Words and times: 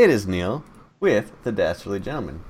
Hey 0.00 0.04
everybody, 0.04 0.14
it 0.14 0.22
is 0.22 0.26
Neil 0.26 0.64
with 0.98 1.44
the 1.44 1.52
Dastardly 1.52 2.00
Gentleman. 2.00 2.40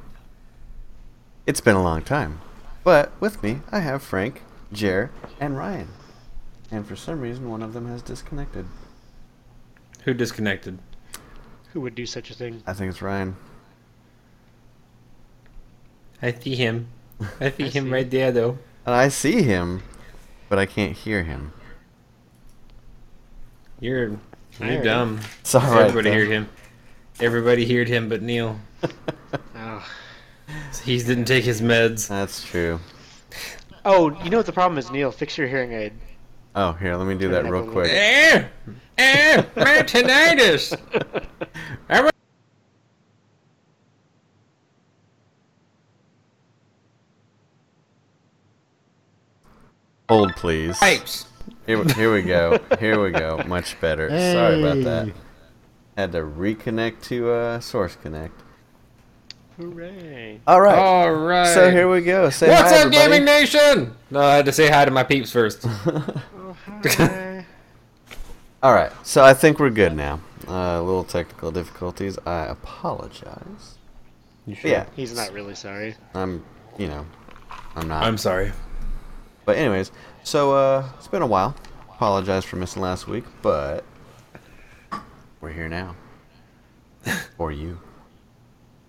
It's 1.48 1.60
been 1.60 1.74
a 1.74 1.82
long 1.82 2.02
time, 2.02 2.40
but 2.84 3.10
with 3.20 3.42
me 3.42 3.58
I 3.72 3.80
have 3.80 4.04
Frank, 4.04 4.42
Jer, 4.72 5.10
and 5.40 5.58
Ryan. 5.58 5.88
And 6.70 6.86
for 6.86 6.94
some 6.94 7.20
reason 7.20 7.50
one 7.50 7.60
of 7.60 7.72
them 7.72 7.88
has 7.88 8.02
disconnected. 8.02 8.66
Who 10.04 10.14
disconnected? 10.14 10.78
Who 11.72 11.80
would 11.80 11.96
do 11.96 12.06
such 12.06 12.30
a 12.30 12.34
thing? 12.34 12.62
I 12.68 12.72
think 12.72 12.88
it's 12.88 13.02
Ryan. 13.02 13.34
I 16.22 16.30
see 16.30 16.54
him. 16.54 16.86
I 17.40 17.50
see 17.50 17.64
I 17.64 17.68
him 17.68 17.86
see. 17.86 17.90
right 17.90 18.08
there, 18.08 18.30
though. 18.30 18.58
And 18.86 18.94
I 18.94 19.08
see 19.08 19.42
him, 19.42 19.82
but 20.48 20.60
I 20.60 20.66
can't 20.66 20.96
hear 20.96 21.24
him. 21.24 21.52
You're 23.80 24.20
you're 24.60 24.84
dumb. 24.84 25.18
It's 25.40 25.52
alright. 25.52 25.88
Everybody 25.88 26.10
though. 26.10 26.16
heard 26.16 26.28
him. 26.28 26.48
Everybody 27.20 27.70
heard 27.72 27.88
him, 27.88 28.08
but 28.08 28.22
Neil. 28.22 28.58
Oh. 29.54 29.86
He 30.84 30.98
didn't 30.98 31.26
take 31.26 31.44
his 31.44 31.60
meds. 31.60 32.08
That's 32.08 32.42
true. 32.42 32.80
oh, 33.84 34.10
you 34.24 34.30
know 34.30 34.38
what 34.38 34.46
the 34.46 34.52
problem 34.52 34.78
is, 34.78 34.90
Neil? 34.90 35.12
Fix 35.12 35.38
your 35.38 35.46
hearing 35.46 35.72
aid. 35.72 35.92
Oh, 36.56 36.72
here, 36.72 36.96
let 36.96 37.06
me 37.06 37.14
do 37.16 37.28
that 37.28 37.48
real 37.48 37.64
quick. 37.70 37.88
Eh, 37.92 38.44
eh, 38.98 39.42
my 39.54 39.82
tinnitus. 39.82 40.74
Every- 41.88 42.10
Hold, 50.08 50.34
please. 50.34 50.76
Pipes. 50.78 51.26
Here, 51.66 51.84
here 51.84 52.12
we 52.12 52.22
go. 52.22 52.58
Here 52.80 53.00
we 53.00 53.10
go. 53.12 53.42
Much 53.46 53.80
better. 53.80 54.08
Sorry 54.08 54.60
about 54.60 54.82
that. 54.84 55.14
Hey. 56.00 56.04
Had 56.04 56.12
to 56.12 56.20
reconnect 56.20 57.02
to 57.02 57.30
uh, 57.30 57.60
Source 57.60 57.94
Connect. 57.96 58.32
Hooray. 59.58 60.40
All 60.46 60.58
right. 60.58 60.78
All 60.78 61.12
right. 61.12 61.52
So 61.52 61.70
here 61.70 61.90
we 61.90 62.00
go. 62.00 62.30
Say 62.30 62.46
hi. 62.46 62.54
What's 62.54 62.70
hi, 62.70 62.78
up, 62.78 62.86
everybody. 62.86 63.10
Gaming 63.10 63.24
Nation? 63.26 63.94
No, 64.10 64.20
I 64.20 64.36
had 64.36 64.46
to 64.46 64.52
say 64.52 64.70
hi 64.70 64.86
to 64.86 64.90
my 64.90 65.04
peeps 65.04 65.30
first. 65.30 65.66
Oh, 66.42 66.56
hi. 66.96 67.46
All 68.62 68.72
right. 68.72 68.90
So 69.06 69.22
I 69.22 69.34
think 69.34 69.60
we're 69.60 69.70
good 69.70 69.94
now. 69.94 70.20
Uh, 70.48 70.82
little 70.82 71.04
technical 71.04 71.52
difficulties. 71.52 72.18
I 72.26 72.46
apologize. 72.46 73.76
You 74.46 74.56
But 74.60 74.70
yeah, 74.70 74.86
He's 74.96 75.14
not 75.14 75.32
really 75.32 75.54
sorry. 75.54 75.94
I'm. 76.14 76.42
You 76.78 76.88
know, 76.88 77.06
I'm 77.76 77.86
not. 77.88 78.04
I'm 78.04 78.18
sorry. 78.18 78.52
But 79.44 79.58
anyways, 79.58 79.92
so 80.24 80.54
uh, 80.54 80.88
it's 80.98 81.08
been 81.08 81.22
a 81.22 81.26
while. 81.26 81.54
Apologize 81.90 82.44
for 82.44 82.56
missing 82.56 82.82
last 82.82 83.06
week, 83.06 83.24
but 83.42 83.84
we're 85.40 85.52
here 85.52 85.68
now 85.68 85.96
for 87.36 87.52
you, 87.52 87.78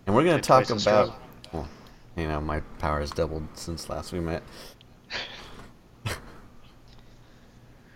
and 0.06 0.16
we're 0.16 0.24
gonna 0.24 0.42
talk 0.42 0.70
about. 0.70 1.16
Well, 1.52 1.68
you 2.16 2.28
know, 2.28 2.42
my 2.42 2.60
power 2.80 3.00
has 3.00 3.12
doubled 3.12 3.48
since 3.54 3.90
last 3.90 4.12
we 4.12 4.20
met. 4.20 4.44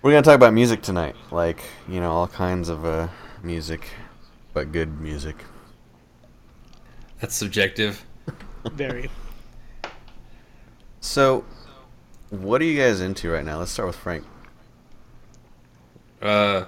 we're 0.01 0.11
gonna 0.11 0.21
talk 0.21 0.35
about 0.35 0.53
music 0.53 0.81
tonight, 0.81 1.15
like 1.31 1.63
you 1.87 1.99
know, 1.99 2.11
all 2.11 2.27
kinds 2.27 2.69
of 2.69 2.85
uh, 2.85 3.07
music, 3.43 3.89
but 4.53 4.71
good 4.71 4.99
music. 4.99 5.35
That's 7.19 7.35
subjective. 7.35 8.05
Very. 8.71 9.09
So, 11.01 11.45
what 12.29 12.61
are 12.61 12.65
you 12.65 12.77
guys 12.77 13.01
into 13.01 13.29
right 13.29 13.45
now? 13.45 13.59
Let's 13.59 13.71
start 13.71 13.87
with 13.87 13.95
Frank. 13.95 14.25
Uh, 16.21 16.65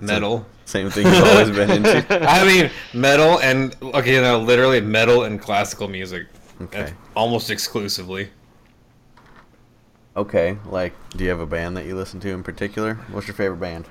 metal. 0.00 0.46
Same 0.64 0.90
thing 0.90 1.06
you've 1.06 1.24
always 1.24 1.50
been 1.50 1.70
into. 1.70 2.06
I 2.30 2.44
mean, 2.46 2.70
metal 2.92 3.40
and 3.40 3.76
okay, 3.82 4.20
no, 4.20 4.40
literally 4.40 4.80
metal 4.80 5.24
and 5.24 5.40
classical 5.40 5.88
music. 5.88 6.26
Okay. 6.60 6.92
Almost 7.14 7.50
exclusively. 7.50 8.30
Okay, 10.16 10.56
like, 10.66 10.92
do 11.10 11.24
you 11.24 11.30
have 11.30 11.40
a 11.40 11.46
band 11.46 11.76
that 11.76 11.86
you 11.86 11.96
listen 11.96 12.20
to 12.20 12.30
in 12.30 12.42
particular? 12.42 12.94
What's 13.10 13.26
your 13.26 13.34
favorite 13.34 13.58
band? 13.58 13.88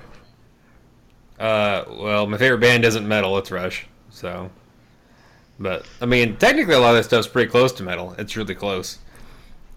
Uh, 1.38 1.84
well, 1.88 2.26
my 2.26 2.38
favorite 2.38 2.60
band 2.60 2.84
isn't 2.84 3.06
metal; 3.06 3.36
it's 3.36 3.50
Rush. 3.50 3.86
So, 4.10 4.50
but 5.58 5.86
I 6.00 6.06
mean, 6.06 6.36
technically, 6.36 6.74
a 6.74 6.80
lot 6.80 6.90
of 6.90 6.96
that 6.96 7.04
stuff's 7.04 7.28
pretty 7.28 7.50
close 7.50 7.72
to 7.72 7.82
metal. 7.82 8.14
It's 8.18 8.36
really 8.36 8.54
close. 8.54 8.98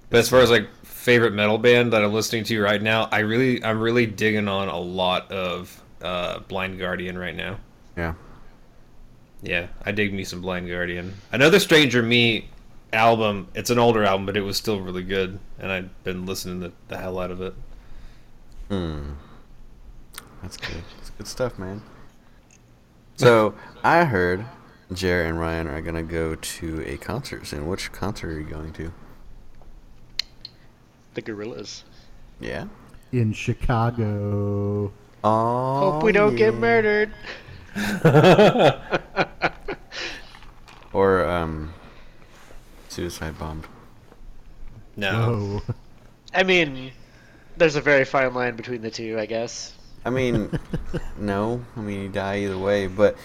But 0.10 0.20
as 0.20 0.30
far 0.30 0.40
as 0.40 0.50
like 0.50 0.70
favorite 0.86 1.34
metal 1.34 1.58
band 1.58 1.92
that 1.94 2.04
I'm 2.04 2.14
listening 2.14 2.44
to 2.46 2.62
right 2.62 2.82
now, 2.82 3.10
I 3.12 3.20
really, 3.20 3.64
I'm 3.64 3.82
really 3.82 4.06
digging 4.06 4.48
on 4.48 4.70
a 4.70 4.80
lot 4.80 5.30
of 5.32 5.84
uh, 6.02 6.40
Blind 6.40 6.80
Guardian 6.80 7.18
right 7.18 7.36
now. 7.36 7.60
Yeah. 7.96 8.14
Yeah, 9.42 9.68
I 9.86 9.92
dig 9.92 10.14
me 10.14 10.24
some 10.24 10.42
Blind 10.42 10.68
Guardian. 10.68 11.14
Another 11.32 11.60
Stranger 11.60 12.02
Me 12.02 12.50
album. 12.94 13.48
It's 13.54 13.70
an 13.70 13.78
older 13.78 14.04
album, 14.04 14.26
but 14.26 14.36
it 14.36 14.42
was 14.42 14.58
still 14.58 14.80
really 14.82 15.04
good, 15.04 15.40
and 15.60 15.72
I've 15.72 16.04
been 16.04 16.26
listening 16.26 16.60
the, 16.60 16.72
the 16.88 16.98
hell 16.98 17.20
out 17.20 17.32
of 17.32 17.42
it. 17.42 17.54
Hmm. 18.70 19.12
That's 20.42 20.58
good. 20.58 20.84
That's 20.98 21.10
good 21.12 21.28
stuff, 21.28 21.58
man. 21.60 21.82
So, 23.16 23.56
I 23.84 24.06
heard 24.06 24.46
Jer 24.94 25.24
and 25.26 25.40
Ryan 25.40 25.68
are 25.68 25.82
gonna 25.82 26.04
go 26.04 26.36
to 26.36 26.84
a 26.88 26.98
concert 26.98 27.48
soon. 27.48 27.68
Which 27.68 27.92
concert 27.92 28.30
are 28.32 28.40
you 28.40 28.46
going 28.46 28.74
to? 28.74 28.92
The 31.16 31.22
Gorillaz. 31.22 31.84
Yeah. 32.40 32.66
in 33.12 33.34
Chicago. 33.34 34.92
Oh. 35.24 35.92
Hope 35.92 36.04
we 36.04 36.12
don't 36.12 36.36
get 36.36 36.54
murdered. 36.54 37.12
Or 40.98 41.24
um, 41.26 41.76
suicide 42.90 43.38
bombed. 43.38 43.68
No, 44.96 45.12
Whoa. 45.12 45.74
I 46.34 46.42
mean, 46.42 46.92
there's 47.56 47.76
a 47.76 47.82
very 47.82 48.04
fine 48.04 48.34
line 48.34 48.56
between 48.56 48.82
the 48.82 48.90
two, 48.90 49.20
I 49.20 49.28
guess. 49.28 49.76
I 50.06 50.10
mean, 50.10 50.50
no. 51.20 51.64
I 51.76 51.82
mean, 51.82 52.02
you 52.02 52.10
die 52.10 52.40
either 52.40 52.58
way. 52.58 52.88
But 52.88 53.16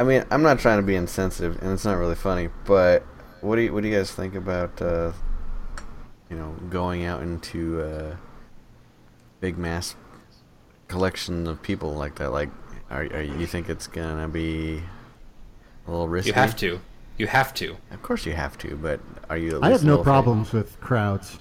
I 0.00 0.02
mean, 0.02 0.24
I'm 0.32 0.42
not 0.42 0.58
trying 0.58 0.78
to 0.78 0.82
be 0.82 0.96
insensitive, 0.96 1.62
and 1.62 1.72
it's 1.72 1.84
not 1.84 1.96
really 1.96 2.16
funny. 2.16 2.48
But 2.64 3.04
what 3.40 3.54
do 3.54 3.62
you 3.62 3.72
what 3.72 3.84
do 3.84 3.88
you 3.88 3.96
guys 3.96 4.10
think 4.10 4.34
about 4.34 4.82
uh, 4.82 5.12
you 6.28 6.36
know 6.36 6.56
going 6.70 7.04
out 7.04 7.22
into 7.22 7.82
uh, 7.82 8.16
big 9.40 9.58
mass 9.58 9.94
collection 10.92 11.46
of 11.46 11.62
people 11.62 11.94
like 11.94 12.16
that? 12.16 12.30
Like, 12.30 12.50
are, 12.90 13.02
are 13.02 13.22
you 13.22 13.46
think 13.46 13.68
it's 13.68 13.86
gonna 13.86 14.28
be 14.28 14.82
a 15.86 15.90
little 15.90 16.08
risky? 16.08 16.28
you 16.28 16.34
have 16.34 16.54
to. 16.56 16.80
You 17.18 17.26
have 17.26 17.54
to. 17.54 17.76
Of 17.90 18.02
course, 18.02 18.26
you 18.26 18.32
have 18.32 18.56
to. 18.58 18.76
But 18.76 19.00
are 19.28 19.36
you? 19.36 19.56
At 19.56 19.64
I 19.64 19.70
have 19.70 19.82
no 19.82 19.96
little 19.96 20.02
afraid? 20.02 20.12
problems 20.12 20.52
with 20.52 20.80
crowds. 20.80 21.38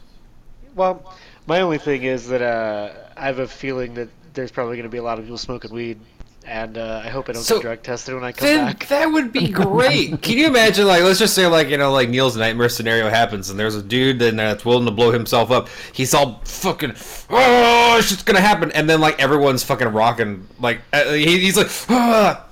Well, 0.75 1.13
my 1.47 1.61
only 1.61 1.77
thing 1.77 2.03
is 2.03 2.27
that 2.29 2.41
uh, 2.41 2.93
I 3.17 3.25
have 3.25 3.39
a 3.39 3.47
feeling 3.47 3.93
that 3.95 4.09
there's 4.33 4.51
probably 4.51 4.77
going 4.77 4.89
to 4.89 4.89
be 4.89 4.99
a 4.99 5.03
lot 5.03 5.19
of 5.19 5.25
people 5.25 5.37
smoking 5.37 5.71
weed, 5.71 5.99
and 6.45 6.77
uh, 6.77 7.01
I 7.03 7.09
hope 7.09 7.29
I 7.29 7.33
don't 7.33 7.43
So, 7.43 7.55
get 7.57 7.61
drug 7.61 7.83
tested 7.83 8.15
when 8.15 8.23
I 8.23 8.31
come 8.31 8.47
Then 8.47 8.65
back. 8.67 8.87
that 8.87 9.05
would 9.07 9.31
be 9.31 9.47
great. 9.49 10.21
Can 10.21 10.37
you 10.37 10.47
imagine, 10.47 10.87
like, 10.87 11.03
let's 11.03 11.19
just 11.19 11.35
say, 11.35 11.47
like, 11.47 11.69
you 11.69 11.77
know, 11.77 11.91
like 11.91 12.09
Neil's 12.09 12.35
nightmare 12.35 12.69
scenario 12.69 13.09
happens, 13.09 13.49
and 13.49 13.59
there's 13.59 13.75
a 13.75 13.83
dude 13.83 14.19
that's 14.19 14.65
willing 14.65 14.85
to 14.85 14.91
blow 14.91 15.11
himself 15.11 15.51
up. 15.51 15.69
He's 15.93 16.13
all 16.13 16.41
fucking, 16.45 16.93
oh, 17.29 17.95
it's 17.99 18.09
just 18.09 18.25
gonna 18.25 18.41
happen, 18.41 18.71
and 18.71 18.89
then 18.89 18.99
like 19.01 19.21
everyone's 19.21 19.63
fucking 19.63 19.89
rocking, 19.89 20.47
like 20.59 20.81
uh, 20.93 21.11
he, 21.13 21.39
he's 21.39 21.57
like, 21.57 21.69
ah. 21.89 22.47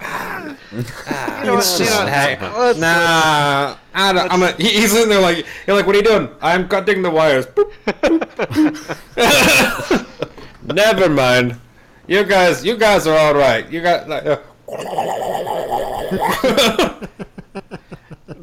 Ah, 0.00 0.56
You 1.40 1.46
know 1.46 1.58
it's 1.58 1.72
what, 1.72 1.80
you 1.80 1.86
just 1.86 2.00
know 2.00 2.06
hey, 2.06 2.38
let's- 2.40 2.78
nah. 2.78 3.76
I 3.94 4.12
don't, 4.12 4.30
I'm 4.30 4.42
a, 4.42 4.52
he, 4.52 4.68
he's 4.80 4.94
in 4.94 5.08
there 5.08 5.20
like 5.20 5.46
you're 5.66 5.76
like, 5.76 5.86
what 5.86 5.94
are 5.94 5.98
you 5.98 6.04
doing? 6.04 6.28
I'm 6.42 6.68
cutting 6.68 7.00
the 7.02 7.10
wires. 7.10 7.46
Boop, 7.46 7.72
boop. 7.86 8.84
Never 10.74 11.08
mind. 11.08 11.58
You 12.06 12.24
guys, 12.24 12.64
you 12.64 12.76
guys 12.76 13.06
are 13.06 13.16
all 13.16 13.34
right. 13.34 13.70
You 13.70 13.80
got 13.80 14.08
like. 14.08 14.26
Uh, 14.26 14.40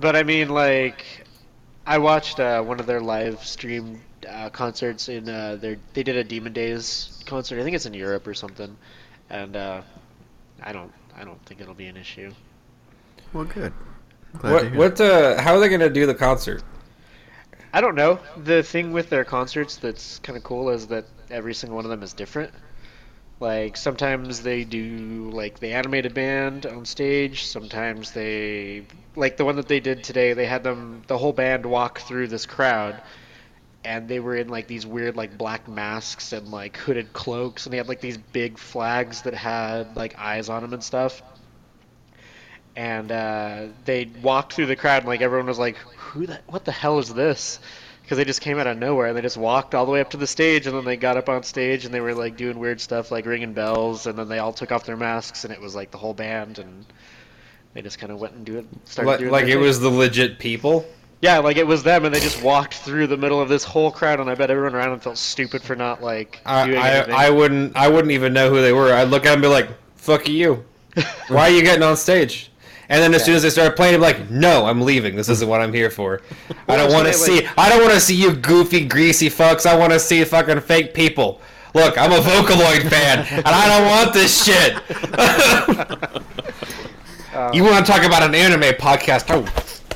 But 0.01 0.15
I 0.15 0.23
mean, 0.23 0.49
like, 0.49 1.05
I 1.85 1.99
watched 1.99 2.39
uh, 2.39 2.63
one 2.63 2.79
of 2.79 2.87
their 2.87 3.01
live 3.01 3.43
stream 3.43 4.01
uh, 4.27 4.49
concerts 4.49 5.09
in 5.09 5.29
uh, 5.29 5.57
their. 5.57 5.77
They 5.93 6.01
did 6.01 6.15
a 6.15 6.23
Demon 6.23 6.53
Days 6.53 7.21
concert. 7.27 7.59
I 7.59 7.63
think 7.63 7.75
it's 7.75 7.85
in 7.85 7.93
Europe 7.93 8.25
or 8.25 8.33
something, 8.33 8.75
and 9.29 9.55
uh, 9.55 9.81
I 10.63 10.73
don't. 10.73 10.91
I 11.15 11.23
don't 11.23 11.39
think 11.45 11.61
it'll 11.61 11.75
be 11.75 11.85
an 11.85 11.97
issue. 11.97 12.33
Well, 13.31 13.45
good. 13.45 13.73
Glad 14.39 14.71
what? 14.71 14.75
What? 14.75 15.01
Uh, 15.01 15.39
how 15.39 15.53
are 15.53 15.59
they 15.59 15.69
gonna 15.69 15.87
do 15.87 16.07
the 16.07 16.15
concert? 16.15 16.63
I 17.71 17.79
don't 17.79 17.95
know. 17.95 18.19
The 18.43 18.63
thing 18.63 18.91
with 18.91 19.09
their 19.09 19.23
concerts 19.23 19.75
that's 19.75 20.17
kind 20.19 20.35
of 20.35 20.43
cool 20.43 20.69
is 20.69 20.87
that 20.87 21.05
every 21.29 21.53
single 21.53 21.75
one 21.75 21.85
of 21.85 21.91
them 21.91 22.01
is 22.01 22.13
different. 22.13 22.51
Like 23.41 23.75
sometimes 23.75 24.43
they 24.43 24.63
do 24.63 25.31
like 25.33 25.59
the 25.59 25.73
animated 25.73 26.13
band 26.13 26.67
on 26.67 26.85
stage. 26.85 27.43
Sometimes 27.45 28.11
they 28.11 28.85
like 29.15 29.35
the 29.35 29.45
one 29.45 29.55
that 29.55 29.67
they 29.67 29.79
did 29.79 30.03
today. 30.03 30.33
They 30.33 30.45
had 30.45 30.63
them 30.63 31.01
the 31.07 31.17
whole 31.17 31.33
band 31.33 31.65
walk 31.65 31.99
through 32.01 32.27
this 32.27 32.45
crowd, 32.45 33.01
and 33.83 34.07
they 34.07 34.19
were 34.19 34.35
in 34.35 34.47
like 34.47 34.67
these 34.67 34.85
weird 34.85 35.17
like 35.17 35.39
black 35.39 35.67
masks 35.67 36.33
and 36.33 36.49
like 36.49 36.77
hooded 36.77 37.13
cloaks, 37.13 37.65
and 37.65 37.73
they 37.73 37.77
had 37.77 37.89
like 37.89 37.99
these 38.01 38.17
big 38.17 38.59
flags 38.59 39.23
that 39.23 39.33
had 39.33 39.95
like 39.97 40.19
eyes 40.19 40.47
on 40.47 40.61
them 40.61 40.73
and 40.73 40.83
stuff. 40.83 41.23
And 42.75 43.11
uh, 43.11 43.67
they 43.85 44.05
walked 44.21 44.53
through 44.53 44.67
the 44.67 44.75
crowd, 44.75 44.99
and 44.99 45.07
like 45.07 45.21
everyone 45.21 45.47
was 45.47 45.59
like, 45.59 45.77
"Who 45.77 46.27
the? 46.27 46.39
What 46.47 46.63
the 46.65 46.71
hell 46.71 46.99
is 46.99 47.11
this?" 47.11 47.59
Because 48.11 48.17
they 48.17 48.25
just 48.25 48.41
came 48.41 48.59
out 48.59 48.67
of 48.67 48.77
nowhere, 48.77 49.07
and 49.07 49.17
they 49.17 49.21
just 49.21 49.37
walked 49.37 49.73
all 49.73 49.85
the 49.85 49.91
way 49.93 50.01
up 50.01 50.09
to 50.09 50.17
the 50.17 50.27
stage, 50.27 50.67
and 50.67 50.75
then 50.75 50.83
they 50.83 50.97
got 50.97 51.15
up 51.15 51.29
on 51.29 51.43
stage, 51.43 51.85
and 51.85 51.93
they 51.93 52.01
were 52.01 52.13
like 52.13 52.35
doing 52.35 52.59
weird 52.59 52.81
stuff, 52.81 53.09
like 53.09 53.25
ringing 53.25 53.53
bells, 53.53 54.05
and 54.05 54.19
then 54.19 54.27
they 54.27 54.37
all 54.37 54.51
took 54.51 54.73
off 54.73 54.83
their 54.83 54.97
masks, 54.97 55.45
and 55.45 55.53
it 55.53 55.61
was 55.61 55.75
like 55.75 55.91
the 55.91 55.97
whole 55.97 56.13
band, 56.13 56.59
and 56.59 56.85
they 57.73 57.81
just 57.81 57.99
kind 57.99 58.11
of 58.11 58.19
went 58.19 58.33
and 58.33 58.45
do 58.45 58.57
it. 58.57 58.65
Started 58.83 59.09
Like, 59.09 59.31
like 59.31 59.43
it 59.45 59.53
thing. 59.53 59.61
was 59.61 59.79
the 59.79 59.87
legit 59.89 60.39
people. 60.39 60.85
Yeah, 61.21 61.37
like 61.37 61.55
it 61.55 61.65
was 61.65 61.83
them, 61.83 62.03
and 62.03 62.13
they 62.13 62.19
just 62.19 62.43
walked 62.43 62.73
through 62.73 63.07
the 63.07 63.15
middle 63.15 63.39
of 63.39 63.47
this 63.47 63.63
whole 63.63 63.91
crowd, 63.91 64.19
and 64.19 64.29
I 64.29 64.35
bet 64.35 64.51
everyone 64.51 64.75
around 64.75 64.89
them 64.89 64.99
felt 64.99 65.17
stupid 65.17 65.61
for 65.61 65.77
not 65.77 66.03
like 66.03 66.41
doing 66.43 66.77
I. 66.79 67.03
I, 67.03 67.27
I 67.27 67.29
wouldn't 67.29 67.77
I 67.77 67.87
wouldn't 67.87 68.11
even 68.11 68.33
know 68.33 68.49
who 68.49 68.61
they 68.61 68.73
were. 68.73 68.93
I'd 68.93 69.07
look 69.07 69.21
at 69.21 69.29
them 69.29 69.35
and 69.35 69.41
be 69.43 69.47
like, 69.47 69.69
"Fuck 69.95 70.27
you! 70.27 70.65
Why 71.29 71.43
are 71.43 71.49
you 71.49 71.61
getting 71.61 71.83
on 71.83 71.95
stage?" 71.95 72.50
And 72.91 73.01
then 73.01 73.13
as 73.13 73.23
soon 73.23 73.35
as 73.35 73.43
they 73.43 73.49
started 73.49 73.77
playing, 73.77 73.95
I'm 73.95 74.01
like, 74.01 74.29
"No, 74.29 74.65
I'm 74.65 74.81
leaving. 74.81 75.15
This 75.15 75.29
isn't 75.29 75.47
what 75.47 75.61
I'm 75.61 75.71
here 75.71 75.89
for. 75.89 76.21
I 76.67 76.75
don't 76.75 76.91
want 76.91 77.07
to 77.07 77.13
see. 77.13 77.47
I 77.57 77.69
don't 77.69 77.79
want 77.81 77.93
to 77.93 78.01
see 78.01 78.15
you 78.15 78.35
goofy, 78.35 78.85
greasy 78.85 79.29
fucks. 79.29 79.65
I 79.65 79.77
want 79.77 79.93
to 79.93 79.99
see 79.99 80.21
fucking 80.25 80.59
fake 80.59 80.93
people. 80.93 81.39
Look, 81.73 81.97
I'm 81.97 82.11
a 82.11 82.17
Vocaloid 82.17 82.89
fan, 82.89 83.25
and 83.31 83.47
I 83.47 83.69
don't 83.69 83.87
want 83.87 84.13
this 84.13 84.43
shit. 84.43 84.73
you 87.55 87.63
want 87.63 87.85
to 87.85 87.89
talk 87.89 88.03
about 88.03 88.23
an 88.23 88.35
anime 88.35 88.73
podcast? 88.73 89.27
Oh, 89.29 89.45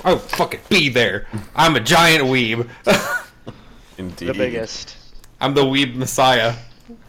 oh, 0.05 0.17
fucking 0.17 0.61
be 0.69 0.87
there. 0.87 1.27
I'm 1.53 1.75
a 1.75 1.81
giant 1.81 2.23
weeb. 2.23 2.69
Indeed. 3.97 4.29
the 4.29 4.33
biggest. 4.33 4.95
I'm 5.41 5.53
the 5.53 5.65
weeb 5.65 5.95
messiah. 5.95 6.55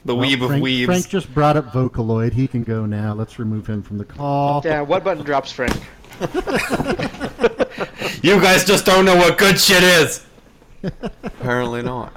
The 0.05 0.15
Well, 0.15 0.27
weeb 0.27 0.41
of 0.43 0.49
Frank, 0.49 0.65
weebs. 0.65 0.85
Frank 0.87 1.09
just 1.09 1.33
brought 1.35 1.57
up 1.57 1.73
Vocaloid. 1.73 2.33
He 2.33 2.47
can 2.49 2.63
go 2.63 2.87
now. 2.87 3.13
Let's 3.15 3.39
remove 3.39 3.67
him 3.67 3.83
from 3.83 3.99
the 3.99 4.05
call. 4.05 4.63
Yeah, 4.65 4.81
what 4.81 5.05
button 5.05 5.25
drops 5.25 5.53
Frank? 5.53 5.75
You 8.23 8.41
guys 8.41 8.65
just 8.65 8.87
don't 8.87 9.05
know 9.05 9.15
what 9.15 9.39
good 9.39 9.61
shit 9.61 9.83
is. 9.83 10.25
Apparently 11.23 11.83
not. 11.83 12.13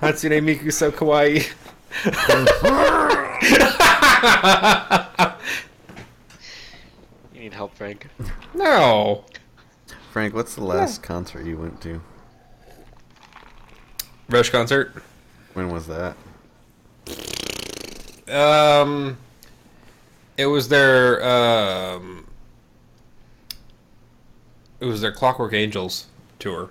Hatsune 0.00 0.40
Miku 0.44 0.72
so 0.72 0.92
kawaii. 0.92 1.48
You 7.34 7.40
need 7.40 7.54
help, 7.54 7.74
Frank. 7.74 8.08
No. 8.54 9.24
Frank, 10.12 10.34
what's 10.34 10.54
the 10.54 10.64
last 10.64 11.02
concert 11.02 11.46
you 11.46 11.56
went 11.56 11.80
to? 11.82 12.00
Rush 14.28 14.50
concert. 14.50 15.02
When 15.54 15.70
was 15.70 15.86
that? 15.86 16.16
Um, 18.28 19.18
it 20.36 20.46
was 20.46 20.68
their 20.68 21.22
um, 21.24 22.26
it 24.80 24.84
was 24.84 25.00
their 25.00 25.12
Clockwork 25.12 25.52
Angels 25.52 26.06
tour, 26.38 26.70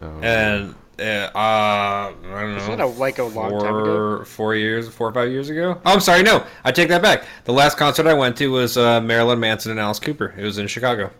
Oh, 0.00 0.20
and 0.20 0.74
uh, 0.98 1.02
uh 1.02 1.32
I 1.34 2.12
don't 2.24 2.56
Isn't 2.56 2.70
know. 2.70 2.76
that 2.76 2.80
a, 2.80 2.86
like 2.86 3.18
a 3.18 3.24
long 3.24 3.50
four, 3.50 3.60
time 3.60 3.76
ago? 3.76 4.24
Four 4.24 4.54
years, 4.54 4.88
four 4.88 5.08
or 5.08 5.12
five 5.12 5.30
years 5.30 5.48
ago. 5.50 5.80
Oh, 5.84 5.92
I'm 5.92 6.00
sorry, 6.00 6.22
no, 6.22 6.44
I 6.64 6.70
take 6.72 6.88
that 6.88 7.02
back. 7.02 7.24
The 7.44 7.52
last 7.52 7.76
concert 7.76 8.06
I 8.06 8.14
went 8.14 8.36
to 8.38 8.48
was 8.48 8.76
uh, 8.76 9.00
Marilyn 9.00 9.40
Manson 9.40 9.72
and 9.72 9.80
Alice 9.80 9.98
Cooper. 9.98 10.34
It 10.36 10.44
was 10.44 10.58
in 10.58 10.66
Chicago. 10.68 11.10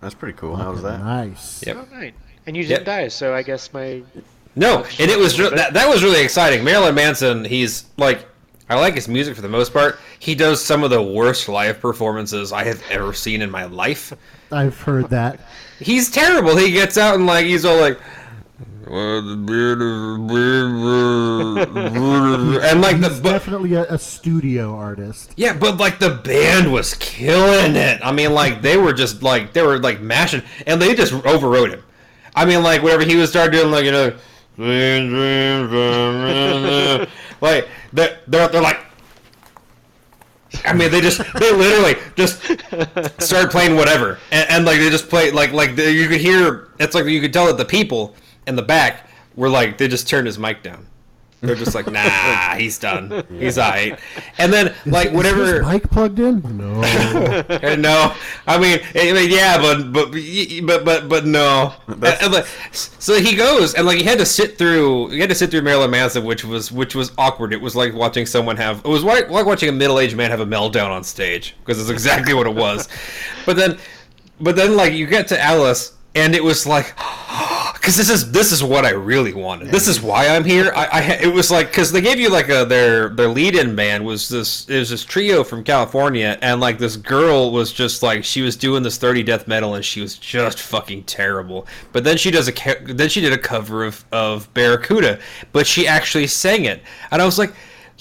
that's 0.00 0.14
pretty 0.14 0.36
cool. 0.36 0.56
How 0.56 0.72
was 0.72 0.82
that? 0.82 1.00
Nice. 1.00 1.66
Yep. 1.66 1.76
Oh, 1.78 1.96
right. 1.96 2.14
And 2.46 2.56
you 2.56 2.64
didn't 2.64 2.84
die, 2.84 3.08
so 3.08 3.34
I 3.34 3.42
guess 3.42 3.72
my 3.72 4.02
No, 4.54 4.84
oh, 4.84 4.88
and 4.98 5.10
it 5.10 5.18
was 5.18 5.40
re- 5.40 5.48
that, 5.50 5.72
that 5.72 5.88
was 5.88 6.02
really 6.02 6.22
exciting. 6.22 6.62
Marilyn 6.62 6.94
Manson, 6.94 7.44
he's 7.44 7.86
like 7.96 8.26
I 8.68 8.76
like 8.76 8.94
his 8.94 9.08
music 9.08 9.34
for 9.34 9.42
the 9.42 9.48
most 9.48 9.72
part. 9.72 9.98
He 10.18 10.34
does 10.34 10.64
some 10.64 10.82
of 10.84 10.90
the 10.90 11.02
worst 11.02 11.48
live 11.48 11.80
performances 11.80 12.52
I 12.52 12.64
have 12.64 12.82
ever 12.90 13.12
seen 13.12 13.42
in 13.42 13.50
my 13.50 13.64
life. 13.64 14.12
I've 14.50 14.78
heard 14.80 15.10
that. 15.10 15.40
He's 15.78 16.10
terrible. 16.10 16.56
He 16.56 16.70
gets 16.70 16.96
out 16.96 17.14
and 17.16 17.26
like 17.26 17.46
he's 17.46 17.64
all 17.64 17.80
like 17.80 17.98
"Well, 18.88 19.22
the 19.22 19.36
beard 19.36 19.82
of- 19.82 20.12
and 22.62 22.80
like 22.80 23.00
the 23.00 23.08
He's 23.08 23.20
but, 23.20 23.32
definitely 23.32 23.74
a, 23.74 23.82
a 23.84 23.98
studio 23.98 24.74
artist. 24.74 25.32
yeah, 25.36 25.52
but 25.52 25.76
like 25.78 25.98
the 25.98 26.10
band 26.10 26.72
was 26.72 26.94
killing 26.94 27.76
it. 27.76 28.00
I 28.02 28.12
mean, 28.12 28.32
like 28.32 28.62
they 28.62 28.76
were 28.76 28.92
just 28.92 29.22
like 29.22 29.52
they 29.52 29.62
were 29.62 29.78
like 29.78 30.00
mashing, 30.00 30.42
and 30.66 30.80
they 30.80 30.94
just 30.94 31.12
overrode 31.12 31.70
him. 31.70 31.82
I 32.34 32.44
mean, 32.44 32.62
like 32.62 32.82
whenever 32.82 33.04
he 33.04 33.16
would 33.16 33.28
start 33.28 33.52
doing 33.52 33.70
like 33.70 33.84
you 33.84 33.92
know, 33.92 34.14
like 37.40 37.68
they're 37.92 38.20
they're, 38.26 38.48
they're 38.48 38.62
like. 38.62 38.78
I 40.66 40.74
mean, 40.74 40.90
they 40.90 41.00
just 41.00 41.18
they 41.34 41.50
literally 41.50 41.98
just 42.14 42.42
started 43.22 43.50
playing 43.50 43.74
whatever, 43.74 44.18
and, 44.30 44.50
and 44.50 44.64
like 44.66 44.78
they 44.78 44.90
just 44.90 45.08
play 45.08 45.30
like 45.30 45.52
like 45.52 45.78
you 45.78 46.08
could 46.08 46.20
hear. 46.20 46.68
It's 46.78 46.94
like 46.94 47.06
you 47.06 47.20
could 47.22 47.32
tell 47.32 47.46
that 47.46 47.56
the 47.56 47.64
people 47.64 48.14
in 48.46 48.54
the 48.56 48.62
back 48.62 49.08
were 49.34 49.48
like 49.48 49.78
they 49.78 49.88
just 49.88 50.06
turned 50.08 50.26
his 50.26 50.38
mic 50.38 50.62
down. 50.62 50.86
They're 51.42 51.56
just 51.56 51.74
like, 51.74 51.90
nah, 51.90 52.54
he's 52.56 52.78
done. 52.78 53.24
He's 53.38 53.58
alright. 53.58 53.98
And 54.38 54.52
then 54.52 54.74
like 54.86 55.08
Is 55.08 55.12
whatever. 55.12 55.62
his 55.62 55.66
mic 55.72 55.90
plugged 55.90 56.18
in? 56.18 56.40
No. 56.56 56.82
Uh, 57.62 57.76
no, 57.76 58.14
I 58.46 58.58
mean, 58.58 58.78
I 58.94 59.12
mean, 59.12 59.30
yeah, 59.30 59.58
but 59.58 59.92
but 59.92 60.12
but 60.66 60.84
but 60.84 61.08
but 61.08 61.26
no. 61.26 61.74
That's- 61.88 62.22
uh, 62.22 62.24
And, 62.24 62.32
like, 62.34 62.46
so 62.72 63.20
he 63.20 63.34
goes 63.36 63.74
and 63.74 63.86
like 63.86 63.98
he 63.98 64.04
had 64.04 64.18
to 64.18 64.26
sit 64.26 64.56
through. 64.58 65.08
He 65.10 65.18
had 65.20 65.28
to 65.28 65.34
sit 65.34 65.50
through 65.50 65.62
Marilyn 65.62 65.90
Manson, 65.90 66.24
which 66.24 66.44
was 66.44 66.70
which 66.72 66.94
was 66.94 67.12
awkward. 67.18 67.52
It 67.52 67.60
was 67.60 67.74
like 67.76 67.92
watching 67.94 68.26
someone 68.26 68.56
have. 68.56 68.78
It 68.78 68.88
was 68.88 69.04
like, 69.04 69.28
like 69.30 69.46
watching 69.46 69.68
a 69.68 69.72
middle 69.72 69.98
aged 69.98 70.16
man 70.16 70.30
have 70.30 70.40
a 70.40 70.46
meltdown 70.46 70.90
on 70.90 71.04
stage 71.04 71.54
because 71.60 71.80
it's 71.80 71.90
exactly 71.90 72.34
what 72.34 72.46
it 72.46 72.54
was. 72.54 72.88
But 73.46 73.56
then, 73.56 73.78
but 74.40 74.54
then 74.56 74.76
like 74.76 74.92
you 74.92 75.06
get 75.06 75.28
to 75.28 75.40
Alice 75.42 75.92
and 76.14 76.34
it 76.34 76.44
was 76.44 76.66
like. 76.66 76.94
Because 77.82 77.96
this 77.96 78.10
is 78.10 78.30
this 78.30 78.52
is 78.52 78.62
what 78.62 78.84
I 78.84 78.90
really 78.90 79.34
wanted. 79.34 79.72
This 79.72 79.88
is 79.88 80.00
why 80.00 80.28
I'm 80.28 80.44
here. 80.44 80.72
I, 80.76 80.86
I 80.86 81.00
it 81.14 81.34
was 81.34 81.50
like 81.50 81.66
because 81.66 81.90
they 81.90 82.00
gave 82.00 82.20
you 82.20 82.30
like 82.30 82.48
a 82.48 82.64
their 82.64 83.08
their 83.08 83.26
lead 83.26 83.56
in 83.56 83.74
band 83.74 84.06
was 84.06 84.28
this 84.28 84.68
it 84.68 84.78
was 84.78 84.90
this 84.90 85.04
trio 85.04 85.42
from 85.42 85.64
California 85.64 86.38
and 86.42 86.60
like 86.60 86.78
this 86.78 86.94
girl 86.96 87.50
was 87.50 87.72
just 87.72 88.00
like 88.00 88.22
she 88.22 88.40
was 88.40 88.54
doing 88.54 88.84
this 88.84 88.98
30 88.98 89.24
death 89.24 89.48
metal 89.48 89.74
and 89.74 89.84
she 89.84 90.00
was 90.00 90.16
just 90.16 90.60
fucking 90.60 91.02
terrible. 91.04 91.66
But 91.90 92.04
then 92.04 92.16
she 92.16 92.30
does 92.30 92.48
a 92.48 92.52
then 92.84 93.08
she 93.08 93.20
did 93.20 93.32
a 93.32 93.38
cover 93.38 93.84
of 93.84 94.04
of 94.12 94.52
Barracuda, 94.54 95.18
but 95.50 95.66
she 95.66 95.88
actually 95.88 96.28
sang 96.28 96.66
it 96.66 96.82
and 97.10 97.20
I 97.20 97.24
was 97.24 97.36
like. 97.36 97.52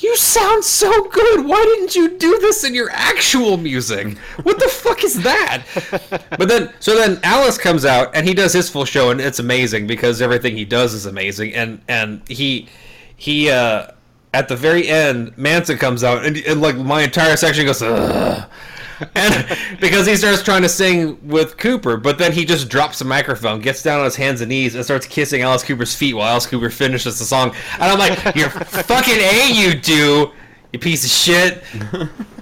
You 0.01 0.15
sound 0.17 0.63
so 0.63 1.03
good. 1.09 1.45
Why 1.45 1.63
didn't 1.63 1.95
you 1.95 2.17
do 2.17 2.39
this 2.39 2.63
in 2.63 2.73
your 2.73 2.89
actual 2.91 3.57
music? 3.57 4.17
What 4.43 4.59
the 4.59 4.67
fuck 4.67 5.03
is 5.03 5.21
that? 5.23 5.63
But 6.37 6.47
then, 6.47 6.73
so 6.79 6.95
then 6.95 7.19
Alice 7.23 7.57
comes 7.57 7.85
out 7.85 8.15
and 8.15 8.27
he 8.27 8.33
does 8.33 8.53
his 8.53 8.69
full 8.69 8.85
show, 8.85 9.11
and 9.11 9.21
it's 9.21 9.37
amazing 9.39 9.85
because 9.85 10.21
everything 10.21 10.57
he 10.57 10.65
does 10.65 10.93
is 10.93 11.05
amazing. 11.05 11.53
And 11.53 11.81
and 11.87 12.27
he 12.27 12.67
he 13.15 13.49
uh 13.51 13.87
at 14.33 14.47
the 14.47 14.55
very 14.55 14.87
end, 14.87 15.37
Manson 15.37 15.77
comes 15.77 16.03
out 16.03 16.25
and, 16.25 16.37
and 16.37 16.61
like 16.61 16.77
my 16.77 17.03
entire 17.03 17.35
section 17.37 17.65
goes. 17.65 17.81
Ugh. 17.81 18.49
And 19.15 19.57
because 19.79 20.05
he 20.07 20.15
starts 20.15 20.43
trying 20.43 20.61
to 20.61 20.69
sing 20.69 21.17
with 21.27 21.57
Cooper, 21.57 21.97
but 21.97 22.17
then 22.17 22.31
he 22.31 22.45
just 22.45 22.69
drops 22.69 22.99
the 22.99 23.05
microphone, 23.05 23.59
gets 23.61 23.81
down 23.83 23.99
on 23.99 24.05
his 24.05 24.15
hands 24.15 24.41
and 24.41 24.49
knees, 24.49 24.75
and 24.75 24.83
starts 24.83 25.05
kissing 25.05 25.41
Alice 25.41 25.63
Cooper's 25.63 25.95
feet 25.95 26.13
while 26.13 26.27
Alice 26.27 26.45
Cooper 26.45 26.69
finishes 26.69 27.17
the 27.19 27.25
song. 27.25 27.53
And 27.73 27.83
I'm 27.83 27.99
like, 27.99 28.35
"You're 28.35 28.49
fucking 28.49 29.15
a 29.17 29.51
you 29.53 29.73
do, 29.73 30.31
you 30.73 30.79
piece 30.79 31.03
of 31.03 31.09
shit." 31.11 31.63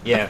Yeah, 0.04 0.30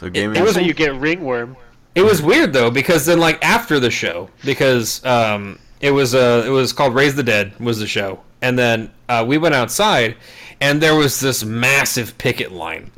So 0.00 0.08
gaming. 0.10 0.36
it 0.36 0.42
was- 0.44 0.54
so 0.54 0.60
you 0.60 0.74
get 0.74 0.94
ringworm. 0.94 1.56
it 1.94 2.02
was 2.02 2.20
weird 2.22 2.52
though 2.52 2.70
because 2.70 3.06
then 3.06 3.18
like 3.18 3.42
after 3.44 3.80
the 3.80 3.90
show 3.90 4.28
because 4.44 5.04
um 5.04 5.58
it 5.80 5.90
was 5.90 6.14
uh 6.14 6.44
it 6.46 6.50
was 6.50 6.72
called 6.72 6.94
Raise 6.94 7.14
the 7.14 7.22
Dead 7.22 7.58
was 7.58 7.78
the 7.78 7.86
show 7.86 8.20
and 8.42 8.58
then 8.58 8.90
uh, 9.08 9.24
we 9.26 9.38
went 9.38 9.54
outside 9.54 10.16
and 10.60 10.80
there 10.82 10.94
was 10.94 11.20
this 11.20 11.42
massive 11.44 12.16
picket 12.18 12.52
line. 12.52 12.90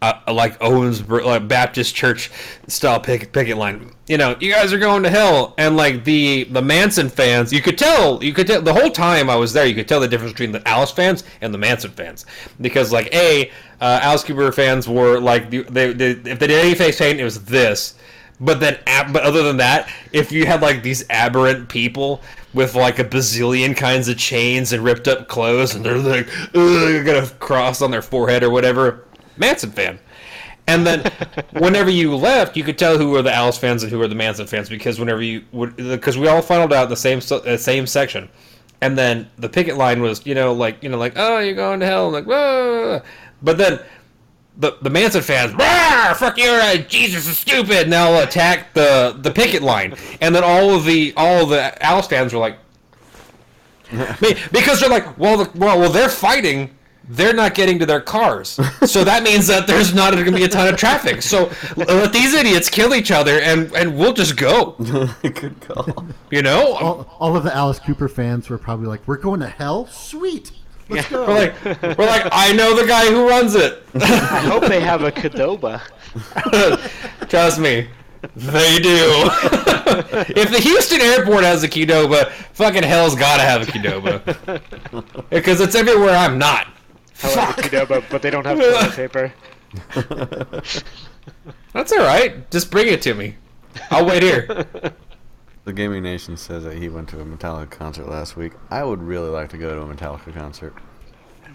Uh, 0.00 0.14
like 0.32 0.56
Owens 0.62 1.02
like 1.08 1.48
Baptist 1.48 1.92
Church 1.92 2.30
style 2.68 3.00
picket, 3.00 3.32
picket 3.32 3.56
line. 3.56 3.90
You 4.06 4.16
know, 4.16 4.36
you 4.38 4.52
guys 4.52 4.72
are 4.72 4.78
going 4.78 5.02
to 5.02 5.10
hell, 5.10 5.54
and 5.58 5.76
like 5.76 6.04
the 6.04 6.44
the 6.44 6.62
Manson 6.62 7.08
fans, 7.08 7.52
you 7.52 7.60
could 7.60 7.76
tell, 7.76 8.22
you 8.22 8.32
could 8.32 8.46
tell 8.46 8.62
the 8.62 8.72
whole 8.72 8.90
time 8.90 9.28
I 9.28 9.34
was 9.34 9.52
there, 9.52 9.66
you 9.66 9.74
could 9.74 9.88
tell 9.88 9.98
the 9.98 10.06
difference 10.06 10.34
between 10.34 10.52
the 10.52 10.66
Alice 10.68 10.92
fans 10.92 11.24
and 11.40 11.52
the 11.52 11.58
Manson 11.58 11.90
fans, 11.90 12.26
because 12.60 12.92
like 12.92 13.12
a 13.12 13.50
uh, 13.80 13.98
Alice 14.00 14.22
Cooper 14.22 14.52
fans 14.52 14.88
were 14.88 15.18
like 15.18 15.50
they, 15.50 15.62
they, 15.62 15.92
they 15.92 16.10
if 16.30 16.38
they 16.38 16.46
did 16.46 16.64
any 16.64 16.76
face 16.76 16.98
paint, 16.98 17.18
it 17.18 17.24
was 17.24 17.44
this, 17.44 17.96
but 18.40 18.60
then, 18.60 18.78
but 19.12 19.24
other 19.24 19.42
than 19.42 19.56
that, 19.56 19.90
if 20.12 20.30
you 20.30 20.46
had 20.46 20.62
like 20.62 20.84
these 20.84 21.04
aberrant 21.10 21.68
people 21.68 22.22
with 22.54 22.76
like 22.76 23.00
a 23.00 23.04
bazillion 23.04 23.76
kinds 23.76 24.08
of 24.08 24.16
chains 24.16 24.72
and 24.72 24.84
ripped 24.84 25.08
up 25.08 25.26
clothes, 25.26 25.74
and 25.74 25.84
they're 25.84 25.98
like, 25.98 26.26
got 26.52 27.24
a 27.24 27.34
cross 27.40 27.82
on 27.82 27.90
their 27.90 28.00
forehead 28.00 28.44
or 28.44 28.50
whatever, 28.50 29.04
Manson 29.38 29.70
fan. 29.70 29.98
And 30.66 30.86
then 30.86 31.10
whenever 31.52 31.90
you 31.90 32.14
left, 32.14 32.56
you 32.56 32.64
could 32.64 32.78
tell 32.78 32.98
who 32.98 33.10
were 33.10 33.22
the 33.22 33.32
Alice 33.32 33.58
fans 33.58 33.82
and 33.82 33.90
who 33.90 33.98
were 33.98 34.08
the 34.08 34.14
Manson 34.14 34.46
fans 34.46 34.68
because 34.68 34.98
whenever 34.98 35.22
you 35.22 35.44
would, 35.52 35.76
because 35.76 36.18
we 36.18 36.28
all 36.28 36.42
funneled 36.42 36.72
out 36.72 36.84
in 36.84 36.90
the 36.90 36.96
same 36.96 37.20
uh, 37.30 37.56
same 37.56 37.86
section, 37.86 38.28
and 38.80 38.96
then 38.96 39.30
the 39.38 39.48
picket 39.48 39.76
line 39.76 40.02
was 40.02 40.24
you 40.26 40.34
know 40.34 40.52
like 40.52 40.82
you 40.82 40.88
know 40.88 40.98
like 40.98 41.14
oh 41.16 41.38
you're 41.38 41.54
going 41.54 41.80
to 41.80 41.86
hell 41.86 42.08
I'm 42.08 42.12
like 42.12 42.26
whoa, 42.26 43.00
but 43.42 43.56
then 43.56 43.80
the 44.58 44.76
the 44.82 44.90
Manson 44.90 45.22
fans, 45.22 45.54
"Rah, 45.54 46.12
fuck 46.14 46.36
you, 46.36 46.50
uh, 46.50 46.76
Jesus 46.76 47.26
is 47.28 47.38
stupid, 47.38 47.84
and 47.84 47.92
they'll 47.92 48.20
attack 48.20 48.74
the 48.74 49.16
the 49.20 49.30
picket 49.30 49.62
line, 49.62 49.94
and 50.20 50.34
then 50.34 50.44
all 50.44 50.74
of 50.74 50.84
the 50.84 51.14
all 51.16 51.44
of 51.44 51.48
the 51.48 51.82
Alice 51.82 52.08
fans 52.08 52.34
were 52.34 52.40
like, 52.40 52.58
Be- 54.20 54.36
because 54.52 54.80
they're 54.80 54.90
like, 54.90 55.16
well, 55.18 55.38
the, 55.44 55.58
well, 55.58 55.78
well, 55.78 55.90
they're 55.90 56.08
fighting. 56.08 56.70
They're 57.10 57.32
not 57.32 57.54
getting 57.54 57.78
to 57.78 57.86
their 57.86 58.00
cars, 58.02 58.60
so 58.84 59.02
that 59.02 59.22
means 59.22 59.46
that 59.46 59.66
there's 59.66 59.94
not 59.94 60.12
going 60.12 60.26
to 60.26 60.32
be 60.32 60.44
a 60.44 60.48
ton 60.48 60.68
of 60.68 60.76
traffic. 60.76 61.22
So 61.22 61.50
let 61.76 62.12
these 62.12 62.34
idiots 62.34 62.68
kill 62.68 62.94
each 62.94 63.10
other, 63.10 63.40
and 63.40 63.72
and 63.74 63.96
we'll 63.96 64.12
just 64.12 64.36
go. 64.36 64.72
Good 65.22 65.58
call. 65.62 66.04
You 66.30 66.42
know, 66.42 66.74
All, 66.74 67.16
all 67.18 67.36
of 67.36 67.44
the 67.44 67.54
Alice 67.56 67.78
Cooper 67.80 68.08
fans 68.08 68.50
were 68.50 68.58
probably 68.58 68.88
like, 68.88 69.00
"We're 69.06 69.16
going 69.16 69.40
to 69.40 69.48
hell? 69.48 69.86
Sweet, 69.86 70.52
let's 70.90 71.08
go." 71.08 71.26
we're 71.26 71.34
like, 71.34 71.64
we're 71.98 72.06
like, 72.06 72.28
I 72.30 72.52
know 72.52 72.76
the 72.78 72.86
guy 72.86 73.06
who 73.06 73.26
runs 73.26 73.54
it. 73.54 73.82
I 73.94 74.40
hope 74.40 74.66
they 74.66 74.80
have 74.80 75.02
a 75.02 75.10
Qdoba. 75.10 75.80
Trust 77.30 77.58
me, 77.58 77.88
they 78.36 78.78
do. 78.80 79.30
if 80.36 80.50
the 80.50 80.60
Houston 80.60 81.00
airport 81.00 81.44
has 81.44 81.62
a 81.62 81.68
Qdoba, 81.68 82.30
fucking 82.52 82.82
hell's 82.82 83.14
gotta 83.14 83.42
have 83.44 83.62
a 83.62 83.66
Qdoba. 83.66 84.60
Because 85.30 85.62
it's 85.62 85.74
everywhere 85.74 86.14
I'm 86.14 86.36
not. 86.38 86.66
I 87.22 87.34
like 87.34 87.58
a 87.58 87.62
Qdoba, 87.62 88.04
but 88.10 88.22
they 88.22 88.30
don't 88.30 88.46
have 88.46 88.58
toilet 88.58 88.92
paper. 88.92 89.32
That's 91.72 91.92
alright. 91.92 92.50
Just 92.50 92.70
bring 92.70 92.88
it 92.88 93.02
to 93.02 93.14
me. 93.14 93.36
I'll 93.90 94.06
wait 94.06 94.22
here. 94.22 94.66
The 95.68 95.74
Gaming 95.74 96.02
Nation 96.02 96.38
says 96.38 96.64
that 96.64 96.78
he 96.78 96.88
went 96.88 97.10
to 97.10 97.20
a 97.20 97.26
Metallica 97.26 97.70
concert 97.70 98.08
last 98.08 98.38
week. 98.38 98.54
I 98.70 98.82
would 98.82 99.02
really 99.02 99.28
like 99.28 99.50
to 99.50 99.58
go 99.58 99.74
to 99.74 99.82
a 99.82 99.94
Metallica 99.94 100.32
concert. 100.32 100.74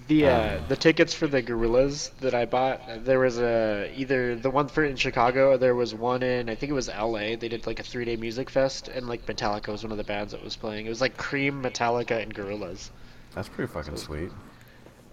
The 0.08 0.28
uh, 0.28 0.60
the 0.68 0.76
tickets 0.76 1.16
for 1.16 1.26
the 1.26 1.42
Gorillaz 1.42 2.12
that 2.20 2.36
I 2.36 2.46
bought, 2.46 2.88
uh, 2.88 2.98
there 3.00 3.18
was 3.18 3.40
a 3.40 3.92
either 3.96 4.36
the 4.36 4.52
one 4.52 4.68
for 4.68 4.84
in 4.84 4.98
Chicago, 4.98 5.54
or 5.54 5.58
there 5.58 5.74
was 5.74 5.96
one 5.96 6.22
in 6.22 6.48
I 6.48 6.54
think 6.54 6.70
it 6.70 6.74
was 6.74 6.90
L.A. 6.90 7.38
They 7.38 7.48
did 7.48 7.66
like 7.66 7.80
a 7.80 7.84
three 7.84 8.06
day 8.06 8.16
music 8.16 8.52
fest, 8.52 8.88
and 8.88 9.08
like 9.08 9.26
Metallica 9.26 9.70
was 9.70 9.82
one 9.82 9.92
of 9.92 9.98
the 9.98 10.04
bands 10.04 10.34
that 10.34 10.44
was 10.44 10.56
playing. 10.56 10.86
It 10.86 10.90
was 10.90 11.02
like 11.02 11.18
Cream, 11.18 11.64
Metallica, 11.64 12.22
and 12.22 12.36
Gorillaz. 12.36 12.92
That's 13.34 13.50
pretty 13.50 13.74
fucking 13.74 13.98
sweet. 13.98 14.30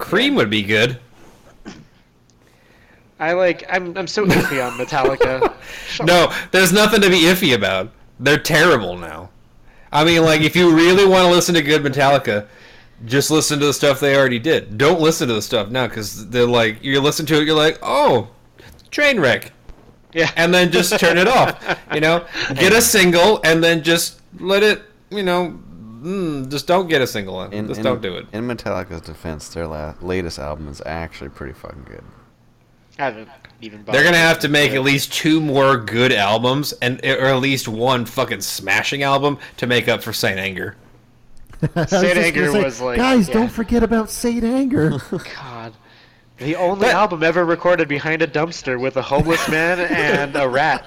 Cream 0.01 0.35
would 0.35 0.51
be 0.51 0.63
good. 0.63 0.99
I 3.21 3.35
like 3.35 3.65
I'm 3.71 3.97
I'm 3.97 4.07
so 4.07 4.27
iffy 4.27 4.67
on 4.67 4.77
Metallica. 4.79 5.55
No, 6.03 6.33
there's 6.51 6.73
nothing 6.73 7.01
to 7.03 7.11
be 7.11 7.23
iffy 7.23 7.55
about. 7.55 7.93
They're 8.19 8.39
terrible 8.39 8.97
now. 8.97 9.29
I 9.93 10.05
mean, 10.05 10.23
like, 10.23 10.41
if 10.41 10.57
you 10.57 10.75
really 10.75 11.05
want 11.05 11.25
to 11.27 11.31
listen 11.31 11.55
to 11.57 11.63
good 11.63 11.83
Metallica, 11.83 12.47
just 13.05 13.31
listen 13.31 13.59
to 13.61 13.67
the 13.67 13.75
stuff 13.75 14.01
they 14.01 14.17
already 14.17 14.39
did. 14.39 14.79
Don't 14.79 15.01
listen 15.01 15.29
to 15.29 15.35
the 15.35 15.43
stuff 15.43 15.69
now, 15.69 15.89
because 15.89 16.29
they're 16.29 16.47
like, 16.47 16.83
you 16.83 17.01
listen 17.01 17.27
to 17.27 17.41
it, 17.41 17.45
you're 17.45 17.57
like, 17.57 17.79
oh, 17.83 18.29
train 18.91 19.21
wreck. 19.21 19.53
Yeah. 20.13 20.31
And 20.37 20.55
then 20.55 20.71
just 20.73 20.99
turn 20.99 21.19
it 21.19 21.29
off. 21.29 21.79
You 21.93 22.01
know, 22.01 22.25
get 22.55 22.73
a 22.73 22.81
single 22.81 23.41
and 23.45 23.63
then 23.63 23.83
just 23.83 24.21
let 24.39 24.63
it, 24.63 24.83
you 25.11 25.23
know, 25.23 25.61
mm, 26.01 26.51
just 26.51 26.67
don't 26.67 26.89
get 26.89 27.03
a 27.03 27.07
single. 27.07 27.43
In, 27.43 27.69
just 27.69 27.79
in- 27.79 27.85
don't 27.85 28.03
do 28.03 28.17
it. 28.17 28.27
In 28.33 28.47
Metallica's 28.47 29.01
defense, 29.03 29.49
their 29.51 29.67
la- 29.67 29.95
latest 30.01 30.39
album 30.39 30.69
is 30.69 30.83
actually 30.87 31.31
pretty 31.31 31.53
fucking 31.53 31.85
good. 31.85 32.05
I 32.99 33.05
haven't 33.05 33.29
even. 33.61 33.85
They're 33.85 34.05
gonna 34.05 34.17
have 34.17 34.41
to 34.41 34.49
make 34.49 34.73
at 34.73 34.83
least 34.83 35.13
two 35.13 35.41
more 35.41 35.77
good 35.79 36.13
albums, 36.13 36.73
and 36.75 37.01
or 37.05 37.27
at 37.27 37.41
least 37.41 37.67
one 37.69 38.05
fucking 38.05 38.41
smashing 38.43 39.03
album 39.03 39.39
to 39.59 39.67
make 39.67 39.89
up 39.89 40.03
for 40.03 40.13
Saint 40.13 40.39
Anger. 40.39 40.77
I 41.63 41.81
was 41.81 41.91
Saint 41.91 42.19
Anger 42.19 42.53
say, 42.53 42.65
was 42.65 42.81
like- 42.81 42.97
guys, 42.99 43.29
yeah. 43.29 43.35
don't 43.35 43.49
forget 43.51 43.83
about 43.83 44.11
Saint 44.11 44.45
Anger. 44.45 44.91
God. 45.11 45.75
The 46.41 46.57
only 46.57 46.87
But- 46.87 46.95
album 46.95 47.23
ever 47.23 47.45
recorded 47.45 47.87
behind 47.87 48.23
a 48.23 48.27
dumpster 48.27 48.81
with 48.81 48.97
a 48.97 49.03
homeless 49.03 49.47
man 49.49 49.79
and 49.91 50.35
a 50.35 50.49
rat. 50.49 50.83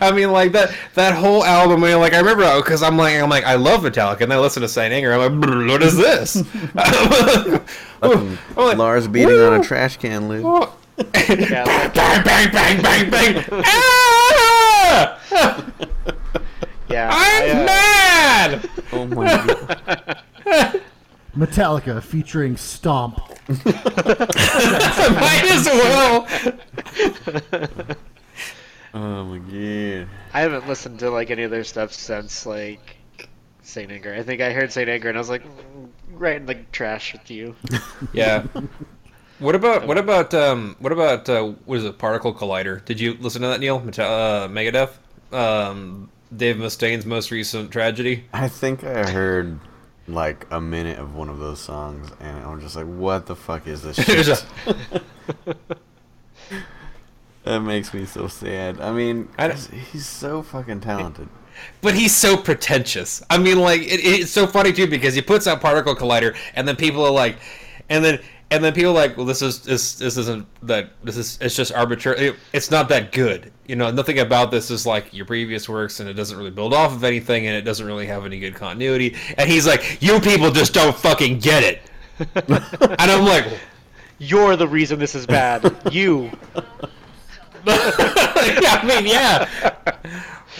I 0.00 0.12
mean, 0.14 0.30
like 0.30 0.52
that 0.52 0.72
that 0.94 1.14
whole 1.14 1.44
album. 1.44 1.82
I 1.82 1.88
mean, 1.88 1.98
like 1.98 2.12
I 2.14 2.18
remember 2.18 2.56
because 2.60 2.82
I'm 2.82 2.96
like 2.96 3.20
I'm 3.20 3.28
like 3.28 3.42
I 3.44 3.56
love 3.56 3.80
Metallica, 3.82 4.20
and 4.22 4.30
then 4.30 4.38
I 4.38 4.40
listen 4.40 4.62
to 4.62 4.68
Saint 4.68 4.92
Anger. 4.94 5.12
I'm 5.14 5.40
like, 5.40 5.68
what 5.68 5.82
is 5.82 5.96
this? 5.96 6.36
I'm 8.02 8.38
like, 8.56 8.78
Lars 8.78 9.08
beating 9.08 9.38
on 9.40 9.60
a 9.60 9.64
trash 9.64 9.96
can 9.96 10.28
lid. 10.28 10.42
Oh. 10.44 10.72
Yeah, 10.96 11.64
like- 11.64 11.92
bang 11.94 12.22
bang 12.24 12.52
bang 12.52 12.82
bang 12.82 13.10
bang! 13.10 13.44
Ah! 13.64 15.18
Yeah. 16.88 17.10
I'm 17.12 17.42
I, 17.42 17.50
uh, 17.50 17.66
mad. 17.66 18.70
Oh 18.92 19.06
my 19.06 19.24
god. 20.44 20.80
Metallica 21.36 22.00
featuring 22.00 22.56
Stomp. 22.56 23.18
Might 23.64 25.44
as 25.50 25.66
well. 25.66 26.26
Oh 28.96 29.24
my 29.24 29.38
god. 29.38 30.08
I 30.32 30.40
haven't 30.40 30.68
listened 30.68 31.00
to 31.00 31.10
like 31.10 31.32
any 31.32 31.42
of 31.42 31.50
their 31.50 31.64
stuff 31.64 31.92
since 31.92 32.46
like 32.46 32.96
Saint 33.62 33.90
Anger. 33.90 34.14
I 34.14 34.22
think 34.22 34.40
I 34.40 34.52
heard 34.52 34.70
Saint 34.70 34.88
Anger 34.88 35.08
and 35.08 35.18
I 35.18 35.20
was 35.20 35.28
like, 35.28 35.42
right 36.12 36.36
in 36.36 36.46
the 36.46 36.54
trash 36.70 37.12
with 37.12 37.28
you. 37.28 37.56
Yeah. 38.12 38.44
What 39.40 39.56
about 39.56 39.88
what 39.88 39.98
about 39.98 40.32
um 40.32 40.76
what 40.78 40.92
about 40.92 41.28
uh, 41.28 41.42
what 41.64 41.78
is 41.78 41.84
it 41.84 41.98
particle 41.98 42.32
collider? 42.32 42.84
Did 42.84 43.00
you 43.00 43.14
listen 43.14 43.42
to 43.42 43.48
that 43.48 43.58
Neil? 43.58 43.80
Meta- 43.80 44.04
uh, 44.06 44.48
Megadeth, 44.48 44.92
um, 45.32 46.08
Dave 46.34 46.56
Mustaine's 46.56 47.04
most 47.04 47.32
recent 47.32 47.72
tragedy. 47.72 48.24
I 48.32 48.46
think 48.48 48.84
I 48.84 49.10
heard 49.10 49.58
like 50.06 50.46
a 50.50 50.60
minute 50.60 50.98
of 50.98 51.14
one 51.14 51.28
of 51.28 51.38
those 51.38 51.60
songs, 51.60 52.10
and 52.20 52.44
I'm 52.44 52.60
just 52.60 52.76
like, 52.76 52.86
"What 52.86 53.26
the 53.26 53.36
fuck 53.36 53.66
is 53.66 53.82
this 53.82 53.96
shit?" 54.04 54.44
that 57.44 57.60
makes 57.60 57.94
me 57.94 58.04
so 58.04 58.28
sad. 58.28 58.80
I 58.80 58.92
mean, 58.92 59.28
I 59.38 59.50
he's 59.52 60.06
so 60.06 60.42
fucking 60.42 60.80
talented. 60.80 61.28
but 61.80 61.94
he's 61.94 62.14
so 62.14 62.36
pretentious. 62.36 63.22
I 63.30 63.38
mean, 63.38 63.58
like 63.58 63.80
it, 63.82 64.00
it's 64.04 64.30
so 64.30 64.46
funny 64.46 64.72
too 64.72 64.86
because 64.86 65.14
he 65.14 65.22
puts 65.22 65.46
out 65.46 65.60
particle 65.60 65.94
collider, 65.94 66.36
and 66.54 66.68
then 66.68 66.76
people 66.76 67.04
are 67.04 67.12
like, 67.12 67.38
and 67.88 68.04
then 68.04 68.20
and 68.50 68.62
then 68.62 68.72
people 68.74 68.90
are 68.90 68.94
like, 68.94 69.16
well, 69.16 69.26
this 69.26 69.42
is 69.42 69.60
this 69.60 69.94
this 69.94 70.16
isn't 70.18 70.46
that 70.62 70.90
this 71.02 71.16
is 71.16 71.38
it's 71.40 71.56
just 71.56 71.72
arbitrary. 71.72 72.28
It, 72.28 72.36
it's 72.52 72.70
not 72.70 72.88
that 72.90 73.10
good. 73.12 73.50
You 73.66 73.76
know, 73.76 73.90
nothing 73.90 74.18
about 74.18 74.50
this 74.50 74.70
is 74.70 74.84
like 74.84 75.12
your 75.14 75.24
previous 75.24 75.68
works, 75.68 76.00
and 76.00 76.08
it 76.08 76.14
doesn't 76.14 76.36
really 76.36 76.50
build 76.50 76.74
off 76.74 76.92
of 76.92 77.02
anything, 77.04 77.46
and 77.46 77.56
it 77.56 77.62
doesn't 77.62 77.86
really 77.86 78.06
have 78.06 78.26
any 78.26 78.38
good 78.38 78.54
continuity. 78.54 79.16
And 79.38 79.48
he's 79.48 79.66
like, 79.66 80.02
you 80.02 80.20
people 80.20 80.50
just 80.50 80.74
don't 80.74 80.94
fucking 80.94 81.38
get 81.38 81.62
it. 81.62 81.82
and 82.48 83.10
I'm 83.10 83.24
like, 83.24 83.46
You're 84.18 84.56
the 84.56 84.68
reason 84.68 84.98
this 84.98 85.14
is 85.14 85.26
bad. 85.26 85.74
You. 85.90 86.30
I 87.66 88.82
mean, 88.86 89.06
yeah. 89.06 89.48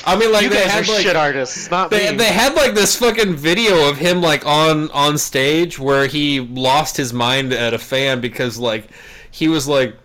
I 0.06 0.16
mean, 0.16 0.32
like 0.32 0.44
You 0.44 0.48
they 0.50 0.66
had 0.66 0.88
like 0.88 1.02
shit 1.02 1.16
artists, 1.16 1.70
not 1.70 1.90
They, 1.90 2.10
me. 2.10 2.16
they 2.16 2.32
had 2.32 2.54
like 2.54 2.74
this 2.74 2.96
fucking 2.96 3.34
video 3.36 3.88
of 3.88 3.96
him 3.98 4.20
like 4.20 4.44
on 4.46 4.90
on 4.90 5.18
stage 5.18 5.78
where 5.78 6.06
he 6.06 6.40
lost 6.40 6.96
his 6.96 7.12
mind 7.12 7.52
at 7.52 7.74
a 7.74 7.78
fan 7.78 8.20
because 8.20 8.58
like 8.58 8.88
he 9.30 9.48
was 9.48 9.68
like 9.68 9.96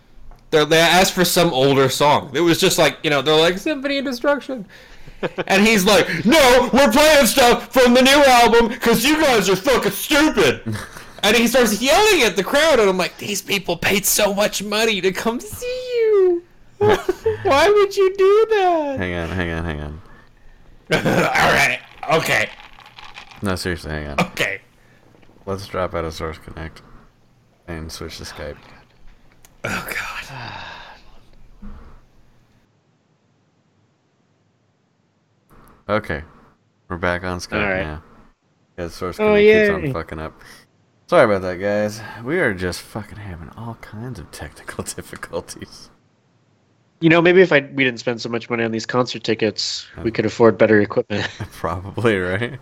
they 0.52 0.66
they 0.66 0.80
asked 0.80 1.14
for 1.14 1.26
some 1.26 1.54
older 1.54 1.90
song. 1.90 2.32
It 2.34 2.42
was 2.42 2.60
just 2.60 2.78
like 2.78 2.98
you 3.04 3.10
know 3.10 3.22
they're 3.22 3.36
like 3.40 3.58
Symphony 3.58 3.98
of 4.00 4.06
Destruction, 4.06 4.66
and 5.48 5.66
he's 5.66 5.86
like, 5.86 6.08
no, 6.26 6.70
we're 6.74 6.92
playing 6.92 7.26
stuff 7.26 7.72
from 7.74 7.94
the 7.94 8.02
new 8.02 8.24
album 8.26 8.68
because 8.70 9.04
you 9.06 9.20
guys 9.22 9.50
are 9.50 9.56
fucking 9.56 9.92
stupid. 9.92 10.76
And 11.22 11.36
he 11.36 11.48
starts 11.48 11.82
yelling 11.82 12.22
at 12.24 12.38
the 12.38 12.44
crowd, 12.46 12.80
and 12.80 12.90
I'm 12.90 12.98
like, 12.98 13.18
these 13.18 13.42
people 13.42 13.76
paid 13.76 14.06
so 14.06 14.34
much 14.34 14.64
money 14.64 15.02
to 15.02 15.12
come 15.12 15.42
see 15.42 15.66
you. 15.98 16.44
Why 16.78 17.70
would 17.70 17.98
you 17.98 18.16
do 18.16 18.46
that? 18.52 18.96
Hang 19.00 19.14
on, 19.16 19.30
hang 19.30 19.52
on, 19.52 19.66
hang 19.66 19.82
on. 19.82 20.02
All 20.94 21.00
right, 21.02 21.80
okay, 22.14 22.50
No, 23.42 23.56
seriously, 23.56 23.92
hang 23.92 24.08
on. 24.08 24.20
okay. 24.28 24.62
Let's 25.46 25.68
drop 25.68 25.94
out 25.94 26.06
of 26.06 26.14
Source 26.14 26.38
Connect 26.38 26.82
and 27.68 27.92
switch 27.92 28.18
to 28.20 28.24
Skype. 28.24 28.56
Oh 29.64 29.88
god. 29.88 30.26
Okay, 35.90 36.22
we're 36.88 36.98
back 36.98 37.24
on 37.24 37.40
Skype 37.40 37.64
Alright. 37.64 37.84
now. 37.84 38.04
Yeah, 38.78 38.90
Source 38.90 39.20
Oh, 39.20 39.34
Connect 39.34 39.72
keeps 39.72 39.88
on 39.88 39.94
fucking 39.94 40.20
up. 40.20 40.40
Sorry 41.08 41.26
about 41.26 41.42
that, 41.42 41.56
guys. 41.56 42.00
We 42.24 42.40
are 42.40 42.54
just 42.54 42.82
fucking 42.82 43.18
having 43.18 43.50
all 43.58 43.74
kinds 43.82 44.20
of 44.20 44.30
technical 44.30 44.84
difficulties. 44.96 45.90
You 47.02 47.10
know, 47.10 47.20
maybe 47.24 47.42
if 47.42 47.52
I 47.52 47.62
we 47.74 47.84
didn't 47.84 48.00
spend 48.00 48.22
so 48.22 48.30
much 48.30 48.52
money 48.52 48.64
on 48.64 48.72
these 48.72 48.86
concert 48.86 49.24
tickets, 49.24 49.88
we 49.98 50.04
um, 50.04 50.12
could 50.12 50.28
afford 50.28 50.60
better 50.60 50.80
equipment. 50.80 51.24
Probably, 51.54 52.20
right? 52.20 52.60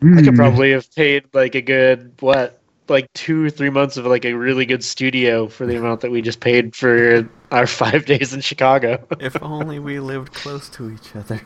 I 0.00 0.22
could 0.22 0.28
hmm. 0.28 0.36
probably 0.36 0.70
have 0.70 0.94
paid 0.94 1.24
like 1.32 1.56
a 1.56 1.60
good 1.60 2.12
what 2.20 2.57
like 2.90 3.12
two 3.14 3.44
or 3.44 3.50
three 3.50 3.70
months 3.70 3.96
of 3.96 4.06
like 4.06 4.24
a 4.24 4.32
really 4.32 4.66
good 4.66 4.82
studio 4.84 5.46
for 5.48 5.66
the 5.66 5.76
amount 5.76 6.00
that 6.00 6.10
we 6.10 6.22
just 6.22 6.40
paid 6.40 6.74
for 6.74 7.28
our 7.50 7.66
five 7.82 8.04
days 8.06 8.32
in 8.34 8.40
Chicago. 8.40 9.06
If 9.20 9.40
only 9.42 9.78
we 9.78 10.00
lived 10.00 10.32
close 10.34 10.68
to 10.70 10.90
each 10.90 11.14
other. 11.16 11.40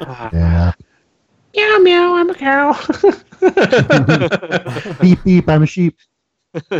Ah. 0.00 0.30
Yeah. 0.32 0.72
meow 1.54 1.78
meow, 1.78 2.14
I'm 2.16 2.30
a 2.30 2.34
cow. 2.34 2.72
beep 5.00 5.22
beep. 5.24 5.48
I'm 5.48 5.62
a 5.62 5.66
sheep. 5.66 5.96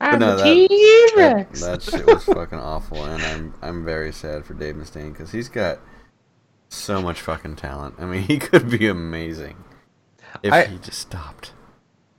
But 0.00 0.18
no, 0.18 0.36
that, 0.38 0.68
that, 1.16 1.52
that 1.52 1.82
shit 1.82 2.06
was 2.06 2.24
fucking 2.24 2.58
awful, 2.58 3.04
and 3.04 3.22
I'm 3.22 3.54
I'm 3.60 3.84
very 3.84 4.12
sad 4.12 4.46
for 4.46 4.54
Dave 4.54 4.74
Mustaine 4.74 5.12
because 5.12 5.30
he's 5.30 5.50
got 5.50 5.78
so 6.70 7.02
much 7.02 7.20
fucking 7.20 7.56
talent. 7.56 7.96
I 7.98 8.06
mean, 8.06 8.22
he 8.22 8.38
could 8.38 8.70
be 8.70 8.86
amazing 8.88 9.62
if 10.42 10.54
I- 10.54 10.64
he 10.64 10.78
just 10.78 11.00
stopped. 11.00 11.52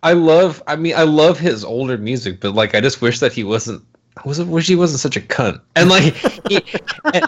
I 0.03 0.13
love. 0.13 0.63
I 0.67 0.75
mean, 0.75 0.95
I 0.95 1.03
love 1.03 1.39
his 1.39 1.63
older 1.63 1.97
music, 1.97 2.39
but 2.39 2.53
like, 2.53 2.75
I 2.75 2.81
just 2.81 3.01
wish 3.01 3.19
that 3.19 3.33
he 3.33 3.43
wasn't. 3.43 3.83
I 4.17 4.27
was 4.27 4.41
wish 4.41 4.67
he 4.67 4.75
wasn't 4.75 4.99
such 4.99 5.15
a 5.15 5.21
cunt. 5.21 5.61
And 5.75 5.89
like, 5.89 6.13
he, 6.49 6.57
and, 7.13 7.25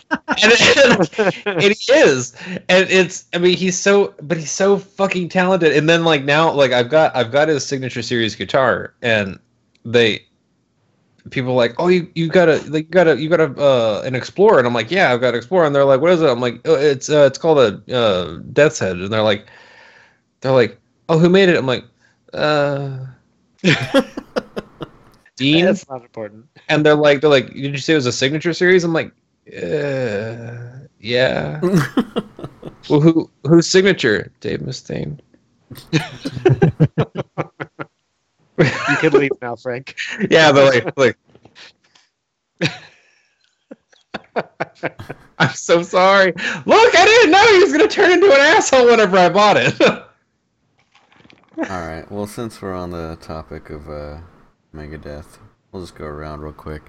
and, 1.17 1.43
and 1.45 1.73
he 1.73 1.93
is, 1.93 2.35
and 2.67 2.89
it's. 2.89 3.25
I 3.33 3.37
mean, 3.37 3.55
he's 3.55 3.79
so, 3.79 4.13
but 4.21 4.37
he's 4.37 4.51
so 4.51 4.77
fucking 4.77 5.29
talented. 5.29 5.71
And 5.75 5.87
then 5.87 6.03
like 6.03 6.23
now, 6.23 6.51
like 6.51 6.71
I've 6.71 6.89
got, 6.89 7.15
I've 7.15 7.31
got 7.31 7.47
his 7.47 7.65
signature 7.65 8.01
series 8.01 8.35
guitar, 8.35 8.93
and 9.01 9.39
they, 9.85 10.25
people 11.29 11.53
like, 11.53 11.75
oh, 11.77 11.87
you, 11.87 12.09
you 12.15 12.27
got 12.27 12.49
a, 12.49 12.57
like, 12.69 12.85
you 12.85 12.91
got 12.91 13.07
a, 13.07 13.19
you 13.19 13.29
got 13.29 13.39
a, 13.39 13.53
uh, 13.61 14.01
an 14.05 14.15
Explorer, 14.15 14.57
and 14.57 14.67
I'm 14.67 14.73
like, 14.73 14.91
yeah, 14.91 15.13
I've 15.13 15.21
got 15.21 15.29
an 15.29 15.35
Explorer, 15.35 15.65
and 15.65 15.75
they're 15.75 15.85
like, 15.85 16.01
what 16.01 16.11
is 16.11 16.21
it? 16.21 16.29
I'm 16.29 16.41
like, 16.41 16.59
oh, 16.65 16.75
it's, 16.75 17.09
uh, 17.09 17.25
it's 17.27 17.37
called 17.37 17.59
a, 17.59 17.95
uh, 17.95 18.39
Death's 18.51 18.79
Head, 18.79 18.97
and 18.97 19.11
they're 19.11 19.21
like, 19.21 19.47
they're 20.41 20.51
like, 20.51 20.79
oh, 21.09 21.19
who 21.19 21.29
made 21.29 21.49
it? 21.49 21.57
I'm 21.57 21.65
like, 21.65 21.85
uh. 22.33 23.05
Dean, 25.35 25.65
That's 25.65 25.87
not 25.89 26.01
important. 26.03 26.45
and 26.69 26.85
they're 26.85 26.95
like, 26.95 27.21
they're 27.21 27.29
like, 27.29 27.47
did 27.53 27.71
you 27.71 27.77
say 27.77 27.93
it 27.93 27.97
was 27.97 28.05
a 28.05 28.11
signature 28.11 28.53
series? 28.53 28.83
I'm 28.83 28.93
like, 28.93 29.11
uh, 29.47 30.85
yeah. 30.99 31.59
well, 32.89 33.01
who 33.01 33.29
whose 33.43 33.69
signature? 33.69 34.31
Dave 34.41 34.59
Mustaine. 34.59 35.19
You 38.89 38.97
can 38.97 39.13
leave 39.13 39.31
now, 39.41 39.55
Frank. 39.55 39.95
Yeah, 40.29 40.51
but 40.51 40.73
like, 40.73 40.97
like. 40.97 41.17
I'm 45.39 45.53
so 45.53 45.81
sorry. 45.83 46.33
Look, 46.65 46.95
I 46.95 47.05
didn't 47.05 47.31
know 47.31 47.53
he 47.53 47.59
was 47.63 47.71
gonna 47.71 47.87
turn 47.87 48.11
into 48.11 48.27
an 48.27 48.39
asshole 48.39 48.85
whenever 48.87 49.17
I 49.17 49.29
bought 49.29 49.57
it. 49.57 49.75
All 51.57 51.65
right. 51.65 52.09
Well, 52.11 52.25
since 52.25 52.61
we're 52.61 52.73
on 52.73 52.89
the 52.89 53.15
topic 53.21 53.69
of 53.69 53.87
uh, 53.87 54.17
Megadeth, 54.73 55.37
we'll 55.71 55.83
just 55.83 55.93
go 55.93 56.05
around 56.05 56.41
real 56.41 56.51
quick. 56.51 56.81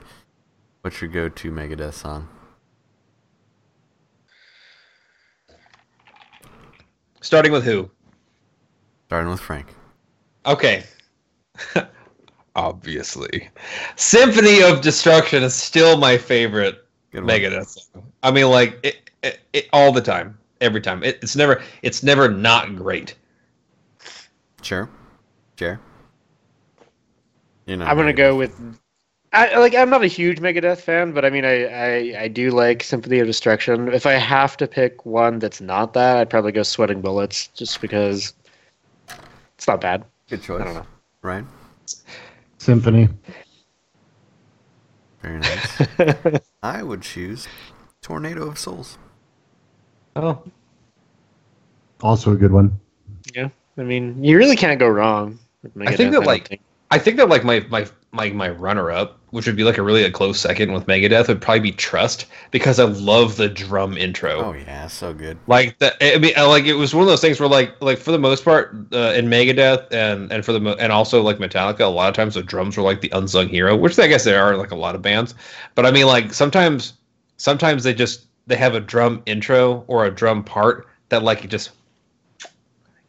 What's 0.81 1.03
your 1.03 1.11
go-to 1.11 1.51
Megadeth 1.51 1.93
song? 1.93 2.29
Starting 7.21 7.53
with 7.53 7.65
who? 7.65 7.91
Starting 9.07 9.31
with 9.31 9.41
Frank. 9.41 9.75
Okay. 10.47 10.85
Obviously, 12.57 13.51
Symphony 13.97 14.63
of 14.63 14.81
Destruction 14.81 15.43
is 15.43 15.55
still 15.55 15.99
my 15.99 16.17
favorite. 16.17 16.87
Megadeth 17.13 17.67
song. 17.67 18.11
I 18.23 18.31
mean, 18.31 18.49
like 18.49 18.79
it, 18.83 19.11
it, 19.23 19.41
it 19.53 19.69
all 19.75 19.93
the 19.93 20.01
time, 20.01 20.39
every 20.63 20.81
time. 20.81 21.03
It, 21.03 21.19
it's 21.23 21.37
never, 21.37 21.63
it's 21.83 22.03
never 22.03 22.31
not 22.31 22.77
great. 22.77 23.15
Sure. 24.65 24.89
Sure. 25.59 25.79
You 27.67 27.77
know. 27.77 27.85
I'm 27.85 27.97
gonna 27.97 28.13
go 28.13 28.35
with. 28.35 28.59
I 29.33 29.59
like. 29.59 29.75
I'm 29.75 29.91
not 29.91 30.03
a 30.03 30.07
huge 30.07 30.39
Megadeth 30.41 30.81
fan, 30.81 31.13
but 31.13 31.25
I 31.25 31.31
mean, 31.31 31.45
I, 31.45 31.65
I 31.67 32.23
I 32.23 32.29
do 32.29 32.51
like 32.51 32.83
Symphony 32.83 33.19
of 33.19 33.27
Destruction. 33.27 33.89
If 33.93 34.07
I 34.07 34.13
have 34.13 34.57
to 34.59 34.67
pick 34.67 35.05
one 35.05 35.39
that's 35.39 35.61
not 35.61 35.93
that, 35.95 36.17
I'd 36.17 36.31
probably 36.31 36.53
go 36.53 36.63
Sweating 36.63 37.01
Bullets, 37.01 37.49
just 37.49 37.81
because 37.81 38.33
it's 39.57 39.69
not 39.69 39.81
bad. 39.81 40.05
Good 40.31 40.43
choice. 40.43 40.61
I 40.63 40.65
don't 40.65 40.75
know. 40.75 40.87
Ryan. 41.23 41.49
Symphony. 42.59 43.09
Very 45.21 45.39
nice. 45.41 46.41
I 46.63 46.83
would 46.83 47.03
choose 47.03 47.49
Tornado 48.03 48.47
of 48.49 48.59
Souls. 48.59 48.99
Oh, 50.17 50.43
Also 52.03 52.33
a 52.33 52.37
good 52.37 52.53
one. 52.53 52.79
yeah, 53.35 53.49
I 53.77 53.83
mean, 53.83 54.23
you 54.23 54.37
really 54.37 54.57
can't 54.57 54.79
go 54.79 54.89
wrong. 54.89 55.39
I 55.81 55.97
think 55.97 56.13
that, 56.13 56.19
don't 56.19 56.27
like, 56.27 56.49
think. 56.49 56.61
I 56.91 56.99
think 56.99 57.17
that 57.17 57.29
like 57.29 57.45
my 57.45 57.61
my 57.71 57.87
my 58.13 58.31
my 58.31 58.51
runner 58.51 58.91
up, 58.91 59.19
which 59.31 59.47
would 59.47 59.57
be 59.57 59.65
like 59.65 59.79
a 59.79 59.83
really 59.83 60.05
a 60.05 60.11
close 60.11 60.39
second 60.39 60.73
with 60.73 60.87
Megadeth, 60.87 61.27
would 61.27 61.41
probably 61.41 61.61
be 61.61 61.73
Trust 61.73 62.27
because 62.53 62.79
I 62.79 62.85
love 62.85 63.37
the 63.37 63.49
drum 63.49 63.97
intro. 63.97 64.45
Oh 64.45 64.53
yeah, 64.53 64.87
so 64.87 65.13
good. 65.13 65.37
Like 65.49 65.79
that, 65.81 65.97
I 66.01 66.19
mean, 66.19 66.35
like 66.37 66.67
it 66.67 66.75
was 66.75 66.95
one 66.95 67.03
of 67.03 67.09
those 67.09 67.21
things 67.21 67.41
where, 67.41 67.49
like, 67.49 67.75
like 67.83 67.99
for 67.99 68.13
the 68.13 68.19
most 68.19 68.45
part, 68.45 68.77
uh, 68.93 69.13
in 69.17 69.27
Megadeth 69.27 69.93
and 69.93 70.31
and 70.31 70.45
for 70.45 70.53
the 70.53 70.61
mo- 70.61 70.77
and 70.79 70.93
also 70.93 71.21
like 71.23 71.39
Metallica, 71.39 71.81
a 71.81 71.87
lot 71.87 72.09
of 72.09 72.15
times 72.15 72.35
the 72.35 72.43
drums 72.43 72.77
were 72.77 72.85
like 72.85 73.01
the 73.01 73.11
unsung 73.13 73.49
hero, 73.49 73.75
which 73.75 73.99
I 73.99 74.07
guess 74.07 74.25
they 74.25 74.37
are 74.37 74.57
like 74.57 74.71
a 74.71 74.77
lot 74.77 74.95
of 74.95 75.03
bands. 75.03 75.35
But 75.75 75.87
I 75.87 75.91
mean, 75.91 76.07
like 76.07 76.33
sometimes, 76.33 76.93
sometimes 77.39 77.83
they 77.83 77.95
just 77.95 78.27
they 78.47 78.57
have 78.57 78.75
a 78.75 78.81
drum 78.81 79.23
intro 79.27 79.85
or 79.89 80.05
a 80.05 80.11
drum 80.15 80.45
part 80.45 80.87
that 81.09 81.25
like 81.25 81.45
it 81.45 81.49
just, 81.49 81.71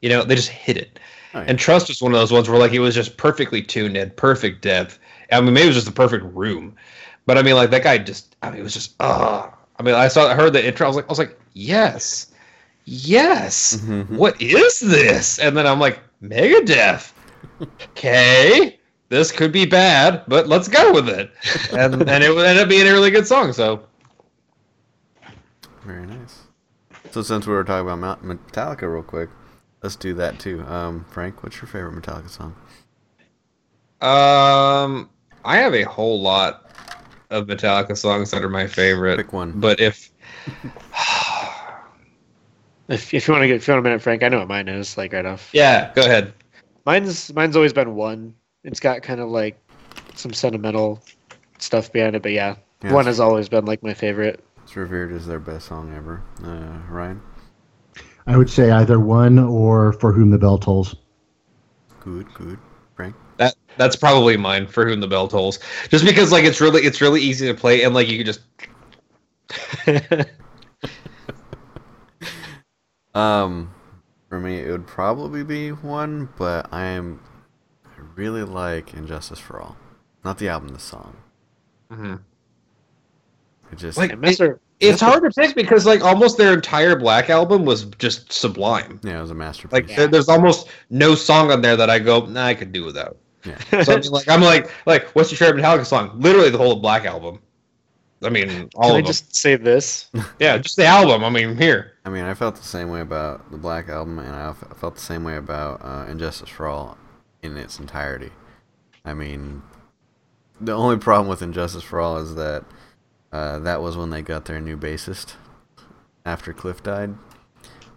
you 0.06 0.12
know, 0.12 0.24
they 0.24 0.36
just 0.36 0.50
hit 0.50 0.78
it. 0.78 1.00
Oh, 1.34 1.40
yeah. 1.40 1.46
And 1.48 1.58
Trust 1.58 1.88
was 1.88 2.00
one 2.00 2.14
of 2.14 2.20
those 2.20 2.32
ones 2.32 2.48
where 2.48 2.60
like 2.60 2.74
it 2.74 2.80
was 2.80 2.94
just 2.94 3.18
perfectly 3.18 3.60
tuned, 3.60 3.96
had 3.96 4.16
perfect 4.16 4.62
depth. 4.62 5.00
I 5.32 5.42
mean, 5.42 5.56
maybe 5.56 5.64
it 5.64 5.70
was 5.70 5.78
just 5.78 5.88
the 5.88 5.92
perfect 5.92 6.24
room, 6.26 6.76
but 7.26 7.40
I 7.40 7.42
mean, 7.42 7.56
like 7.56 7.72
that 7.72 7.82
guy 7.82 7.98
just, 7.98 8.36
I 8.44 8.52
mean, 8.52 8.60
it 8.60 8.64
was 8.64 8.76
just, 8.76 8.94
ah. 9.00 9.52
I 9.80 9.84
mean, 9.84 9.96
I 9.96 10.08
saw, 10.08 10.30
I 10.30 10.36
heard 10.36 10.54
the 10.54 10.64
intro, 10.64 10.86
I 10.86 10.90
was 10.90 10.96
like, 10.96 11.06
I 11.06 11.10
was 11.10 11.18
like, 11.18 11.40
yes, 11.54 12.28
yes. 12.86 13.78
Mhm. 13.78 14.12
What 14.12 14.40
is 14.40 14.80
this? 14.80 15.40
And 15.40 15.58
then 15.58 15.66
I'm 15.66 15.80
like, 15.80 16.02
Megadeth. 16.22 17.12
Okay, 17.60 18.80
this 19.10 19.32
could 19.32 19.52
be 19.52 19.66
bad, 19.66 20.22
but 20.28 20.48
let's 20.48 20.68
go 20.68 20.94
with 20.94 21.10
it. 21.10 21.32
And 21.72 21.96
and 22.10 22.24
it 22.24 22.30
would 22.36 22.46
end 22.46 22.60
up 22.60 22.70
being 22.70 22.88
a 22.88 22.92
really 22.92 23.10
good 23.10 23.26
song. 23.26 23.54
So 23.54 23.82
Very 25.84 26.06
nice. 26.06 26.44
So 27.10 27.24
since 27.24 27.48
we 27.48 27.54
were 27.54 27.64
talking 27.64 27.88
about 27.90 28.24
Metallica 28.24 28.84
real 28.94 29.02
quick, 29.02 29.30
let's 29.84 29.96
do 29.96 30.14
that 30.16 30.40
too. 30.40 30.62
Um, 30.68 31.06
Frank, 31.10 31.44
what's 31.44 31.58
your 31.58 31.68
favorite 31.68 31.94
Metallica 32.02 32.30
song? 32.30 32.56
Um, 34.02 35.10
I 35.44 35.58
have 35.58 35.74
a 35.74 35.84
whole 35.84 36.22
lot 36.22 36.70
of 37.30 37.48
Metallica 37.48 37.98
songs 37.98 38.32
that 38.32 38.44
are 38.44 38.50
my 38.50 38.68
favorite. 38.68 39.18
Pick 39.18 39.34
one. 39.34 39.54
But 39.60 39.80
if 39.80 40.12
If, 42.88 43.14
if 43.16 43.28
you 43.28 43.34
want 43.34 43.42
to 43.44 43.48
get, 43.48 43.56
if 43.56 43.68
you 43.68 43.74
want 43.74 43.86
a 43.86 43.90
minute, 43.90 44.02
Frank, 44.02 44.22
I 44.22 44.30
know 44.30 44.40
what 44.40 44.48
mine 44.48 44.68
is. 44.68 44.96
Like 44.98 45.14
right 45.14 45.26
off. 45.26 45.50
yeah, 45.54 45.92
go 45.96 46.04
ahead. 46.04 46.34
Mine's 46.86 47.34
mine's 47.34 47.56
always 47.56 47.74
been 47.74 47.96
one. 47.96 48.36
It's 48.64 48.80
got 48.80 49.02
kind 49.02 49.20
of 49.20 49.30
like 49.30 49.58
some 50.14 50.34
sentimental 50.34 51.04
stuff 51.58 51.92
behind 51.92 52.16
it, 52.16 52.22
but 52.22 52.32
yeah, 52.32 52.56
Yeah, 52.84 52.94
one 52.94 53.08
has 53.08 53.20
always 53.20 53.50
been 53.50 53.66
like 53.66 53.82
my 53.82 53.94
favorite. 53.94 54.44
It's 54.64 54.76
revered 54.76 55.12
as 55.14 55.26
their 55.26 55.40
best 55.40 55.68
song 55.68 55.96
ever. 55.96 56.22
Uh, 56.44 56.78
Ryan, 56.92 57.22
I 58.28 58.38
would 58.38 58.50
say 58.50 58.72
either 58.72 59.00
one 59.00 59.40
or 59.40 59.94
For 59.94 60.12
Whom 60.12 60.32
the 60.32 60.38
Bell 60.38 60.58
Tolls. 60.58 60.96
good, 62.02 62.32
good. 62.34 62.60
Frank, 62.96 63.16
That 63.38 63.56
that's 63.78 63.96
probably 63.98 64.38
mine 64.38 64.68
for 64.68 64.88
whom 64.88 65.02
the 65.02 65.08
bell 65.08 65.28
tolls. 65.28 65.60
Just 65.90 66.06
because 66.06 66.32
like 66.32 66.46
it's 66.46 66.62
really 66.62 66.82
it's 66.84 67.02
really 67.02 67.22
easy 67.22 67.46
to 67.48 67.54
play 67.54 67.84
and 67.84 67.94
like 67.94 68.08
you 68.08 68.24
can 68.24 68.26
just 68.26 68.42
um, 73.14 73.74
for 74.30 74.40
me 74.40 74.60
it 74.60 74.72
would 74.72 74.88
probably 74.88 75.44
be 75.44 75.72
one, 75.72 76.30
but 76.38 76.68
I 76.72 76.86
am, 76.86 77.20
I 77.86 78.02
really 78.16 78.44
like 78.44 78.94
And 78.94 79.08
Justice 79.08 79.40
for 79.40 79.62
All, 79.62 79.76
not 80.24 80.38
the 80.38 80.48
album, 80.48 80.70
the 80.70 80.80
song. 80.80 81.18
Mm-hmm. 81.92 82.16
It 83.72 83.78
just 83.78 83.98
Like, 83.98 84.14
And 84.14 84.22
Mr. 84.22 84.60
it's 84.80 85.02
hard 85.02 85.24
to 85.24 85.30
pick 85.32 85.56
because 85.56 85.86
like 85.86 86.04
almost 86.04 86.38
their 86.38 86.54
entire 86.54 86.96
Black 86.98 87.30
album 87.30 87.66
was 87.66 87.86
just 87.98 88.32
sublime. 88.32 89.00
yeah, 89.04 89.18
it 89.20 89.22
was 89.22 89.32
a 89.32 89.36
masterpiece. 89.36 89.72
Like 89.74 89.90
Yeah. 89.90 89.96
there, 89.98 90.08
there's 90.08 90.30
almost 90.30 90.70
no 90.90 91.16
song 91.16 91.52
on 91.52 91.62
there 91.62 91.76
that 91.78 91.90
I 91.90 92.00
go, 92.00 92.26
nah, 92.26 92.46
I 92.46 92.54
could 92.56 92.72
do 92.72 92.84
without. 92.84 93.18
yeah. 93.46 93.58
So 93.84 93.94
I 93.94 94.00
mean, 94.00 94.12
like 94.12 94.28
I'm 94.30 94.42
like 94.42 94.72
like 94.86 95.08
what's 95.16 95.32
your 95.32 95.38
favorite 95.38 95.62
Metallica 95.62 95.86
song? 95.86 96.12
Literally 96.20 96.50
the 96.50 96.58
whole 96.58 96.76
Black 96.78 97.06
album. 97.06 97.40
I 98.24 98.30
mean, 98.30 98.70
all 98.76 98.84
Can 98.90 98.96
I 98.96 99.00
of 99.00 99.04
them. 99.04 99.06
just 99.06 99.36
say 99.36 99.56
this? 99.56 100.10
Yeah, 100.40 100.58
just 100.58 100.78
the 100.78 100.86
album. 100.86 101.24
I 101.24 101.30
mean, 101.30 101.56
here. 101.58 101.94
I 102.06 102.10
mean, 102.10 102.24
I 102.24 102.34
felt 102.34 102.56
the 102.56 102.64
same 102.64 102.90
way 102.90 103.02
about 103.02 103.52
the 103.52 103.58
Black 103.58 103.90
Album, 103.90 104.20
and 104.20 104.34
I 104.34 104.54
felt 104.76 104.96
the 104.96 105.02
same 105.02 105.24
way 105.24 105.36
about 105.36 105.82
uh, 105.84 106.06
And 106.08 106.20
Justice 106.20 106.50
for 106.50 106.66
All 106.68 106.98
in 107.44 107.56
its 107.58 107.78
entirety. 107.78 108.32
I 109.04 109.14
mean, 109.14 109.62
the 110.62 110.72
only 110.72 110.98
problem 110.98 111.28
with 111.28 111.42
And 111.42 111.54
Justice 111.54 111.84
for 111.84 112.00
All 112.00 112.18
is 112.18 112.36
that 112.36 112.64
uh, 113.36 113.60
that 113.60 113.82
was 113.82 113.98
when 113.98 114.10
they 114.10 114.22
got 114.22 114.46
their 114.46 114.62
new 114.62 114.78
bassist 114.78 115.36
after 116.26 116.54
Cliff 116.54 116.82
died. 116.84 117.16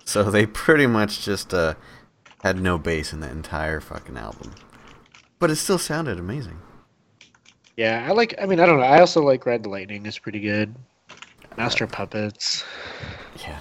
So 0.05 0.31
they 0.31 0.47
pretty 0.47 0.87
much 0.87 1.23
just 1.25 1.53
uh, 1.55 1.75
had 2.43 2.61
no 2.61 2.79
bass 2.79 3.13
in 3.13 3.21
the 3.21 3.31
entire 3.31 3.81
fucking 3.81 4.17
album. 4.17 4.55
but 5.39 5.51
it 5.51 5.57
still 5.57 5.79
sounded 5.79 6.19
amazing. 6.19 6.59
Yeah, 7.77 8.05
I 8.09 8.13
like. 8.13 8.35
I 8.43 8.47
mean, 8.47 8.59
I 8.59 8.67
don't 8.67 8.79
know. 8.81 8.87
I 8.87 8.99
also 9.01 9.23
like 9.23 9.47
Red 9.47 9.65
Lightning. 9.67 10.05
is 10.07 10.19
pretty 10.19 10.41
good. 10.41 10.75
Master 11.57 11.85
of 11.85 11.93
Puppets. 11.93 12.65
Yeah, 13.45 13.59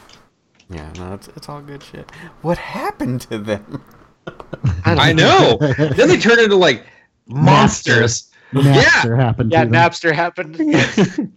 yeah. 0.70 0.92
No, 0.98 1.14
it's 1.14 1.28
it's 1.36 1.48
all 1.50 1.62
good 1.62 1.84
shit. 1.84 2.12
What 2.42 2.58
happened 2.58 3.22
to 3.30 3.38
them? 3.38 3.84
don't 4.26 5.00
I 5.00 5.14
know. 5.14 5.58
then 5.60 6.08
they 6.08 6.18
turn 6.18 6.40
into 6.40 6.56
like 6.56 6.86
monsters. 7.28 8.32
Napster 8.54 9.18
happened 9.20 9.52
Yeah, 9.52 9.66
to 9.66 9.70
them. 9.70 9.74
Napster 9.80 10.14
happened. 10.14 10.58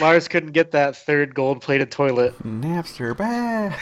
Lars 0.00 0.28
couldn't 0.28 0.52
get 0.52 0.70
that 0.72 0.96
third 0.96 1.34
gold-plated 1.34 1.90
toilet. 1.90 2.34
Napster, 2.42 3.16
bah. 3.16 3.76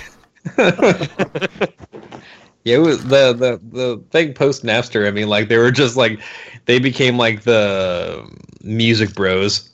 Yeah, 2.64 2.76
it 2.76 2.80
was 2.80 3.04
the 3.04 3.32
the 3.32 3.60
the 3.70 4.04
thing 4.10 4.34
post 4.34 4.62
Napster. 4.62 5.06
I 5.06 5.10
mean, 5.10 5.28
like 5.28 5.48
they 5.48 5.56
were 5.56 5.70
just 5.70 5.96
like 5.96 6.20
they 6.66 6.78
became 6.78 7.16
like 7.16 7.44
the 7.44 8.28
music 8.62 9.14
bros. 9.14 9.70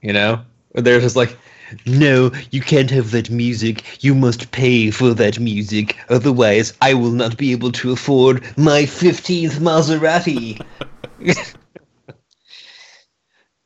You 0.00 0.14
know, 0.14 0.40
they're 0.74 1.00
just 1.00 1.16
like, 1.16 1.36
no, 1.84 2.30
you 2.50 2.62
can't 2.62 2.90
have 2.90 3.10
that 3.10 3.28
music. 3.28 4.02
You 4.02 4.14
must 4.14 4.52
pay 4.52 4.90
for 4.90 5.12
that 5.14 5.38
music. 5.38 5.98
Otherwise, 6.08 6.72
I 6.80 6.94
will 6.94 7.10
not 7.10 7.36
be 7.36 7.52
able 7.52 7.72
to 7.72 7.92
afford 7.92 8.42
my 8.56 8.86
fifteenth 8.86 9.58
Maserati. 9.58 10.64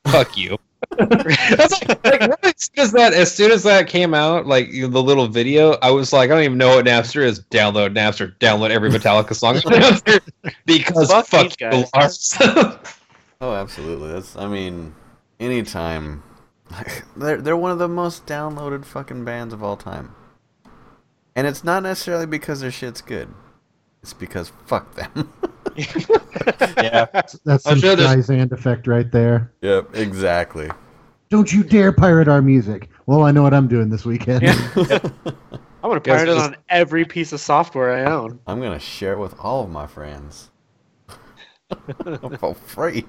Fuck 0.09 0.37
you. 0.37 0.59
That's 0.99 1.73
like, 1.83 2.05
like 2.05 2.21
really, 2.21 2.37
as 2.43 2.71
soon 2.75 2.85
as 2.85 2.93
that 2.93 3.13
as 3.13 3.35
soon 3.35 3.51
as 3.51 3.63
that 3.65 3.89
came 3.89 4.15
out, 4.15 4.47
like 4.47 4.69
you 4.69 4.83
know, 4.83 4.89
the 4.89 5.03
little 5.03 5.29
video, 5.29 5.73
I 5.83 5.91
was 5.91 6.13
like, 6.13 6.31
I 6.31 6.35
don't 6.35 6.45
even 6.45 6.59
know 6.59 6.77
what 6.77 6.87
Napster 6.87 7.23
is. 7.23 7.41
Download 7.51 7.95
Napster. 7.95 8.35
Download 8.39 8.71
every 8.71 8.91
Metallica 8.91 9.35
song 9.35 9.55
because 10.67 11.11
Fuck 11.11 11.27
fuck, 11.27 11.43
these 11.43 11.57
you, 11.61 11.71
guys. 11.71 11.91
Lars. 11.95 12.39
Oh, 13.39 13.53
absolutely. 13.53 14.13
That's. 14.13 14.35
I 14.37 14.47
mean, 14.49 14.95
anytime. 15.39 16.23
They're 17.17 17.41
they're 17.41 17.57
one 17.57 17.71
of 17.71 17.79
the 17.79 17.87
most 17.87 18.27
downloaded 18.27 18.85
fucking 18.85 19.25
bands 19.25 19.53
of 19.55 19.63
all 19.63 19.77
time. 19.77 20.15
And 21.37 21.47
it's 21.47 21.63
not 21.63 21.83
necessarily 21.83 22.27
because 22.27 22.61
their 22.61 22.71
shit's 22.73 23.03
good. 23.03 23.33
It's 24.07 24.15
because 24.15 24.53
fuck 24.67 24.95
them. 24.95 25.33
yeah, 25.77 27.07
That's 27.13 27.37
I'm 27.45 27.59
some 27.59 27.81
sure 27.81 27.97
Streisand 27.97 28.53
effect 28.53 28.87
right 28.87 29.11
there. 29.11 29.53
yep, 29.63 29.97
exactly. 29.97 30.71
Don't 31.29 31.53
you 31.53 31.65
dare 31.65 31.91
pirate 31.91 32.29
our 32.29 32.41
music. 32.41 32.89
Well, 33.07 33.25
I 33.25 33.33
know 33.33 33.43
what 33.43 33.53
I'm 33.53 33.67
doing 33.67 33.91
this 33.91 34.05
weekend. 34.05 34.45
I'm 34.77 35.11
gonna 35.83 35.99
Guys, 35.99 36.19
pirate 36.19 36.29
it 36.29 36.39
on 36.39 36.57
every 36.69 37.05
piece 37.05 37.33
of 37.33 37.41
software 37.41 37.97
I 37.97 38.05
own. 38.09 38.39
I'm 38.47 38.61
gonna 38.61 38.79
share 38.79 39.15
it 39.15 39.19
with 39.19 39.35
all 39.41 39.65
of 39.65 39.71
my 39.71 39.89
friends. 39.89 40.51
For 42.39 42.55
free. 42.55 43.05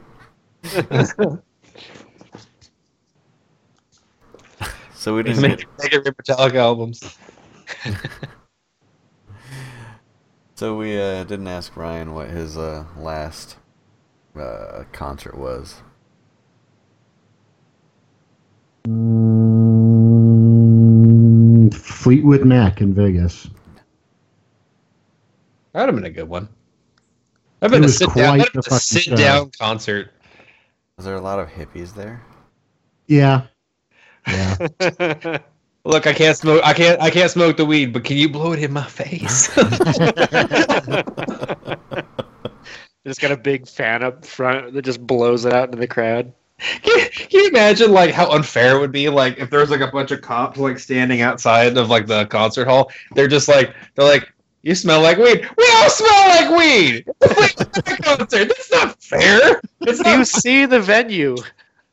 so 4.96 5.14
we 5.14 5.22
didn't 5.22 5.42
make, 5.44 5.60
get, 5.60 5.68
make 5.78 5.94
every 5.94 6.12
Metallica 6.12 6.56
albums. 6.56 7.16
So 10.58 10.76
we 10.76 11.00
uh, 11.00 11.24
didn't 11.24 11.48
ask 11.48 11.78
Ryan 11.78 12.16
what 12.16 12.30
his 12.32 12.58
uh, 12.58 12.84
last 12.98 13.58
uh, 14.36 14.86
concert 14.92 15.38
was. 15.38 15.84
Mm, 18.88 19.84
Fleetwood 21.72 22.44
Mac 22.44 22.82
in 22.82 22.96
Vegas. 22.96 23.48
That'd 25.74 25.94
have 25.94 25.96
been 25.96 26.06
a 26.06 26.10
good 26.10 26.28
one. 26.28 26.50
I've 27.62 27.70
been 27.70 27.84
It 27.84 27.90
a 27.92 27.94
sit 27.94 28.08
down, 28.16 28.40
quite 28.40 28.40
that'd 28.40 28.56
have 28.56 28.64
the 28.64 28.70
been 28.70 28.78
a 28.78 28.80
sit 28.80 29.16
down 29.16 29.52
concert. 29.60 30.12
Was 30.98 31.06
there 31.06 31.16
a 31.16 31.22
lot 31.22 31.40
of 31.40 31.50
hippies 31.50 31.94
there? 31.94 32.24
Yeah. 33.08 33.44
Yeah. 34.28 35.38
Look, 35.88 36.06
I 36.06 36.12
can't 36.12 36.36
smoke. 36.36 36.62
I 36.66 36.74
can't. 36.74 37.02
I 37.02 37.10
can't 37.10 37.32
smoke 37.32 37.56
the 37.56 37.64
weed, 37.64 37.94
but 37.94 38.04
can 38.04 38.18
you 38.18 38.28
blow 38.28 38.52
it 38.52 38.62
in 38.62 38.74
my 38.74 38.84
face? 38.84 39.48
Just 43.06 43.22
got 43.22 43.32
a 43.32 43.38
big 43.38 43.66
fan 43.70 44.04
up 44.04 44.26
front 44.26 44.74
that 44.74 44.82
just 44.82 45.08
blows 45.08 45.46
it 45.46 45.54
out 45.54 45.70
into 45.70 45.78
the 45.78 45.88
crowd. 45.88 46.34
Can, 46.60 47.10
can 47.10 47.40
you 47.40 47.48
imagine 47.48 47.94
like 47.94 48.12
how 48.12 48.30
unfair 48.32 48.76
it 48.76 48.82
would 48.82 48.92
be 48.92 49.08
like 49.08 49.38
if 49.38 49.50
there 49.50 49.62
was 49.62 49.70
like 49.70 49.80
a 49.80 49.88
bunch 49.88 50.12
of 50.12 50.22
cops 50.22 50.60
like 50.60 50.78
standing 50.78 51.22
outside 51.22 51.78
of 51.78 51.90
like 51.90 52.06
the 52.06 52.26
concert 52.26 52.68
hall? 52.68 52.92
They're 53.16 53.30
just 53.30 53.48
like 53.48 53.74
they're 53.96 54.04
like, 54.04 54.30
you 54.64 54.76
smell 54.76 55.02
like 55.02 55.18
weed. 55.18 55.50
We 55.58 55.70
all 55.76 55.90
smell 55.90 56.28
like 56.28 56.50
weed. 56.58 57.06
It's 57.22 57.78
a 57.78 57.98
concert. 58.04 58.50
That's 58.50 58.72
not 58.72 59.02
fair. 59.02 59.62
It's 59.80 60.04
Do 60.04 60.10
you 60.10 60.18
not 60.18 60.28
see 60.28 60.66
the 60.66 60.82
venue? 60.82 61.38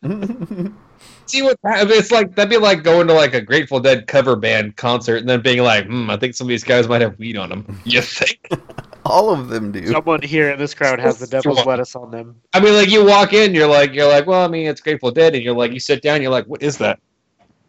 see 1.26 1.42
what 1.42 1.58
it's 1.64 2.10
like. 2.10 2.34
That'd 2.34 2.50
be 2.50 2.56
like 2.56 2.82
going 2.82 3.06
to 3.08 3.14
like 3.14 3.34
a 3.34 3.40
Grateful 3.40 3.80
Dead 3.80 4.06
cover 4.06 4.36
band 4.36 4.76
concert 4.76 5.16
and 5.16 5.28
then 5.28 5.40
being 5.40 5.62
like, 5.62 5.86
hmm, 5.86 6.10
I 6.10 6.16
think 6.16 6.34
some 6.34 6.46
of 6.46 6.50
these 6.50 6.64
guys 6.64 6.88
might 6.88 7.00
have 7.00 7.18
weed 7.18 7.36
on 7.36 7.48
them. 7.48 7.80
You 7.84 8.00
think? 8.00 8.48
all 9.04 9.30
of 9.30 9.48
them 9.48 9.72
do. 9.72 9.86
Someone 9.86 10.22
here 10.22 10.50
in 10.50 10.58
this 10.58 10.74
crowd 10.74 10.98
has 10.98 11.18
the 11.18 11.26
devil's 11.26 11.64
lettuce 11.66 11.94
on 11.94 12.10
them. 12.10 12.40
I 12.52 12.60
mean, 12.60 12.74
like 12.74 12.90
you 12.90 13.04
walk 13.04 13.32
in, 13.32 13.54
you're 13.54 13.68
like, 13.68 13.92
you're 13.92 14.08
like, 14.08 14.26
well, 14.26 14.44
I 14.44 14.48
mean, 14.48 14.66
it's 14.66 14.80
Grateful 14.80 15.10
Dead, 15.10 15.34
and 15.34 15.44
you're 15.44 15.54
like, 15.54 15.72
you 15.72 15.80
sit 15.80 16.02
down, 16.02 16.22
you're 16.22 16.30
like, 16.30 16.46
what 16.46 16.62
is 16.62 16.78
that? 16.78 16.98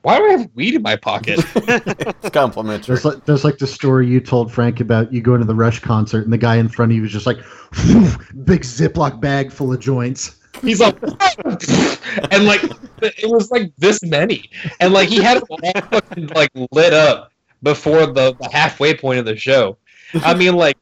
Why 0.05 0.17
do 0.17 0.25
I 0.25 0.31
have 0.33 0.49
weed 0.53 0.75
in 0.75 0.83
my 0.83 0.95
pocket? 0.95 1.39
it's 1.55 2.29
complimentary. 2.29 2.93
There's 2.93 3.05
like, 3.05 3.25
there's 3.25 3.43
like 3.43 3.57
the 3.57 3.65
story 3.65 4.07
you 4.07 4.19
told 4.19 4.53
Frank 4.53 4.79
about 4.79 5.11
you 5.11 5.19
going 5.19 5.39
to 5.39 5.47
the 5.47 5.55
Rush 5.55 5.79
concert 5.79 6.25
and 6.25 6.31
the 6.31 6.37
guy 6.37 6.57
in 6.57 6.69
front 6.69 6.91
of 6.91 6.95
you 6.95 7.01
was 7.01 7.11
just 7.11 7.25
like, 7.25 7.37
big 8.45 8.61
Ziploc 8.61 9.19
bag 9.19 9.51
full 9.51 9.73
of 9.73 9.79
joints. 9.79 10.35
He's 10.61 10.79
like, 10.79 10.95
and 12.31 12.45
like 12.45 12.63
it 13.01 13.29
was 13.29 13.51
like 13.51 13.71
this 13.77 14.01
many, 14.03 14.49
and 14.79 14.93
like 14.93 15.09
he 15.09 15.21
had 15.21 15.37
it 15.37 15.43
all 15.49 15.59
fucking 15.89 16.27
like 16.27 16.51
lit 16.71 16.93
up 16.93 17.31
before 17.63 18.05
the, 18.05 18.35
the 18.39 18.49
halfway 18.51 18.95
point 18.95 19.19
of 19.19 19.25
the 19.25 19.35
show. 19.35 19.77
I 20.13 20.33
mean, 20.33 20.55
like, 20.55 20.77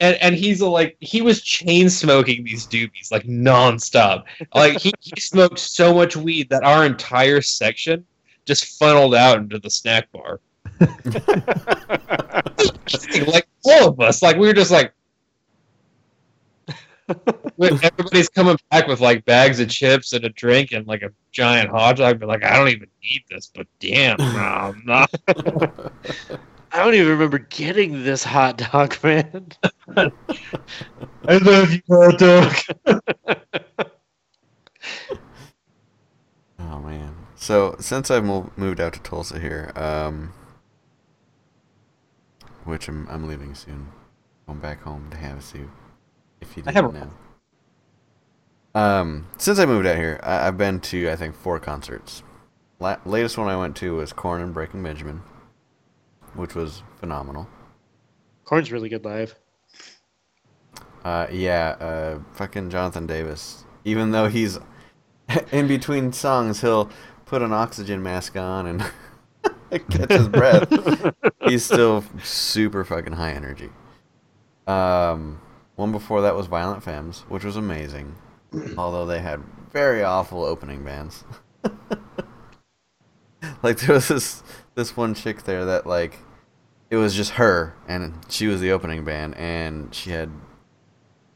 and 0.00 0.16
and 0.16 0.34
he's 0.34 0.62
like 0.62 0.96
he 1.00 1.20
was 1.20 1.42
chain 1.42 1.90
smoking 1.90 2.44
these 2.44 2.66
doobies 2.66 3.10
like 3.10 3.24
nonstop. 3.24 4.24
Like 4.54 4.78
he, 4.78 4.92
he 5.00 5.20
smoked 5.20 5.58
so 5.58 5.94
much 5.94 6.16
weed 6.16 6.48
that 6.50 6.64
our 6.64 6.86
entire 6.86 7.42
section 7.42 8.06
just 8.44 8.78
funneled 8.78 9.14
out 9.14 9.38
into 9.38 9.58
the 9.58 9.70
snack 9.70 10.10
bar. 10.12 10.40
like 13.26 13.46
all 13.64 13.88
of 13.88 14.00
us, 14.00 14.22
like 14.22 14.36
we 14.36 14.46
were 14.46 14.54
just 14.54 14.70
like. 14.70 14.92
When 17.56 17.74
everybody's 17.84 18.28
coming 18.28 18.56
back 18.70 18.86
with 18.86 19.00
like 19.00 19.24
bags 19.24 19.60
of 19.60 19.68
chips 19.68 20.12
and 20.12 20.24
a 20.24 20.30
drink 20.30 20.72
and 20.72 20.86
like 20.86 21.02
a 21.02 21.10
giant 21.32 21.70
hot 21.70 21.96
dog. 21.96 22.20
But 22.20 22.28
like, 22.28 22.44
I 22.44 22.56
don't 22.56 22.68
even 22.68 22.88
need 23.02 23.22
this, 23.30 23.50
but 23.54 23.66
damn, 23.80 24.16
no, 24.18 24.74
no. 24.84 25.06
I 26.74 26.82
don't 26.82 26.94
even 26.94 27.08
remember 27.08 27.38
getting 27.38 28.02
this 28.02 28.24
hot 28.24 28.56
dog, 28.58 28.96
man. 29.02 29.48
I 29.96 31.36
love 31.38 31.72
you, 31.72 31.82
hot 31.88 32.18
dog. 32.18 32.54
Oh 36.72 36.78
man. 36.78 37.14
So 37.36 37.76
since 37.80 38.10
I've 38.10 38.24
moved 38.24 38.80
out 38.80 38.94
to 38.94 39.00
Tulsa 39.00 39.38
here, 39.38 39.72
um, 39.76 40.32
which 42.64 42.88
I'm 42.88 43.06
I'm 43.08 43.28
leaving 43.28 43.54
soon, 43.54 43.88
I'm 44.48 44.58
back 44.58 44.82
home 44.82 45.10
to 45.10 45.16
have 45.16 45.38
a 45.38 45.40
Havasu. 45.40 45.68
If 46.52 46.58
you 46.58 46.62
I 46.66 46.72
didn't 46.72 46.94
have 46.94 47.08
know. 48.74 48.80
Um, 48.80 49.26
since 49.38 49.58
I 49.58 49.66
moved 49.66 49.86
out 49.86 49.96
here, 49.96 50.20
I- 50.22 50.46
I've 50.46 50.58
been 50.58 50.80
to 50.80 51.10
I 51.10 51.16
think 51.16 51.34
four 51.34 51.58
concerts. 51.58 52.22
La- 52.78 52.98
latest 53.06 53.38
one 53.38 53.48
I 53.48 53.56
went 53.56 53.76
to 53.76 53.96
was 53.96 54.12
Korn 54.12 54.42
and 54.42 54.52
Breaking 54.52 54.82
Benjamin, 54.82 55.22
which 56.34 56.54
was 56.54 56.82
phenomenal. 57.00 57.48
Korn's 58.44 58.70
really 58.70 58.88
good 58.88 59.04
live. 59.04 59.34
Uh, 61.04 61.26
yeah, 61.30 61.76
uh, 61.80 62.18
fucking 62.34 62.70
Jonathan 62.70 63.06
Davis. 63.06 63.64
Even 63.84 64.10
though 64.10 64.28
he's 64.28 64.58
in 65.52 65.66
between 65.68 66.12
songs, 66.12 66.60
he'll 66.60 66.90
put 67.24 67.40
an 67.40 67.52
oxygen 67.52 68.02
mask 68.02 68.36
on 68.36 68.66
and 68.66 68.84
catch 69.90 70.10
his 70.12 70.28
breath. 70.28 70.68
he's 71.46 71.64
still 71.64 72.04
super 72.22 72.84
fucking 72.84 73.14
high 73.14 73.32
energy. 73.32 73.70
Um, 74.66 75.40
one 75.76 75.92
before 75.92 76.20
that 76.22 76.36
was 76.36 76.46
Violent 76.46 76.82
Femmes, 76.82 77.20
which 77.28 77.44
was 77.44 77.56
amazing. 77.56 78.14
Although 78.78 79.06
they 79.06 79.20
had 79.20 79.42
very 79.72 80.02
awful 80.02 80.44
opening 80.44 80.84
bands. 80.84 81.24
like 83.62 83.78
there 83.80 83.94
was 83.94 84.08
this 84.08 84.42
this 84.74 84.96
one 84.96 85.14
chick 85.14 85.44
there 85.44 85.64
that 85.64 85.86
like 85.86 86.18
it 86.90 86.96
was 86.96 87.14
just 87.14 87.32
her 87.32 87.74
and 87.88 88.14
she 88.28 88.46
was 88.46 88.60
the 88.60 88.70
opening 88.72 89.04
band 89.04 89.34
and 89.36 89.94
she 89.94 90.10
had 90.10 90.30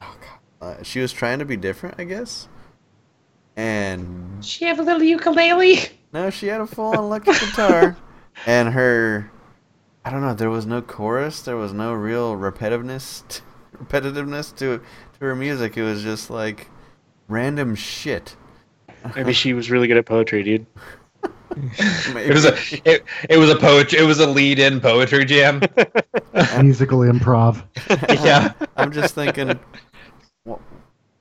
oh 0.03 0.17
god 0.61 0.79
uh, 0.79 0.83
she 0.83 1.01
was 1.01 1.13
trying 1.13 1.39
to 1.39 1.45
be 1.45 1.57
different 1.57 1.95
i 1.99 2.05
guess 2.05 2.49
and 3.57 4.45
She 4.45 4.65
have 4.67 4.79
a 4.79 4.83
little 4.83 5.03
ukulele. 5.03 5.79
no 6.13 6.31
she 6.31 6.47
had 6.49 6.61
a 6.61 6.67
full-on 6.67 6.99
electric 6.99 7.39
guitar 7.41 7.97
and 8.47 8.69
her 8.71 9.31
i 10.05 10.11
don't 10.11 10.21
know 10.21 10.35
there 10.35 10.51
was 10.51 10.67
no 10.67 10.83
chorus 10.83 11.43
there 11.43 11.57
was 11.57 11.73
no 11.73 11.93
real 11.93 12.37
repetitiveness 12.37 13.41
repetitiveness 13.79 14.55
to 14.57 14.79
to 14.79 15.21
her 15.21 15.35
music. 15.35 15.77
It 15.77 15.83
was 15.83 16.03
just 16.03 16.31
like 16.31 16.69
random 17.29 17.75
shit. 17.75 18.37
Maybe 19.15 19.33
she 19.33 19.53
was 19.53 19.71
really 19.71 19.89
good 19.89 19.97
at 19.97 20.07
poetry, 20.07 20.43
dude. 20.43 20.67
It 21.57 22.35
was 22.35 22.45
a 22.45 22.55
it, 22.85 23.05
it 23.31 23.39
was 23.39 23.49
a 23.49 23.57
poetry 23.57 23.99
it 24.01 24.03
was 24.03 24.19
a 24.19 24.27
lead 24.27 24.59
in 24.59 24.81
poetry 24.81 25.25
jam. 25.25 25.61
Musical 26.61 26.99
improv. 26.99 27.63
yeah. 28.23 28.53
I'm 28.77 28.93
just 28.93 29.15
thinking, 29.15 29.59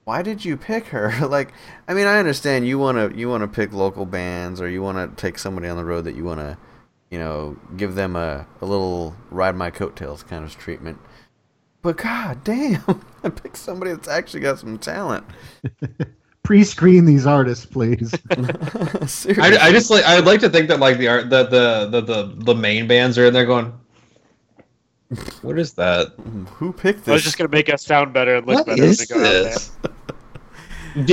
why 0.05 0.21
did 0.21 0.45
you 0.45 0.55
pick 0.55 0.87
her? 0.87 1.27
like, 1.27 1.53
I 1.87 1.93
mean, 1.93 2.07
I 2.07 2.17
understand 2.19 2.67
you 2.67 2.79
want 2.79 2.97
to 2.97 3.17
you 3.17 3.29
want 3.29 3.41
to 3.41 3.47
pick 3.47 3.73
local 3.73 4.05
bands 4.05 4.61
or 4.61 4.69
you 4.69 4.81
want 4.81 4.97
to 4.97 5.21
take 5.21 5.37
somebody 5.37 5.67
on 5.67 5.77
the 5.77 5.85
road 5.85 6.05
that 6.05 6.15
you 6.15 6.23
want 6.23 6.39
to, 6.39 6.57
you 7.09 7.19
know, 7.19 7.57
give 7.75 7.95
them 7.95 8.15
a, 8.15 8.45
a 8.61 8.65
little 8.65 9.15
ride 9.29 9.55
my 9.55 9.69
coattails 9.69 10.23
kind 10.23 10.43
of 10.43 10.57
treatment. 10.57 10.99
But 11.85 11.97
god 11.97 12.43
damn, 12.43 12.81
I 13.23 13.29
picked 13.29 13.57
somebody 13.57 13.91
that's 13.91 14.07
actually 14.07 14.39
got 14.39 14.57
some 14.57 14.79
talent. 14.79 15.23
Pre-screen 16.43 17.05
these 17.05 17.27
artists, 17.27 17.63
please. 17.63 18.09
Seriously. 19.05 19.35
I, 19.39 19.67
I 19.67 19.71
just 19.71 19.91
like 19.91 20.03
I'd 20.03 20.25
like 20.25 20.39
to 20.39 20.49
think 20.49 20.67
that 20.69 20.79
like 20.79 20.97
the 20.97 21.07
art 21.07 21.29
that 21.29 21.51
the 21.51 21.87
the 21.91 22.01
the, 22.01 22.35
the 22.37 22.55
main 22.55 22.87
bands 22.87 23.19
are 23.19 23.25
in 23.27 23.33
there 23.35 23.45
going 23.45 23.71
What 25.43 25.59
is 25.59 25.73
that? 25.73 26.13
who 26.53 26.73
picked 26.73 27.05
this? 27.05 27.09
I 27.09 27.13
was 27.13 27.23
just 27.23 27.37
gonna 27.37 27.49
make 27.49 27.71
us 27.71 27.85
sound 27.85 28.13
better 28.13 28.37
and 28.37 28.47
look 28.47 28.55
What 28.57 28.65
better 28.65 28.83
is 28.83 29.07
when 29.11 29.19
we 29.19 29.23
go 29.23 29.27
out 29.29 29.31
there. 29.31 29.43
this? 29.43 29.71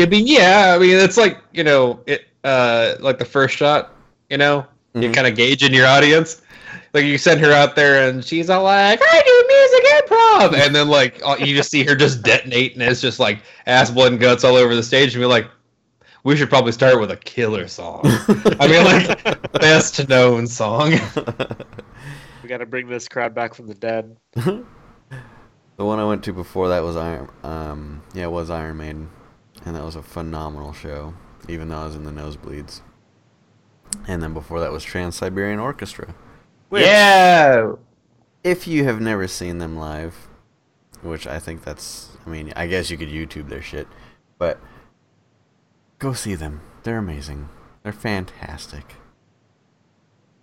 I 0.05 0.07
mean, 0.07 0.27
yeah, 0.27 0.75
I 0.75 0.79
mean 0.79 0.97
it's 0.97 1.17
like, 1.19 1.39
you 1.53 1.65
know, 1.65 2.01
it 2.07 2.29
uh 2.45 2.95
like 3.01 3.19
the 3.19 3.25
first 3.27 3.57
shot, 3.57 3.95
you 4.31 4.39
know, 4.39 4.67
you 4.95 5.09
Mhm. 5.11 5.15
kind 5.15 5.27
of 5.27 5.35
gauge 5.35 5.63
in 5.63 5.73
your 5.75 5.87
audience. 5.87 6.42
Like 6.93 7.05
you 7.05 7.17
send 7.17 7.41
her 7.41 7.53
out 7.53 7.75
there 7.75 8.09
and 8.09 8.25
she's 8.25 8.51
all 8.51 8.65
like, 8.65 9.01
I 9.03 9.23
do 9.25 9.45
music 9.49 10.61
improv 10.61 10.67
and 10.67 10.75
then 10.75 10.89
like 10.89 11.21
you 11.41 11.57
just 11.57 11.71
see 11.71 11.85
her 11.85 11.95
just 11.95 12.23
detonate 12.23 12.75
and 12.75 12.83
it's 12.83 13.01
just 13.01 13.19
like 13.19 13.43
ass 13.67 13.91
blood 13.91 14.13
and 14.13 14.21
guts 14.21 14.45
all 14.45 14.57
over 14.57 14.75
the 14.75 14.83
stage 14.83 15.15
and 15.15 15.23
be 15.23 15.27
like, 15.27 15.49
we 16.25 16.37
should 16.37 16.51
probably 16.51 16.73
start 16.73 17.01
with 17.01 17.11
a 17.11 17.17
killer 17.17 17.67
song. 17.67 18.03
I 18.05 18.69
mean 18.69 18.85
like 18.85 19.53
best 19.61 20.07
known 20.09 20.47
song. 20.47 20.93
We 22.43 22.49
gotta 22.49 22.67
bring 22.67 22.89
this 22.89 23.09
crowd 23.09 23.35
back 23.35 23.55
from 23.55 23.69
the 23.69 23.75
dead. 23.75 24.17
The 25.77 25.87
one 25.87 25.99
I 25.99 26.05
went 26.05 26.23
to 26.25 26.33
before 26.33 26.69
that 26.69 26.83
was 26.85 26.97
Iron, 26.97 27.29
um, 27.43 28.03
yeah, 28.15 28.25
it 28.25 28.31
was 28.31 28.51
Iron 28.51 28.77
Maiden, 28.77 29.11
and 29.65 29.75
that 29.75 29.83
was 29.83 29.97
a 29.97 30.03
phenomenal 30.03 30.73
show. 30.73 31.15
Even 31.49 31.69
though 31.69 31.79
I 31.79 31.87
was 31.87 31.97
in 31.97 32.05
the 32.05 32.13
nosebleeds. 32.13 32.83
And 34.07 34.23
then 34.23 34.33
before 34.33 34.61
that 34.61 34.71
was 34.71 34.85
Trans 34.85 35.17
Siberian 35.17 35.59
Orchestra. 35.59 36.15
Which, 36.73 36.87
Yeah. 36.87 37.73
if 38.43 38.67
you 38.67 38.85
have 38.85 38.99
never 38.99 39.29
seen 39.29 39.59
them 39.59 39.77
live, 39.77 40.15
which 41.03 41.27
I 41.27 41.39
think 41.39 41.65
that's, 41.65 42.17
I 42.25 42.31
mean, 42.31 42.51
I 42.57 42.67
guess 42.67 42.91
you 42.91 42.97
could 42.97 43.11
YouTube 43.11 43.51
their 43.51 43.61
shit, 43.61 43.87
but 44.39 44.59
go 45.99 46.15
see 46.15 46.35
them. 46.35 46.63
They're 46.83 46.97
amazing. 46.97 47.51
They're 47.83 47.93
fantastic. 47.93 48.95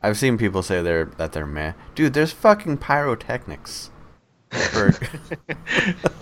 I've 0.03 0.19
seen 0.19 0.37
people 0.37 0.61
say 0.61 0.83
they're 0.83 1.05
that 1.17 1.31
they're 1.31 1.47
meh. 1.47 1.73
Dude, 1.95 2.13
there's 2.13 2.31
fucking 2.31 2.77
pyrotechnics. 2.77 3.89
For, 4.51 4.91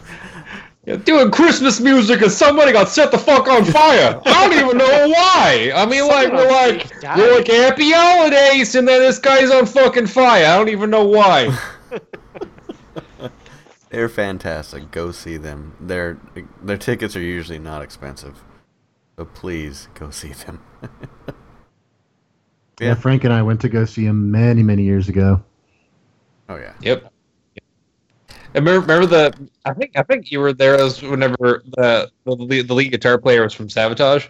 Yeah, 0.88 0.96
doing 0.96 1.32
Christmas 1.32 1.82
music 1.82 2.22
and 2.22 2.32
somebody 2.32 2.72
got 2.72 2.88
set 2.88 3.12
the 3.12 3.18
fuck 3.18 3.50
on 3.50 3.66
fire. 3.66 4.22
I 4.26 4.48
don't 4.48 4.58
even 4.58 4.78
know 4.78 5.10
why. 5.10 5.74
I 5.76 5.86
mean, 5.86 6.08
like 6.08 6.32
we're 6.32 6.50
like 6.50 6.90
we're 7.18 7.36
like 7.36 7.48
happy 7.48 7.92
holidays, 7.92 8.74
and 8.74 8.88
then 8.88 9.02
this 9.02 9.20
guy's 9.20 9.52
on 9.52 9.66
fucking 9.66 10.08
fire. 10.08 10.46
I 10.46 10.56
don't 10.56 10.70
even 10.70 10.90
know 10.90 11.04
why. 11.04 11.54
They're 13.90 14.08
fantastic. 14.08 14.90
Go 14.92 15.12
see 15.12 15.36
them. 15.36 15.76
Their 15.82 16.20
their 16.64 16.78
tickets 16.78 17.18
are 17.18 17.22
usually 17.22 17.60
not 17.60 17.82
expensive. 17.82 18.42
So 19.18 19.26
please 19.26 19.90
go 19.94 20.10
see 20.10 20.32
them. 20.32 20.64
Yeah, 22.80 22.94
Frank 22.94 23.24
and 23.24 23.34
I 23.34 23.42
went 23.42 23.62
to 23.62 23.70
go 23.70 23.86
see 23.86 24.06
him 24.06 24.30
many, 24.30 24.62
many 24.62 24.84
years 24.84 25.10
ago. 25.10 25.44
oh 26.48 26.58
yeah. 26.58 26.74
Yep. 26.82 27.12
I 28.58 28.60
remember, 28.60 28.82
remember 28.82 29.06
the 29.06 29.50
I 29.66 29.74
think 29.74 29.92
I 29.96 30.02
think 30.02 30.32
you 30.32 30.40
were 30.40 30.52
there 30.52 30.74
as 30.74 31.00
whenever 31.04 31.62
the 31.78 32.10
the 32.26 32.32
lead, 32.32 32.68
the 32.68 32.74
lead 32.74 32.90
guitar 32.90 33.20
player 33.20 33.44
was 33.44 33.54
from 33.54 33.68
Savatage, 33.68 34.30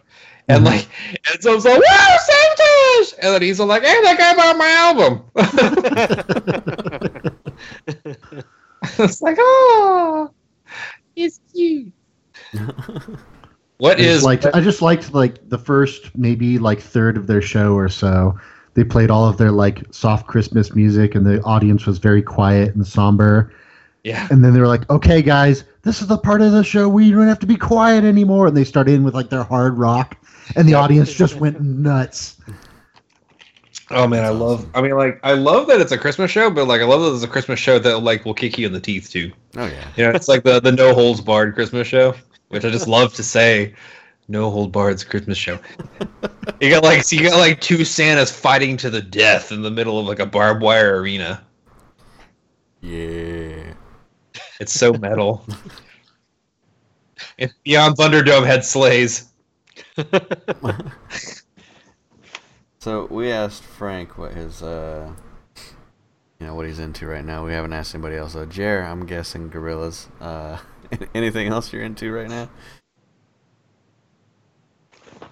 and 0.49 0.63
Mhm. 0.63 0.65
like 0.65 0.87
and 1.31 1.41
so 1.41 1.53
I 1.53 1.55
was 1.55 1.63
like, 1.63 1.79
"Wow, 1.79 2.17
Savatage!" 2.29 3.13
And 3.23 3.33
then 3.33 3.41
he's 3.41 3.61
all 3.61 3.67
like, 3.67 3.83
"Hey, 3.83 4.01
that 4.03 4.17
guy 4.17 4.35
bought 4.35 4.57
my 4.57 4.67
album." 4.67 5.23
it's 8.99 9.21
like, 9.21 9.37
oh, 9.39 10.29
it's 11.15 11.39
cute. 11.53 11.93
What 13.77 13.97
I 13.97 14.01
just 14.01 14.09
is 14.09 14.23
liked 14.25 14.45
I 14.53 14.59
just 14.59 14.81
liked 14.81 15.13
like 15.13 15.47
the 15.49 15.57
first 15.57 16.17
maybe 16.17 16.59
like 16.59 16.81
third 16.81 17.15
of 17.15 17.27
their 17.27 17.41
show 17.41 17.75
or 17.75 17.87
so. 17.87 18.37
They 18.73 18.83
played 18.83 19.09
all 19.09 19.25
of 19.25 19.37
their 19.37 19.51
like 19.51 19.83
soft 19.91 20.27
Christmas 20.27 20.75
music 20.75 21.15
and 21.15 21.25
the 21.25 21.41
audience 21.43 21.85
was 21.85 21.97
very 21.97 22.21
quiet 22.21 22.75
and 22.75 22.85
somber. 22.85 23.53
Yeah? 24.07 24.27
And 24.31 24.43
then 24.43 24.53
they 24.53 24.59
were 24.61 24.67
like, 24.67 24.89
"Okay, 24.89 25.21
guys, 25.21 25.65
this 25.81 26.01
is 26.01 26.07
the 26.07 26.17
part 26.17 26.41
of 26.41 26.53
the 26.53 26.63
show 26.63 26.87
where 26.87 27.03
you 27.03 27.13
don't 27.13 27.27
have 27.27 27.39
to 27.39 27.45
be 27.45 27.57
quiet 27.57 28.05
anymore." 28.05 28.47
And 28.47 28.55
they 28.55 28.63
started 28.63 28.93
in 28.93 29.03
with 29.03 29.13
like 29.13 29.29
their 29.29 29.43
hard 29.43 29.77
rock, 29.77 30.17
and 30.55 30.67
the 30.67 30.75
audience 30.75 31.13
just 31.13 31.35
went 31.35 31.59
nuts. 31.61 32.37
Oh 33.91 34.07
man, 34.07 34.23
I 34.23 34.29
love. 34.29 34.65
I 34.73 34.81
mean, 34.81 34.91
like, 34.97 35.19
I 35.23 35.33
love 35.33 35.67
that 35.67 35.81
it's 35.81 35.91
a 35.91 35.97
Christmas 35.97 36.31
show, 36.31 36.49
but 36.49 36.67
like, 36.67 36.81
I 36.81 36.85
love 36.85 37.01
that 37.01 37.13
it's 37.13 37.23
a 37.23 37.27
Christmas 37.27 37.59
show 37.59 37.79
that 37.79 37.99
like 37.99 38.23
will 38.23 38.33
kick 38.33 38.57
you 38.57 38.65
in 38.65 38.71
the 38.71 38.79
teeth 38.79 39.09
too. 39.09 39.31
Oh 39.57 39.65
yeah. 39.65 39.87
You 39.97 40.05
know, 40.05 40.11
it's 40.11 40.29
like 40.29 40.43
the 40.43 40.61
the 40.61 40.71
no 40.71 40.93
holds 40.93 41.19
barred 41.19 41.53
Christmas 41.53 41.87
show, 41.87 42.15
which 42.47 42.63
I 42.63 42.69
just 42.69 42.87
love 42.87 43.13
to 43.15 43.23
say. 43.23 43.75
No 44.29 44.51
hold 44.51 44.73
barred's 44.73 45.05
Christmas 45.05 45.37
show. 45.37 45.57
You 46.59 46.69
got 46.69 46.83
like 46.83 47.03
so 47.03 47.15
you 47.15 47.29
got 47.29 47.37
like 47.37 47.61
two 47.61 47.85
Santas 47.85 48.29
fighting 48.29 48.75
to 48.77 48.89
the 48.89 49.01
death 49.01 49.53
in 49.53 49.61
the 49.61 49.71
middle 49.71 49.99
of 49.99 50.05
like 50.05 50.19
a 50.19 50.25
barbed 50.25 50.61
wire 50.61 50.99
arena. 50.99 51.45
Yeah. 52.81 53.66
It's 54.59 54.73
so 54.73 54.93
metal. 54.93 55.45
if 57.37 57.51
Beyond 57.63 57.97
Thunderdome 57.97 58.45
had 58.45 58.63
sleighs. 58.65 59.31
So 62.79 63.05
we 63.11 63.31
asked 63.31 63.63
Frank 63.63 64.17
what 64.17 64.33
his 64.33 64.63
uh 64.63 65.11
you 66.39 66.45
know 66.45 66.55
what 66.55 66.65
he's 66.67 66.79
into 66.79 67.07
right 67.07 67.25
now. 67.25 67.45
We 67.45 67.51
haven't 67.51 67.73
asked 67.73 67.93
anybody 67.95 68.15
else 68.15 68.33
though. 68.33 68.45
Jer, 68.45 68.81
I'm 68.83 69.05
guessing 69.05 69.49
Gorillaz. 69.49 70.07
Uh 70.21 70.59
anything 71.13 71.47
else 71.47 71.73
you're 71.73 71.83
into 71.83 72.11
right 72.13 72.29
now? 72.29 72.49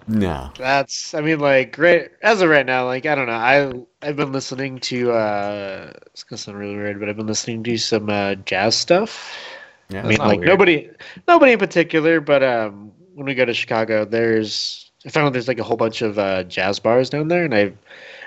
No. 0.08 0.52
That's 0.56 1.14
I 1.14 1.20
mean 1.20 1.40
like 1.40 1.72
great 1.72 2.12
as 2.22 2.40
of 2.40 2.48
right 2.48 2.64
now, 2.66 2.84
like 2.86 3.06
I 3.06 3.14
don't 3.14 3.26
know. 3.26 3.32
I 3.32 3.72
I've 4.06 4.16
been 4.16 4.32
listening 4.32 4.78
to 4.80 5.12
uh 5.12 5.92
it's 6.06 6.22
gonna 6.22 6.38
sound 6.38 6.58
really 6.58 6.76
weird, 6.76 7.00
but 7.00 7.08
I've 7.08 7.16
been 7.16 7.26
listening 7.26 7.64
to 7.64 7.76
some 7.76 8.08
uh 8.08 8.36
jazz 8.36 8.76
stuff. 8.76 9.34
Yeah. 9.88 10.02
I 10.02 10.06
mean 10.06 10.24
like 10.24 10.38
weird. 10.40 10.48
nobody 10.48 10.90
nobody 11.26 11.52
in 11.52 11.58
particular, 11.58 12.20
but 12.20 12.42
um 12.44 12.92
when 13.14 13.26
we 13.26 13.34
go 13.34 13.44
to 13.44 13.54
Chicago 13.54 14.04
there's 14.04 14.92
I 15.04 15.10
found 15.10 15.34
there's 15.34 15.48
like 15.48 15.58
a 15.58 15.64
whole 15.64 15.76
bunch 15.76 16.02
of 16.02 16.18
uh 16.18 16.44
jazz 16.44 16.78
bars 16.78 17.10
down 17.10 17.26
there 17.28 17.44
and 17.44 17.54
I've 17.54 17.76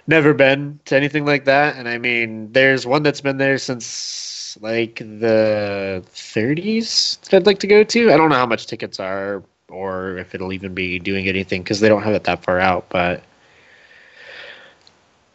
never 0.07 0.33
been 0.33 0.79
to 0.85 0.97
anything 0.97 1.25
like 1.25 1.45
that. 1.45 1.77
And 1.77 1.87
I 1.87 1.97
mean 1.97 2.51
there's 2.51 2.85
one 2.85 3.03
that's 3.03 3.21
been 3.21 3.37
there 3.37 3.57
since 3.57 4.57
like 4.59 4.97
the 4.97 6.03
thirties 6.07 7.19
that 7.29 7.37
I'd 7.37 7.45
like 7.45 7.59
to 7.59 7.67
go 7.67 7.83
to. 7.85 8.11
I 8.11 8.17
don't 8.17 8.29
know 8.29 8.35
how 8.35 8.45
much 8.45 8.67
tickets 8.67 8.99
are 8.99 9.43
or 9.69 10.17
if 10.17 10.35
it'll 10.35 10.53
even 10.53 10.73
be 10.73 10.99
doing 10.99 11.27
anything 11.27 11.63
because 11.63 11.79
they 11.79 11.89
don't 11.89 12.03
have 12.03 12.13
it 12.13 12.23
that 12.25 12.43
far 12.43 12.59
out. 12.59 12.89
But 12.89 13.23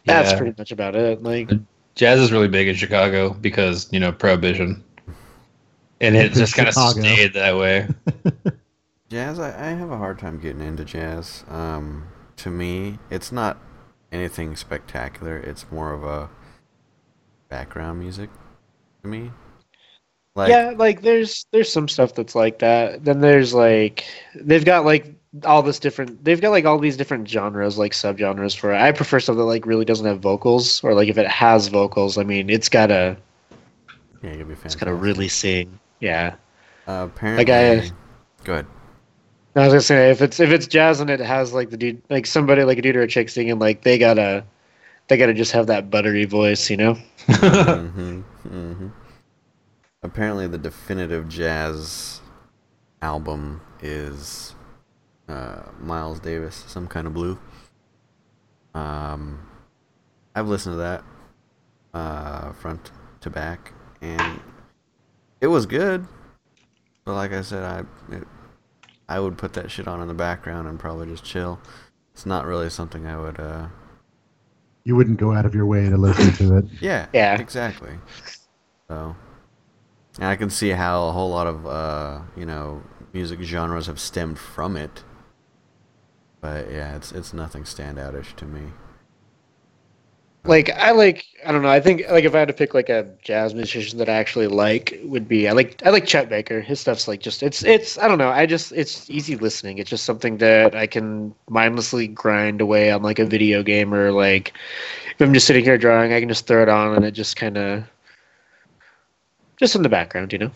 that's 0.05 0.33
pretty 0.35 0.55
much 0.57 0.73
about 0.73 0.95
it. 0.95 1.23
Like, 1.23 1.51
Jazz 1.95 2.21
is 2.21 2.33
really 2.33 2.49
big 2.49 2.69
in 2.69 2.75
Chicago 2.75 3.35
because 3.35 3.93
you 3.93 4.01
know 4.01 4.13
prohibition, 4.13 4.83
and 6.01 6.17
it 6.17 6.33
just 6.33 6.55
kind 6.55 6.69
of 6.69 6.75
Chicago. 6.75 7.01
stayed 7.01 7.35
that 7.35 7.57
way. 7.57 7.89
Jazz, 9.11 9.39
I, 9.39 9.49
I 9.49 9.71
have 9.75 9.91
a 9.91 9.97
hard 9.97 10.19
time 10.19 10.41
getting 10.41 10.61
into 10.61 10.85
jazz. 10.85 11.45
Um, 11.49 12.09
to 12.37 12.51
me, 12.51 12.99
it's 13.11 13.31
not 13.31 13.59
anything 14.11 14.57
spectacular. 14.57 15.37
It's 15.37 15.71
more 15.71 15.93
of 15.93 16.03
a 16.03 16.31
background 17.49 18.01
music 18.01 18.31
to 19.03 19.09
me. 19.09 19.31
Like, 20.37 20.51
yeah, 20.51 20.73
like 20.77 21.03
there's 21.03 21.47
there's 21.53 21.73
some 21.73 21.89
stuff 21.89 22.15
that's 22.15 22.35
like 22.35 22.59
that. 22.59 23.05
Then 23.05 23.21
there's 23.21 23.55
like 23.55 24.05
they've 24.35 24.65
got 24.65 24.85
like 24.85 25.15
all 25.45 25.63
this 25.63 25.79
different. 25.79 26.25
They've 26.25 26.41
got 26.41 26.51
like 26.51 26.65
all 26.65 26.79
these 26.79 26.97
different 26.97 27.29
genres, 27.29 27.79
like 27.79 27.93
subgenres 27.93 28.57
for 28.57 28.73
it. 28.73 28.81
I 28.81 28.91
prefer 28.93 29.21
stuff 29.21 29.37
that 29.37 29.45
like 29.45 29.65
really 29.67 29.85
doesn't 29.85 30.07
have 30.07 30.19
vocals, 30.21 30.83
or 30.83 30.95
like 30.95 31.09
if 31.09 31.19
it 31.19 31.29
has 31.29 31.69
vocals, 31.69 32.19
I 32.19 32.25
mean, 32.25 32.51
it's 32.51 32.69
gotta 32.69 33.17
yeah, 34.23 34.31
it 34.31 34.39
could 34.39 34.49
be 34.49 34.53
it's 34.55 34.63
fantastic. 34.63 34.81
gotta 34.81 34.95
really 34.95 35.29
sing. 35.29 35.79
Yeah. 36.01 36.35
Uh, 36.89 37.09
apparently, 37.15 37.53
I- 37.53 37.91
go 38.45 38.53
ahead. 38.55 38.67
I 39.57 39.61
was 39.61 39.69
gonna 39.69 39.81
say 39.83 40.11
if 40.11 40.21
it's 40.21 40.41
if 40.41 40.51
it's 40.51 40.67
jazz 40.67 40.99
and 41.01 41.09
it 41.11 41.21
has 41.21 41.53
like 41.53 41.71
the 41.71 41.77
dude 41.77 42.03
like 42.11 42.27
somebody 42.27 42.65
like 42.65 42.79
a 42.79 42.83
dude 42.83 42.97
or 42.97 43.03
a 43.03 43.07
chick 43.07 43.29
singing 43.29 43.61
like 43.61 43.83
they 43.83 43.99
gotta 43.99 44.45
they 45.07 45.17
gotta 45.17 45.33
just 45.35 45.53
have 45.53 45.69
that 45.69 45.91
buttery 45.91 46.25
voice, 46.25 46.69
you 46.71 46.77
know? 46.77 46.95
hmm 47.29 48.21
hmm 48.43 48.89
Apparently, 50.05 50.47
the 50.47 50.59
definitive 50.59 51.29
jazz 51.29 52.21
album 53.03 53.63
is 53.83 54.55
uh, 55.29 55.63
Miles 55.81 56.21
Davis, 56.21 56.65
Some 56.69 56.87
Kind 56.89 57.07
of 57.09 57.15
Blue. 57.15 57.39
Um, 58.75 59.41
I've 60.35 60.49
listened 60.49 60.75
to 60.75 60.79
that 60.79 61.05
uh, 61.95 62.53
front 62.53 62.91
to 63.23 63.31
back, 63.31 63.73
and 64.03 64.41
it 65.41 65.47
was 65.49 65.67
good. 65.67 66.07
But 67.05 67.15
like 67.15 67.33
I 67.33 67.43
said, 67.43 67.65
I 67.65 68.15
it, 68.15 68.29
I 69.09 69.21
would 69.21 69.39
put 69.39 69.55
that 69.55 69.71
shit 69.71 69.89
on 69.89 70.03
in 70.03 70.09
the 70.09 70.15
background 70.15 70.69
and 70.69 70.79
probably 70.79 71.07
just 71.07 71.25
chill. 71.25 71.61
It's 72.13 72.27
not 72.27 72.47
really 72.47 72.71
something 72.71 73.07
I 73.07 73.19
would. 73.19 73.41
Uh, 73.41 73.69
You 74.85 74.97
wouldn't 74.97 75.19
go 75.19 75.33
out 75.33 75.47
of 75.47 75.55
your 75.55 75.67
way 75.67 75.89
to 75.89 75.97
listen 75.97 76.33
to 76.47 76.59
it. 76.59 76.67
yeah, 76.81 77.07
Yeah. 77.15 77.41
exactly. 77.41 77.99
So, 78.89 79.17
and 80.17 80.27
I 80.27 80.37
can 80.37 80.51
see 80.51 80.71
how 80.71 81.09
a 81.09 81.13
whole 81.13 81.31
lot 81.31 81.47
of 81.47 81.67
uh, 81.67 82.21
you 82.37 82.47
know 82.47 82.83
music 83.13 83.41
genres 83.43 83.87
have 83.87 84.01
stemmed 84.01 84.39
from 84.39 84.77
it. 84.77 85.03
But 86.41 86.71
yeah, 86.71 86.97
it's 86.97 87.13
it's 87.13 87.33
nothing 87.33 87.65
standoutish 87.65 88.35
to 88.37 88.45
me. 88.45 88.71
Like 90.47 90.69
I 90.71 90.91
like 90.91 91.25
I 91.47 91.53
don't 91.53 91.63
know. 91.63 91.71
I 91.71 91.81
think 91.81 92.03
like 92.11 92.25
if 92.25 92.35
I 92.35 92.39
had 92.39 92.49
to 92.49 92.55
pick 92.55 92.75
like 92.75 92.91
a 92.91 93.09
jazz 93.23 93.55
musician 93.55 93.99
that 93.99 94.11
I 94.11 94.15
actually 94.15 94.47
like 94.47 94.99
would 95.03 95.27
be 95.27 95.49
I 95.49 95.53
like 95.53 95.81
I 95.87 95.91
like 95.91 96.05
Chet 96.05 96.29
Baker. 96.29 96.61
His 96.61 96.81
stuff's 96.81 97.09
like 97.09 97.21
just 97.21 97.43
it's 97.43 97.65
it's 97.65 97.97
I 97.97 98.09
don't 98.09 98.19
know. 98.19 98.29
I 98.29 98.45
just 98.45 98.73
it's 98.73 99.09
easy 99.09 99.37
listening. 99.37 99.79
It's 99.79 99.89
just 99.89 100.05
something 100.05 100.37
that 100.39 100.75
I 100.75 100.87
can 100.87 101.35
mindlessly 101.49 102.09
grind 102.09 102.61
away 102.61 102.91
on 102.91 103.03
like 103.03 103.19
a 103.19 103.25
video 103.25 103.63
game 103.63 103.95
or 103.95 104.13
like 104.13 104.53
if 105.15 105.21
I'm 105.27 105.33
just 105.33 105.47
sitting 105.47 105.65
here 105.65 105.79
drawing, 105.79 106.13
I 106.13 106.21
can 106.21 106.29
just 106.29 106.47
throw 106.47 106.63
it 106.63 106.69
on 106.69 106.95
and 106.95 107.07
it 107.07 107.13
just 107.13 107.37
kind 107.37 107.57
of 107.57 107.85
just 109.59 109.77
in 109.77 109.83
the 109.83 109.89
background, 109.89 110.33
you 110.33 110.39
know. 110.39 110.51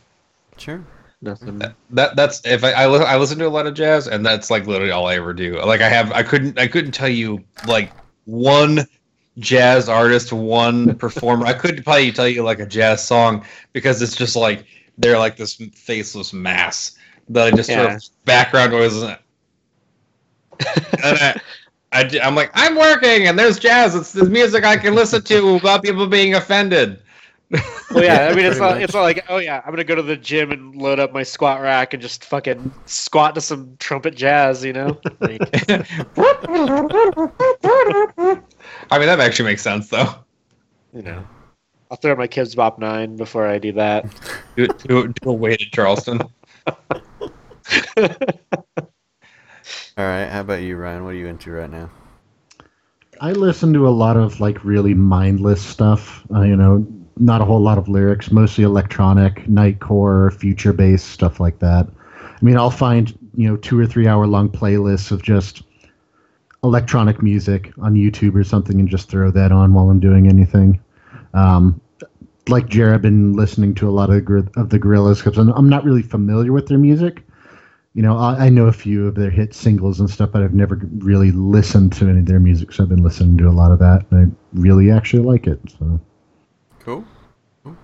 Sure. 0.56 0.82
Nothing. 1.20 1.61
That 1.90 2.14
that's 2.14 2.40
if 2.46 2.62
I 2.62 2.70
I, 2.72 2.87
li- 2.87 3.04
I 3.04 3.16
listen 3.16 3.38
to 3.40 3.46
a 3.46 3.48
lot 3.48 3.66
of 3.66 3.74
jazz, 3.74 4.06
and 4.06 4.24
that's 4.24 4.50
like 4.50 4.68
literally 4.68 4.92
all 4.92 5.08
I 5.08 5.16
ever 5.16 5.32
do. 5.32 5.61
Like 5.61 5.80
I 5.80 5.88
have 5.88 6.12
I 6.12 6.22
couldn't 6.22 6.58
I 6.58 6.68
couldn't 6.68 6.92
tell 6.92 7.08
you 7.08 7.42
like 7.66 7.90
one 8.24 8.87
jazz 9.38 9.88
artist, 9.88 10.32
one 10.32 10.94
performer. 10.96 11.46
I 11.46 11.54
couldn't 11.54 11.82
probably 11.82 12.12
tell 12.12 12.28
you 12.28 12.44
like 12.44 12.61
a 12.61 12.66
jazz 12.66 13.04
song 13.04 13.44
because 13.72 14.00
it's 14.00 14.14
just 14.14 14.37
like 14.37 14.64
they're 14.96 15.18
like 15.18 15.37
this 15.37 15.54
faceless 15.74 16.32
mass 16.32 16.96
that 17.30 17.52
I 17.52 17.56
just 17.56 17.68
sort 17.70 17.92
of 17.92 18.02
background 18.24 18.72
noise. 18.72 19.02
and 19.02 19.18
I, 21.02 21.40
I 21.92 22.02
am 22.22 22.37
like 22.37 22.52
I'm 22.54 22.76
working, 22.76 23.26
and 23.26 23.37
there's 23.37 23.58
jazz. 23.58 23.96
It's 23.96 24.12
the 24.12 24.24
music 24.24 24.64
I 24.64 24.76
can 24.76 24.94
listen 24.94 25.22
to 25.22 25.54
without 25.54 25.82
people 25.82 26.06
being 26.06 26.34
offended. 26.34 27.00
Well, 27.50 28.04
yeah. 28.04 28.28
I 28.30 28.34
mean, 28.34 28.44
it's 28.44 28.58
not. 28.58 28.74
much. 28.74 28.82
It's 28.82 28.92
not 28.92 29.02
like, 29.02 29.24
oh 29.30 29.38
yeah, 29.38 29.62
I'm 29.64 29.72
gonna 29.72 29.84
go 29.84 29.94
to 29.94 30.02
the 30.02 30.16
gym 30.16 30.52
and 30.52 30.74
load 30.76 31.00
up 31.00 31.12
my 31.12 31.22
squat 31.22 31.62
rack 31.62 31.94
and 31.94 32.02
just 32.02 32.24
fucking 32.24 32.70
squat 32.84 33.34
to 33.34 33.40
some 33.40 33.76
trumpet 33.78 34.14
jazz, 34.14 34.62
you 34.64 34.74
know? 34.74 35.00
I 35.22 35.38
mean, 38.98 39.06
that 39.06 39.20
actually 39.20 39.46
makes 39.46 39.62
sense 39.62 39.88
though. 39.88 40.14
you 40.92 41.02
know, 41.02 41.24
I'll 41.90 41.96
throw 41.96 42.14
my 42.14 42.28
Kidz 42.28 42.54
Bop 42.54 42.78
nine 42.78 43.16
before 43.16 43.46
I 43.46 43.58
do 43.58 43.72
that. 43.72 44.04
Do, 44.56 44.66
do, 44.66 45.08
do 45.08 45.30
a 45.30 45.32
weighted 45.32 45.70
Charleston. 45.72 46.20
All 46.66 46.76
right. 49.96 50.26
How 50.26 50.40
about 50.40 50.62
you, 50.62 50.76
Ryan? 50.76 51.04
What 51.04 51.11
are 51.11 51.16
you 51.16 51.28
into 51.28 51.52
right 51.52 51.70
now? 51.70 51.88
I 53.20 53.32
listen 53.32 53.72
to 53.74 53.87
a 53.87 53.90
lot 53.90 54.16
of 54.16 54.40
like 54.40 54.64
really 54.64 54.94
mindless 54.94 55.62
stuff. 55.62 56.24
Uh, 56.34 56.42
you 56.42 56.56
know, 56.56 56.84
not 57.20 57.40
a 57.40 57.44
whole 57.44 57.61
lot 57.61 57.78
of 57.78 57.88
lyrics, 57.88 58.31
mostly 58.31 58.64
electronic, 58.64 59.44
nightcore, 59.46 60.33
future 60.35 60.72
based 60.72 61.09
stuff 61.09 61.40
like 61.40 61.59
that. 61.61 61.87
I 62.40 62.44
mean, 62.44 62.57
I'll 62.57 62.70
find 62.70 63.16
you 63.37 63.48
know 63.48 63.57
two 63.57 63.78
or 63.78 63.87
three 63.87 64.07
hour 64.07 64.26
long 64.26 64.48
playlists 64.48 65.11
of 65.11 65.22
just 65.22 65.62
electronic 66.64 67.22
music 67.22 67.72
on 67.78 67.94
YouTube 67.94 68.35
or 68.35 68.44
something, 68.44 68.81
and 68.81 68.88
just 68.88 69.09
throw 69.09 69.31
that 69.31 69.52
on 69.52 69.74
while 69.74 69.90
I'm 69.90 70.00
doing 70.00 70.28
anything. 70.28 70.81
Um, 71.35 71.81
like 72.48 72.68
Jared, 72.68 72.94
I've 72.94 73.02
been 73.02 73.35
listening 73.35 73.74
to 73.76 73.88
a 73.88 73.92
lot 73.92 74.11
of, 74.11 74.24
gor- 74.24 74.48
of 74.57 74.70
the 74.70 74.78
Gorillaz 74.78 75.22
because 75.22 75.38
I'm, 75.38 75.50
I'm 75.50 75.68
not 75.68 75.85
really 75.85 76.02
familiar 76.02 76.52
with 76.52 76.66
their 76.68 76.78
music. 76.78 77.22
You 77.94 78.02
know, 78.02 78.16
I, 78.16 78.46
I 78.46 78.48
know 78.48 78.66
a 78.66 78.72
few 78.72 79.07
of 79.07 79.16
their 79.16 79.31
hit 79.31 79.54
singles 79.54 80.00
and 80.00 80.09
stuff, 80.09 80.31
but 80.33 80.42
I've 80.42 80.54
never 80.54 80.81
really 80.98 81.33
listened 81.33 81.92
to 81.94 82.09
any 82.09 82.20
of 82.20 82.26
their 82.26 82.40
music, 82.40 82.72
so 82.72 82.83
I've 82.85 82.88
been 82.88 83.02
listening 83.02 83.37
to 83.38 83.48
a 83.48 83.50
lot 83.50 83.72
of 83.72 83.78
that, 83.81 84.07
and 84.11 84.33
I 84.33 84.59
really 84.59 84.90
actually 84.90 85.22
like 85.22 85.46
it. 85.46 85.61
So 85.78 86.00
Cool. 86.88 87.05
cool. 87.64 87.77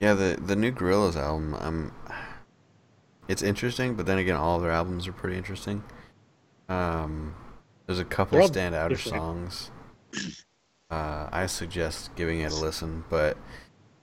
Yeah, 0.00 0.14
the 0.14 0.38
the 0.40 0.56
new 0.56 0.72
Gorillaz 0.72 1.14
album. 1.14 1.54
Um, 1.60 1.92
it's 3.28 3.42
interesting, 3.42 3.96
but 3.96 4.06
then 4.06 4.16
again, 4.16 4.34
all 4.34 4.58
their 4.60 4.70
albums 4.70 5.06
are 5.06 5.12
pretty 5.12 5.36
interesting. 5.36 5.84
Um, 6.70 7.34
there's 7.84 7.98
a 7.98 8.04
couple 8.04 8.38
They're 8.38 8.48
standouter 8.48 8.96
songs. 8.96 9.70
Uh, 10.90 11.28
I 11.30 11.44
suggest 11.44 12.16
giving 12.16 12.40
it 12.40 12.50
a 12.50 12.56
listen, 12.56 13.04
but 13.10 13.36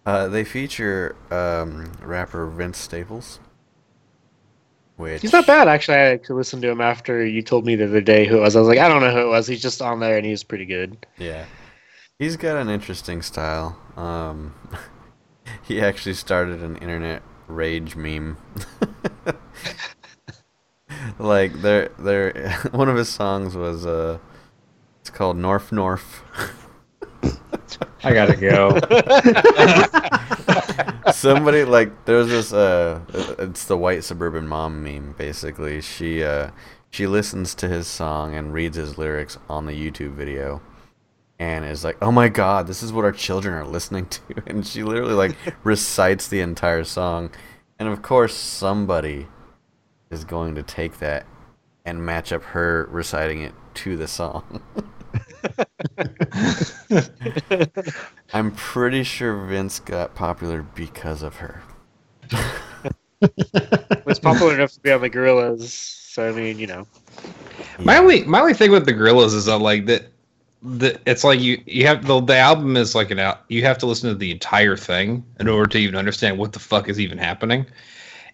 uh, 0.05 0.27
they 0.27 0.43
feature 0.43 1.15
um, 1.31 1.91
rapper 2.03 2.45
Vince 2.45 2.77
Staples. 2.77 3.39
Which 4.97 5.23
He's 5.23 5.33
not 5.33 5.47
bad, 5.47 5.67
actually. 5.67 5.97
I 5.97 6.11
actually 6.11 6.35
listened 6.35 6.61
to 6.61 6.69
him 6.69 6.79
after 6.79 7.25
you 7.25 7.41
told 7.41 7.65
me 7.65 7.75
the 7.75 7.85
other 7.85 8.01
day 8.01 8.27
who 8.27 8.37
it 8.37 8.41
was. 8.41 8.55
I 8.55 8.59
was 8.59 8.67
like, 8.67 8.77
I 8.77 8.87
don't 8.87 9.01
know 9.01 9.09
who 9.09 9.21
it 9.21 9.29
was. 9.29 9.47
He's 9.47 9.63
just 9.63 9.81
on 9.81 9.99
there 9.99 10.17
and 10.17 10.25
he's 10.27 10.43
pretty 10.43 10.65
good. 10.65 11.07
Yeah. 11.17 11.45
He's 12.21 12.37
got 12.37 12.55
an 12.55 12.69
interesting 12.69 13.23
style. 13.23 13.79
Um, 13.97 14.53
he 15.63 15.81
actually 15.81 16.13
started 16.13 16.61
an 16.61 16.77
internet 16.77 17.23
rage 17.47 17.95
meme. 17.95 18.37
like 21.17 21.51
there 21.63 21.89
there 21.97 22.51
one 22.73 22.89
of 22.89 22.95
his 22.95 23.09
songs 23.09 23.55
was 23.55 23.87
uh 23.87 24.19
it's 24.99 25.09
called 25.09 25.35
Norf 25.35 25.71
Norf. 25.71 26.21
I 28.03 28.13
gotta 28.13 28.35
go. 28.35 28.77
Somebody 31.11 31.63
like 31.65 32.05
there's 32.05 32.27
this 32.27 32.53
uh 32.53 32.99
it's 33.39 33.65
the 33.65 33.77
white 33.77 34.03
suburban 34.03 34.47
mom 34.47 34.83
meme 34.83 35.15
basically. 35.17 35.81
She 35.81 36.23
uh 36.23 36.51
she 36.91 37.07
listens 37.07 37.55
to 37.55 37.67
his 37.67 37.87
song 37.87 38.35
and 38.35 38.53
reads 38.53 38.77
his 38.77 38.99
lyrics 38.99 39.39
on 39.49 39.65
the 39.65 39.73
YouTube 39.73 40.13
video 40.13 40.61
and 41.41 41.65
is 41.65 41.83
like, 41.83 41.97
"Oh 42.03 42.11
my 42.11 42.29
god, 42.29 42.67
this 42.67 42.83
is 42.83 42.93
what 42.93 43.03
our 43.03 43.11
children 43.11 43.55
are 43.55 43.65
listening 43.65 44.05
to." 44.05 44.21
And 44.45 44.65
she 44.65 44.83
literally 44.83 45.15
like 45.15 45.35
recites 45.63 46.27
the 46.27 46.39
entire 46.39 46.83
song. 46.83 47.31
And 47.79 47.89
of 47.89 48.03
course, 48.03 48.35
somebody 48.35 49.27
is 50.11 50.23
going 50.23 50.53
to 50.55 50.61
take 50.61 50.99
that 50.99 51.25
and 51.83 52.05
match 52.05 52.31
up 52.31 52.43
her 52.43 52.87
reciting 52.91 53.41
it 53.41 53.55
to 53.73 53.97
the 53.97 54.07
song. 54.07 54.61
I'm 58.33 58.51
pretty 58.51 59.03
sure 59.03 59.47
Vince 59.47 59.79
got 59.79 60.13
popular 60.13 60.61
because 60.61 61.23
of 61.23 61.37
her. 61.37 61.63
was 64.05 64.19
popular 64.19 64.53
enough 64.53 64.73
to 64.73 64.79
be 64.81 64.91
on 64.91 65.01
the 65.01 65.09
Gorillaz. 65.09 65.63
So, 65.63 66.29
I 66.29 66.33
mean, 66.33 66.59
you 66.59 66.67
know. 66.67 66.85
My 67.79 67.97
only 67.97 68.25
my 68.25 68.41
only 68.41 68.53
thing 68.53 68.69
with 68.69 68.85
the 68.85 68.93
Gorillaz 68.93 69.33
is 69.33 69.45
that 69.45 69.57
like 69.57 69.87
that 69.87 70.10
the 70.61 70.99
it's 71.07 71.23
like 71.23 71.39
you 71.39 71.61
you 71.65 71.87
have 71.87 72.05
the 72.05 72.19
the 72.21 72.37
album 72.37 72.77
is 72.77 72.93
like 72.93 73.09
an 73.09 73.19
out 73.19 73.41
you 73.47 73.63
have 73.63 73.77
to 73.79 73.87
listen 73.87 74.09
to 74.09 74.15
the 74.15 74.31
entire 74.31 74.77
thing 74.77 75.25
in 75.39 75.47
order 75.47 75.67
to 75.67 75.79
even 75.79 75.95
understand 75.95 76.37
what 76.37 76.53
the 76.53 76.59
fuck 76.59 76.87
is 76.87 76.99
even 76.99 77.17
happening. 77.17 77.65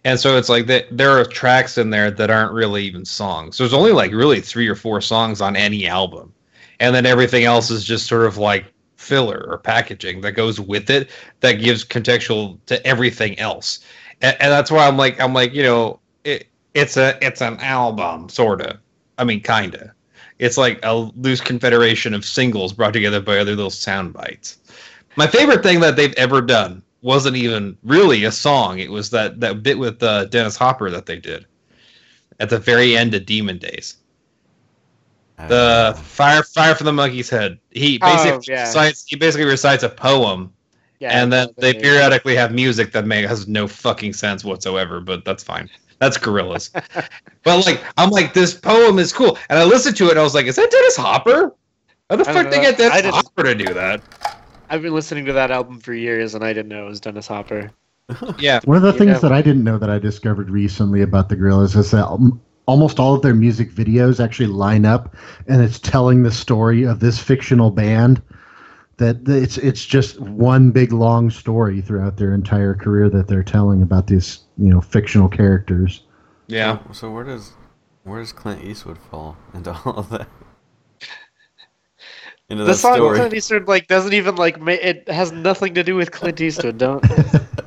And 0.03 0.19
so 0.19 0.37
it's 0.37 0.49
like 0.49 0.67
that 0.67 0.85
there 0.91 1.19
are 1.19 1.25
tracks 1.25 1.77
in 1.77 1.89
there 1.89 2.11
that 2.11 2.29
aren't 2.29 2.53
really 2.53 2.83
even 2.85 3.03
songs. 3.03 3.57
There's 3.57 3.73
only 3.73 3.91
like 3.91 4.11
really 4.11 4.41
three 4.41 4.67
or 4.67 4.75
four 4.75 5.01
songs 5.01 5.41
on 5.41 5.55
any 5.55 5.87
album. 5.87 6.33
And 6.79 6.93
then 6.93 7.05
everything 7.05 7.45
else 7.45 7.71
is 7.71 7.83
just 7.83 8.07
sort 8.07 8.25
of 8.25 8.37
like 8.37 8.65
filler 8.97 9.45
or 9.49 9.57
packaging 9.57 10.21
that 10.21 10.33
goes 10.33 10.59
with 10.59 10.89
it 10.89 11.09
that 11.39 11.53
gives 11.53 11.83
contextual 11.83 12.59
to 12.67 12.85
everything 12.85 13.37
else. 13.39 13.79
And, 14.21 14.35
and 14.39 14.51
that's 14.51 14.69
why 14.69 14.87
I'm 14.87 14.97
like 14.97 15.19
I'm 15.19 15.33
like, 15.33 15.53
you 15.53 15.63
know, 15.63 15.99
it 16.23 16.47
it's 16.73 16.97
a 16.97 17.17
it's 17.21 17.41
an 17.41 17.59
album 17.59 18.29
sort 18.29 18.61
of. 18.61 18.77
I 19.17 19.23
mean, 19.23 19.41
kinda. 19.41 19.93
It's 20.39 20.57
like 20.57 20.79
a 20.83 20.95
loose 20.95 21.41
confederation 21.41 22.13
of 22.13 22.25
singles 22.25 22.73
brought 22.73 22.93
together 22.93 23.21
by 23.21 23.37
other 23.39 23.55
little 23.55 23.69
sound 23.71 24.13
bites. 24.13 24.57
My 25.15 25.27
favorite 25.27 25.63
thing 25.63 25.79
that 25.81 25.95
they've 25.95 26.13
ever 26.15 26.41
done 26.41 26.83
wasn't 27.01 27.35
even 27.37 27.77
really 27.83 28.23
a 28.25 28.31
song. 28.31 28.79
It 28.79 28.91
was 28.91 29.09
that 29.11 29.39
that 29.41 29.63
bit 29.63 29.77
with 29.79 30.01
uh, 30.03 30.25
Dennis 30.25 30.57
Hopper 30.57 30.89
that 30.91 31.05
they 31.05 31.17
did 31.19 31.45
at 32.39 32.49
the 32.49 32.59
very 32.59 32.95
end 32.95 33.13
of 33.15 33.25
Demon 33.25 33.57
Days. 33.57 33.97
I 35.37 35.47
The 35.47 35.95
fire 36.01 36.43
fire 36.43 36.75
from 36.75 36.85
the 36.85 36.93
monkey's 36.93 37.29
head. 37.29 37.59
He 37.71 37.97
Oh, 38.01 38.05
basically 38.05 38.47
yeah. 38.47 38.63
recites 38.63 39.05
he 39.07 39.15
basically 39.15 39.45
recites 39.45 39.83
a 39.83 39.89
poem 39.89 40.53
Yeah, 40.99 41.13
and 41.13 41.31
then 41.31 41.49
they 41.59 41.73
periodically 41.73 42.35
have 42.35 42.51
music 42.53 42.91
that 42.93 43.05
may, 43.05 43.23
has 43.23 43.47
no 43.47 43.67
fucking 43.67 44.13
sense 44.13 44.43
whatsoever, 44.43 44.99
but 45.01 45.25
that's 45.25 45.43
fine. 45.43 45.69
That's 45.99 46.17
Gorillaz. 46.17 46.69
but 47.43 47.65
like, 47.65 47.83
I'm 47.97 48.09
like, 48.11 48.33
this 48.33 48.53
poem 48.53 48.99
is 48.99 49.11
cool, 49.13 49.37
and 49.49 49.57
I 49.59 49.63
listened 49.63 49.95
to 49.97 50.05
it, 50.07 50.11
and 50.11 50.19
I 50.19 50.23
was 50.23 50.35
like, 50.35 50.45
is 50.45 50.55
that 50.57 50.69
Dennis 50.69 50.95
Hopper? 50.97 51.53
How 52.09 52.15
the 52.15 52.21
I 52.21 52.25
fuck 52.25 52.35
don't 52.43 52.49
they 52.51 52.57
know. 52.57 52.63
get 52.63 52.77
Dennis 52.77 52.93
I 52.93 53.01
didn't- 53.01 53.13
Hopper 53.15 53.43
to 53.43 53.55
do 53.55 53.73
that? 53.73 54.01
I've 54.69 54.81
been 54.81 54.93
listening 54.93 55.25
to 55.25 55.33
that 55.33 55.49
album 55.49 55.79
for 55.79 55.93
years 55.93 56.35
and 56.35 56.43
I 56.43 56.51
didn't 56.51 56.67
know 56.69 56.85
it 56.85 56.89
was 56.89 56.99
Dennis 56.99 57.25
Hopper. 57.27 57.71
Yeah. 58.37 58.59
One 58.65 58.75
of 58.77 58.83
the 58.83 58.91
things 58.93 59.11
Yeah. 59.11 59.19
that 59.19 59.31
I 59.31 59.41
didn't 59.41 59.63
know 59.63 59.77
that 59.77 59.89
I 59.89 59.97
discovered 59.97 60.49
recently 60.49 61.01
about 61.01 61.29
the 61.29 61.35
Gorillaz 61.37 61.75
is 61.77 61.91
that 61.91 62.05
almost 62.65 62.99
all 62.99 63.15
of 63.15 63.21
their 63.21 63.33
music 63.33 63.71
videos 63.71 64.21
actually 64.23 64.47
line 64.47 64.85
up, 64.85 65.15
and 65.47 65.61
it's 65.61 65.79
telling 65.79 66.23
the 66.23 66.31
story 66.31 66.83
of 66.83 66.99
this 66.99 67.17
fictional 67.19 67.71
band. 67.71 68.21
That 68.97 69.25
that 69.25 69.43
it's 69.43 69.57
it's 69.57 69.85
just 69.85 70.19
one 70.19 70.71
big 70.71 70.91
long 70.91 71.29
story 71.29 71.81
throughout 71.81 72.17
their 72.17 72.33
entire 72.33 72.73
career 72.75 73.09
that 73.09 73.27
they're 73.27 73.43
telling 73.43 73.81
about 73.83 74.07
these 74.07 74.41
you 74.57 74.69
know 74.69 74.81
fictional 74.81 75.29
characters. 75.29 76.03
Yeah. 76.47 76.79
So, 76.87 76.93
so 76.93 77.11
where 77.11 77.23
does 77.23 77.53
where 78.03 78.19
does 78.19 78.33
Clint 78.33 78.63
Eastwood 78.63 78.97
fall 78.97 79.37
into 79.53 79.71
all 79.85 79.97
of 79.97 80.09
that? 80.09 80.27
Into 82.49 82.63
The 82.63 82.73
that 82.73 82.75
song 82.75 83.03
story. 83.03 83.09
Clint 83.09 83.33
Eastwood 83.33 83.67
like 83.67 83.87
doesn't 83.87 84.13
even 84.13 84.35
like 84.35 84.59
ma- 84.59 84.71
it 84.73 85.07
has 85.09 85.31
nothing 85.31 85.73
to 85.75 85.83
do 85.83 85.95
with 85.95 86.11
Clint 86.11 86.39
Eastwood. 86.41 86.77
Don't. 86.77 87.03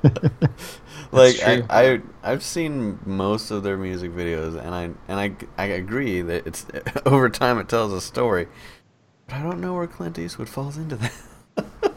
like 1.13 1.41
I, 1.43 1.63
I 1.71 2.01
I've 2.23 2.43
seen 2.43 2.99
most 3.05 3.51
of 3.51 3.63
their 3.63 3.77
music 3.77 4.13
videos 4.13 4.59
and 4.59 4.75
I 4.75 4.83
and 5.09 5.21
I 5.21 5.37
I 5.59 5.67
agree 5.67 6.23
that 6.23 6.47
it's 6.47 6.67
over 7.07 7.29
time 7.29 7.59
it 7.59 7.69
tells 7.69 7.93
a 7.93 8.01
story. 8.01 8.47
But 9.31 9.39
I 9.39 9.43
don't 9.43 9.61
know 9.61 9.75
where 9.75 9.87
Clint 9.87 10.19
Eastwood 10.19 10.49
falls 10.49 10.77
into 10.77 10.97
that. 10.97 11.13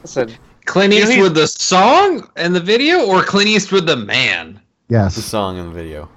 Listen, 0.03 0.33
Clint 0.65 0.93
You 0.93 0.99
know, 0.99 1.05
he's- 1.07 1.17
Eastwood 1.17 1.35
the 1.35 1.47
song 1.47 2.29
and 2.35 2.55
the 2.55 2.59
video, 2.59 3.05
or 3.05 3.23
Clint 3.23 3.49
Eastwood 3.49 3.87
the 3.87 3.95
man? 3.97 4.59
Yes, 4.89 5.15
the 5.15 5.21
song 5.23 5.57
and 5.57 5.69
the 5.69 5.73
video. 5.73 6.09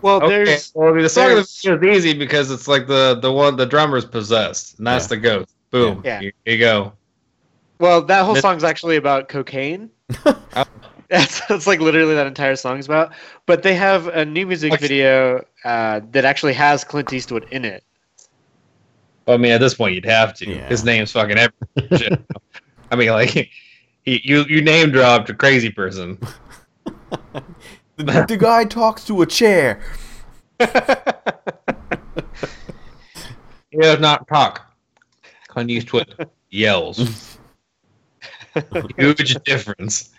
well, 0.00 0.16
Okay. 0.22 0.44
there's 0.44 0.72
Well, 0.74 0.88
I 0.88 0.92
mean, 0.92 1.02
the 1.02 1.08
song 1.08 1.32
of 1.32 1.36
the 1.38 1.48
video 1.76 1.90
is 1.92 2.04
easy 2.06 2.18
because 2.18 2.50
it's 2.50 2.66
like 2.68 2.86
the 2.86 3.18
the 3.20 3.30
one 3.32 3.56
the 3.56 3.66
drummer's 3.66 4.04
possessed, 4.06 4.78
and 4.78 4.86
that's 4.86 5.04
Yeah. 5.04 5.08
the 5.08 5.16
ghost. 5.18 5.50
Boom. 5.70 6.00
Yeah. 6.04 6.20
Here 6.20 6.32
you 6.46 6.58
go. 6.58 6.92
well 7.80 8.00
that 8.02 8.24
whole 8.24 8.34
This- 8.34 8.42
song's 8.42 8.64
actually 8.64 8.96
about 8.96 9.28
cocaine. 9.28 9.90
That's, 11.10 11.46
that's 11.46 11.66
like 11.66 11.80
literally 11.80 12.14
that 12.14 12.26
entire 12.26 12.56
song's 12.56 12.86
about. 12.86 13.12
But 13.46 13.62
they 13.62 13.74
have 13.74 14.06
a 14.08 14.24
new 14.24 14.46
music 14.46 14.72
Okay. 14.72 14.80
video 14.80 15.44
uh, 15.64 16.00
that 16.12 16.24
actually 16.24 16.54
has 16.54 16.82
Clint 16.82 17.12
Eastwood 17.12 17.46
in 17.52 17.64
it. 17.64 17.84
Well, 19.26 19.34
I 19.34 19.38
mean, 19.38 19.52
at 19.52 19.60
this 19.60 19.74
point, 19.74 19.94
you'd 19.94 20.04
have 20.04 20.34
to. 20.34 20.48
Yeah. 20.48 20.68
His 20.68 20.84
name's 20.84 21.12
fucking 21.12 21.38
everything. 21.38 22.24
I 22.90 22.96
mean, 22.96 23.10
like, 23.10 23.30
he, 23.30 23.50
you 24.04 24.44
you 24.48 24.60
name 24.60 24.90
dropped 24.90 25.30
a 25.30 25.34
crazy 25.34 25.70
person. 25.70 26.18
The, 27.96 28.24
the 28.26 28.36
guy 28.36 28.64
talks 28.64 29.04
to 29.04 29.22
a 29.22 29.26
chair. 29.26 29.80
He 33.74 33.80
does 33.80 33.98
not 33.98 34.28
talk. 34.28 34.72
Clint 35.48 35.68
Eastwood 35.68 36.28
yells. 36.50 37.38
Huge 38.96 39.34
difference. 39.42 40.10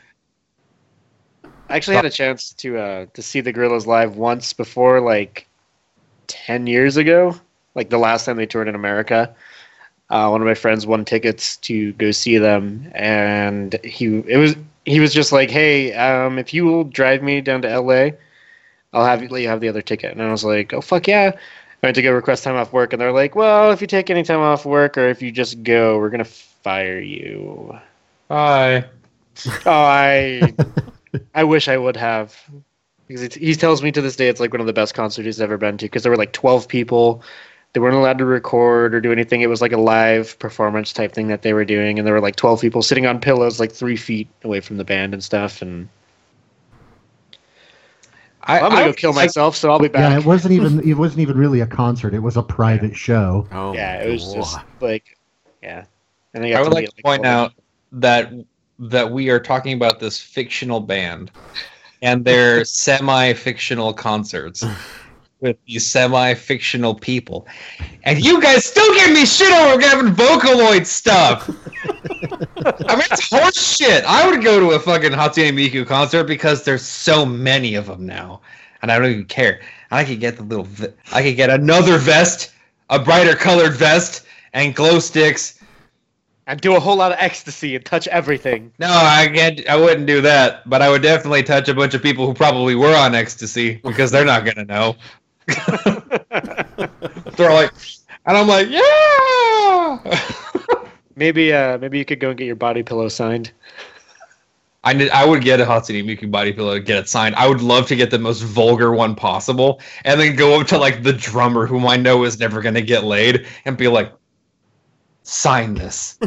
I 1.70 1.78
actually 1.78 1.96
had 1.96 2.04
a 2.04 2.10
chance 2.10 2.52
to 2.54 2.78
uh, 2.78 3.06
to 3.14 3.22
see 3.22 3.40
the 3.40 3.54
Gorillaz 3.54 3.86
live 3.86 4.18
once 4.18 4.52
before, 4.52 5.00
like 5.00 5.48
ten 6.28 6.68
years 6.68 6.98
ago, 6.98 7.40
like 7.76 7.90
the 7.90 7.98
last 7.98 8.26
time 8.26 8.38
they 8.38 8.46
toured 8.46 8.68
in 8.68 8.76
America. 8.76 9.36
Uh, 10.10 10.30
one 10.30 10.42
of 10.42 10.46
my 10.48 10.54
friends 10.54 10.86
won 10.86 11.04
tickets 11.04 11.58
to 11.58 11.94
go 11.94 12.12
see 12.12 12.38
them, 12.38 12.92
and 12.94 13.80
he 13.84 14.20
it 14.28 14.38
was 14.38 14.56
he 14.86 15.00
was 15.00 15.14
just 15.14 15.32
like, 15.32 15.50
"Hey, 15.50 15.94
um, 15.94 16.38
if 16.38 16.54
you 16.54 16.66
will 16.66 16.84
drive 16.84 17.24
me 17.24 17.42
down 17.42 17.62
to 17.64 17.70
L.A., 17.70 18.14
I'll 18.94 19.06
have 19.06 19.22
you 19.22 19.30
let 19.30 19.42
you 19.42 19.48
have 19.48 19.62
the 19.62 19.70
other 19.70 19.82
ticket." 19.82 20.12
And 20.12 20.22
I 20.22 20.32
was 20.32 20.44
like, 20.44 20.74
"Oh 20.74 20.82
fuck 20.82 21.08
yeah!" 21.08 21.32
I 21.34 21.88
went 21.88 21.96
to 21.96 22.02
go 22.02 22.12
request 22.12 22.44
time 22.44 22.56
off 22.56 22.72
work, 22.72 22.94
and 22.94 23.02
they're 23.02 23.12
like, 23.12 23.36
"Well, 23.36 23.72
if 23.72 23.82
you 23.82 23.88
take 23.88 24.10
any 24.10 24.24
time 24.24 24.40
off 24.40 24.66
work 24.66 24.98
or 24.98 25.08
if 25.10 25.22
you 25.22 25.32
just 25.32 25.64
go, 25.64 25.98
we're 25.98 26.12
gonna 26.12 26.24
fire 26.26 27.00
you." 27.00 27.78
Bye. 28.28 28.86
Oh, 29.66 29.72
I 29.72 30.54
I 31.34 31.44
wish 31.44 31.68
I 31.68 31.78
would 31.78 31.98
have. 31.98 32.36
Because 33.08 33.22
it's, 33.22 33.36
he 33.36 33.54
tells 33.54 33.84
me 33.84 33.92
to 33.92 34.02
this 34.02 34.16
day 34.16 34.30
it's 34.30 34.40
like 34.40 34.52
one 34.52 34.62
of 34.62 34.68
the 34.68 34.74
best 34.74 34.96
concerts 34.96 35.26
he's 35.26 35.42
ever 35.42 35.58
been 35.58 35.78
to 35.78 35.86
because 35.86 36.04
there 36.04 36.12
were 36.12 36.18
like 36.18 36.34
12 36.34 36.68
people. 36.68 37.22
They 37.76 37.82
weren't 37.82 37.96
allowed 37.98 38.20
to 38.20 38.26
record 38.26 38.96
or 38.96 39.02
do 39.02 39.12
anything. 39.12 39.42
It 39.42 39.48
was 39.50 39.62
like 39.62 39.74
a 39.74 39.78
live 39.78 40.40
performance 40.40 40.94
type 40.94 41.12
thing 41.12 41.28
that 41.28 41.42
they 41.42 41.52
were 41.52 41.66
doing. 41.66 42.00
And 42.00 42.08
there 42.08 42.14
were 42.14 42.22
like 42.22 42.38
12 42.38 42.62
people 42.62 42.82
sitting 42.82 43.06
on 43.06 43.20
pillows 43.20 43.60
like 43.60 43.70
three 43.70 43.98
feet 43.98 44.30
away 44.46 44.62
from 44.62 44.78
the 44.78 44.86
band 44.86 45.14
and 45.14 45.22
stuff. 45.22 45.62
And 45.62 45.90
I, 48.44 48.62
I'm 48.62 48.72
going 48.72 48.72
to 48.72 48.78
I- 48.78 48.86
go 48.88 48.94
kill 48.94 49.12
I- 49.12 49.16
myself, 49.26 49.58
so 49.58 49.70
I'll 49.72 49.80
be 49.80 49.90
back. 49.90 50.10
yeah. 50.12 50.18
It 50.20 50.26
wasn't 50.26 50.54
even 50.54 50.80
it 50.88 50.94
wasn't 50.94 51.20
even 51.20 51.38
really 51.38 51.60
a 51.60 51.68
concert. 51.68 52.14
It 52.14 52.20
was 52.20 52.38
a 52.38 52.44
private 52.44 52.96
show. 52.96 53.46
Oh 53.52 53.74
Yeah, 53.74 54.02
it 54.04 54.10
was 54.10 54.34
just 54.34 54.58
like, 54.80 55.18
yeah. 55.62 55.84
And 56.34 56.46
I 56.46 56.52
got 56.52 56.62
would 56.64 56.70
to 56.70 56.76
like 56.76 56.84
meet, 56.84 56.96
to 56.96 57.04
point 57.04 57.26
all 57.26 57.32
out 57.34 57.54
that 57.92 58.32
that 58.80 59.12
we 59.12 59.30
are 59.30 59.40
talking 59.42 59.74
about 59.74 60.00
this 60.00 60.22
fictional 60.22 60.80
band 60.80 61.30
and 62.02 62.24
their 62.24 62.64
semi-fictional 62.66 63.94
concerts 63.94 64.64
with 65.42 65.58
these 65.66 65.86
semi-fictional 65.86 66.96
people, 66.96 67.48
and 68.04 68.24
you 68.24 68.42
guys 68.42 68.66
still 68.66 68.94
give 68.96 69.12
me 69.12 69.26
shit 69.26 69.52
over 69.52 69.82
having 69.82 70.14
Vocaloid 70.14 70.86
stuff. 70.86 71.50
I 72.88 72.96
mean, 72.96 73.06
it's 73.12 73.30
horse 73.30 73.76
shit. 73.76 74.04
I 74.06 74.30
would 74.30 74.44
go 74.44 74.60
to 74.60 74.76
a 74.76 74.80
fucking 74.80 75.12
Hatsune 75.12 75.54
Miku 75.54 75.86
concert 75.86 76.24
because 76.24 76.64
there's 76.64 76.82
so 76.82 77.26
many 77.26 77.76
of 77.76 77.86
them 77.88 78.06
now, 78.06 78.42
and 78.82 78.92
I 78.92 78.98
don't 78.98 79.12
even 79.12 79.26
care. 79.26 79.60
And 79.92 80.00
I 80.00 80.04
could 80.04 80.20
get 80.20 80.38
the 80.38 80.44
little, 80.44 80.66
v- 80.66 80.94
I 81.12 81.22
could 81.22 81.36
get 81.36 81.50
another 81.50 81.98
vest, 81.98 82.54
a 82.90 83.00
brighter 83.00 83.36
colored 83.36 83.74
vest, 83.74 84.26
and 84.54 84.74
glow 84.74 85.00
sticks 85.00 85.60
And 86.48 86.62
do 86.62 86.76
a 86.76 86.80
whole 86.80 86.96
lot 86.96 87.12
of 87.12 87.18
ecstasy 87.20 87.76
and 87.76 87.84
touch 87.86 88.08
everything. 88.08 88.72
No, 88.80 88.88
I 88.90 89.30
can't. 89.34 89.68
I 89.68 89.76
wouldn't 89.76 90.06
do 90.08 90.22
that. 90.22 90.68
But 90.70 90.82
I 90.82 90.90
would 90.90 91.02
definitely 91.02 91.44
touch 91.44 91.68
a 91.70 91.74
bunch 91.74 91.94
of 91.94 92.02
people 92.04 92.26
who 92.26 92.34
probably 92.34 92.76
were 92.76 92.96
on 92.96 93.16
ecstasy 93.16 93.76
because 93.84 94.12
they're 94.12 94.26
not 94.26 94.46
gonna 94.46 94.66
know. 94.66 94.96
they're 97.36 97.54
like, 97.54 97.72
and 98.26 98.38
I'm 98.38 98.48
like, 98.48 98.68
yeah. 98.70 100.20
maybe 101.16 101.54
uh, 101.54 101.78
maybe 101.78 101.98
you 101.98 102.06
could 102.06 102.20
go 102.20 102.30
and 102.30 102.38
get 102.38 102.46
your 102.46 102.56
body 102.56 102.84
pillow 102.84 103.08
signed. 103.08 103.52
I 104.84 104.94
did, 104.94 105.10
I 105.10 105.26
would 105.26 105.44
get 105.44 105.60
a 105.60 105.66
Hatsune 105.66 106.06
Miku 106.06 106.30
body 106.30 106.54
pillow 106.54 106.76
to 106.76 106.80
get 106.80 106.98
it 106.98 107.10
signed. 107.10 107.36
I 107.36 107.48
would 107.48 107.62
love 107.62 107.88
to 107.88 107.96
get 107.96 108.12
the 108.12 108.20
most 108.20 108.42
vulgar 108.42 108.94
one 108.94 109.16
possible, 109.16 109.82
and 110.04 110.20
then 110.20 110.36
go 110.36 110.60
up 110.60 110.68
to 110.68 110.78
like 110.78 111.02
the 111.02 111.14
drummer, 111.14 111.66
whom 111.66 111.88
I 111.88 111.98
know 111.98 112.24
is 112.24 112.40
never 112.40 112.62
gonna 112.62 112.82
get 112.82 113.04
laid, 113.04 113.48
and 113.66 113.76
be 113.76 113.88
like, 113.88 114.12
sign 115.24 115.74
this. 115.74 116.20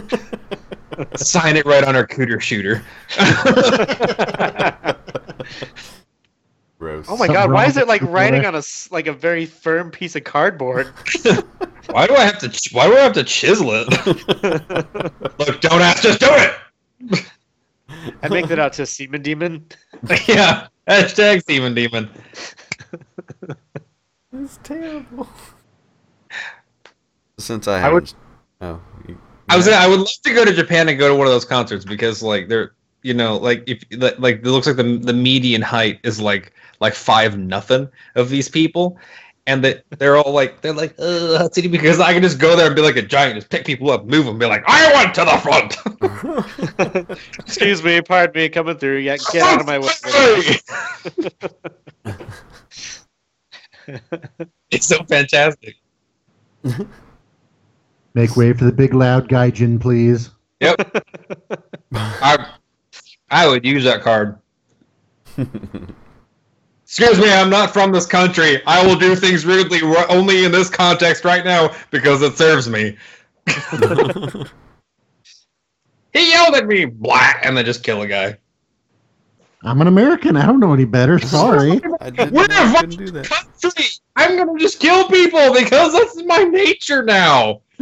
sign 1.16 1.57
it 1.57 1.66
right 1.66 1.85
on 1.85 1.95
our 1.95 2.07
cooter 2.07 2.41
shooter. 2.41 2.83
Gross. 6.79 7.07
Oh 7.09 7.12
my 7.12 7.26
Something 7.26 7.35
god, 7.35 7.51
why 7.53 7.66
is 7.66 7.76
it 7.76 7.89
like 7.89 8.03
writing 8.03 8.45
on 8.47 8.55
a 8.55 8.59
s- 8.59 8.89
like 8.93 9.09
a 9.09 9.12
very 9.12 9.47
firm 9.47 9.91
piece 9.91 10.14
of 10.14 10.22
cardboard? 10.24 10.87
Why 11.91 12.07
do 12.07 12.14
I 12.14 12.20
have 12.24 12.39
to? 12.41 12.49
ch- 12.51 12.70
Why 12.72 12.87
do 12.87 12.95
I 12.97 13.01
have 13.01 13.14
to 13.14 13.24
chisel 13.24 13.70
it? 13.72 13.89
Look, 15.39 15.61
don't 15.62 15.81
ask, 15.81 16.03
just 16.03 16.20
do 16.20 16.26
it. 16.31 17.24
I 18.22 18.29
make 18.29 18.47
that 18.49 18.59
out 18.59 18.74
to 18.74 18.85
Seaman 18.87 19.22
Demon. 19.22 19.64
yeah. 20.29 20.68
Hashtag 20.87 21.45
Demon 21.47 21.74
Demon. 21.74 22.11
It's 24.35 24.59
terrible. 24.62 25.26
Since 27.39 27.68
I, 27.68 27.89
I 27.89 27.93
would- 27.93 28.12
Oh, 28.61 28.81
you- 29.07 29.18
I 29.49 29.57
was. 29.57 29.66
I 29.68 29.87
would 29.87 30.01
love 30.01 30.09
to 30.24 30.35
go 30.35 30.45
to 30.45 30.53
Japan 30.53 30.89
and 30.91 30.99
go 30.99 31.09
to 31.09 31.14
one 31.14 31.26
of 31.26 31.33
those 31.33 31.45
concerts 31.47 31.85
because, 31.85 32.22
like, 32.22 32.49
they're, 32.49 32.72
you 33.03 33.14
know, 33.14 33.37
like 33.39 33.62
if 33.66 33.83
like 33.93 34.18
like, 34.18 34.37
it 34.41 34.45
looks 34.47 34.66
like 34.66 34.76
the 34.76 34.99
the 34.99 35.12
median 35.14 35.62
height 35.62 36.01
is 36.03 36.20
like 36.20 36.53
like 36.81 36.95
five 36.95 37.39
nothing 37.39 37.89
of 38.14 38.29
these 38.29 38.49
people, 38.49 38.99
and 39.49 39.64
that 39.64 39.83
they're 39.99 40.16
all 40.16 40.33
like 40.33 40.61
they're 40.61 40.74
like 40.74 40.93
uh 40.99 41.39
Hatsune 41.41 41.72
because 41.72 41.99
I 42.01 42.12
can 42.12 42.22
just 42.22 42.39
go 42.39 42.55
there 42.55 42.66
and 42.66 42.76
be 42.76 42.83
like 42.83 42.97
a 42.97 43.03
giant, 43.03 43.37
just 43.37 43.49
pick 43.49 43.64
people 43.64 43.91
up, 43.91 44.05
move 44.05 44.26
them, 44.26 44.39
be 44.39 44.45
like 44.45 44.62
I 44.66 44.93
want 44.93 45.14
to 45.14 45.24
the 45.24 45.39
front. 45.39 47.18
Excuse 47.39 47.83
me, 47.83 48.03
pardon 48.03 48.41
me, 48.41 48.51
coming 48.51 48.76
through. 48.76 48.99
Yeah, 48.99 49.16
get 49.33 49.43
out 49.43 49.61
of 49.61 49.66
my 49.66 49.79
way. 49.79 49.89
it's 54.70 54.87
so 54.87 55.03
fantastic. 55.05 55.76
Make 58.14 58.37
way 58.37 58.53
for 58.53 58.64
the 58.64 58.72
big 58.72 58.93
loud 58.93 59.29
gaijin, 59.29 59.81
please. 59.81 60.31
Yep. 60.61 61.05
I 61.95 62.53
I 63.31 63.49
would 63.49 63.64
use 63.64 63.85
that 63.85 64.03
card. 64.03 64.39
Excuse 66.89 67.18
me, 67.20 67.30
I'm 67.30 67.51
not 67.51 67.74
from 67.74 67.93
this 67.93 68.07
country. 68.07 68.62
I 68.66 68.84
will 68.84 68.97
do 68.97 69.14
things 69.14 69.45
rudely 69.45 69.80
only 70.09 70.47
in 70.47 70.53
this 70.53 70.70
context 70.70 71.22
right 71.22 71.45
now 71.45 71.74
because 71.91 72.22
it 72.22 72.39
serves 72.39 72.66
me. 72.68 72.97
He 76.14 76.30
yelled 76.30 76.55
at 76.55 76.66
me, 76.66 76.86
blah, 76.86 77.34
and 77.43 77.57
then 77.57 77.64
just 77.64 77.84
kill 77.84 78.03
a 78.03 78.07
guy. 78.07 78.39
I'm 79.62 79.80
an 79.80 79.86
American. 79.89 80.36
I 80.36 80.47
don't 80.47 80.59
know 80.59 80.72
any 80.72 80.84
better. 80.84 81.18
Sorry. 81.18 81.80
I 82.01 82.11
didn't 82.11 82.32
We're 82.32 82.47
know 82.47 82.57
I 82.57 82.72
a 82.72 82.76
couldn't 82.80 82.97
do 82.97 83.11
that. 83.12 83.26
country. 83.26 83.84
I'm 84.16 84.36
gonna 84.36 84.59
just 84.59 84.80
kill 84.80 85.07
people 85.09 85.53
because 85.53 85.93
that's 85.93 86.22
my 86.24 86.45
nature 86.45 87.03
now. 87.03 87.61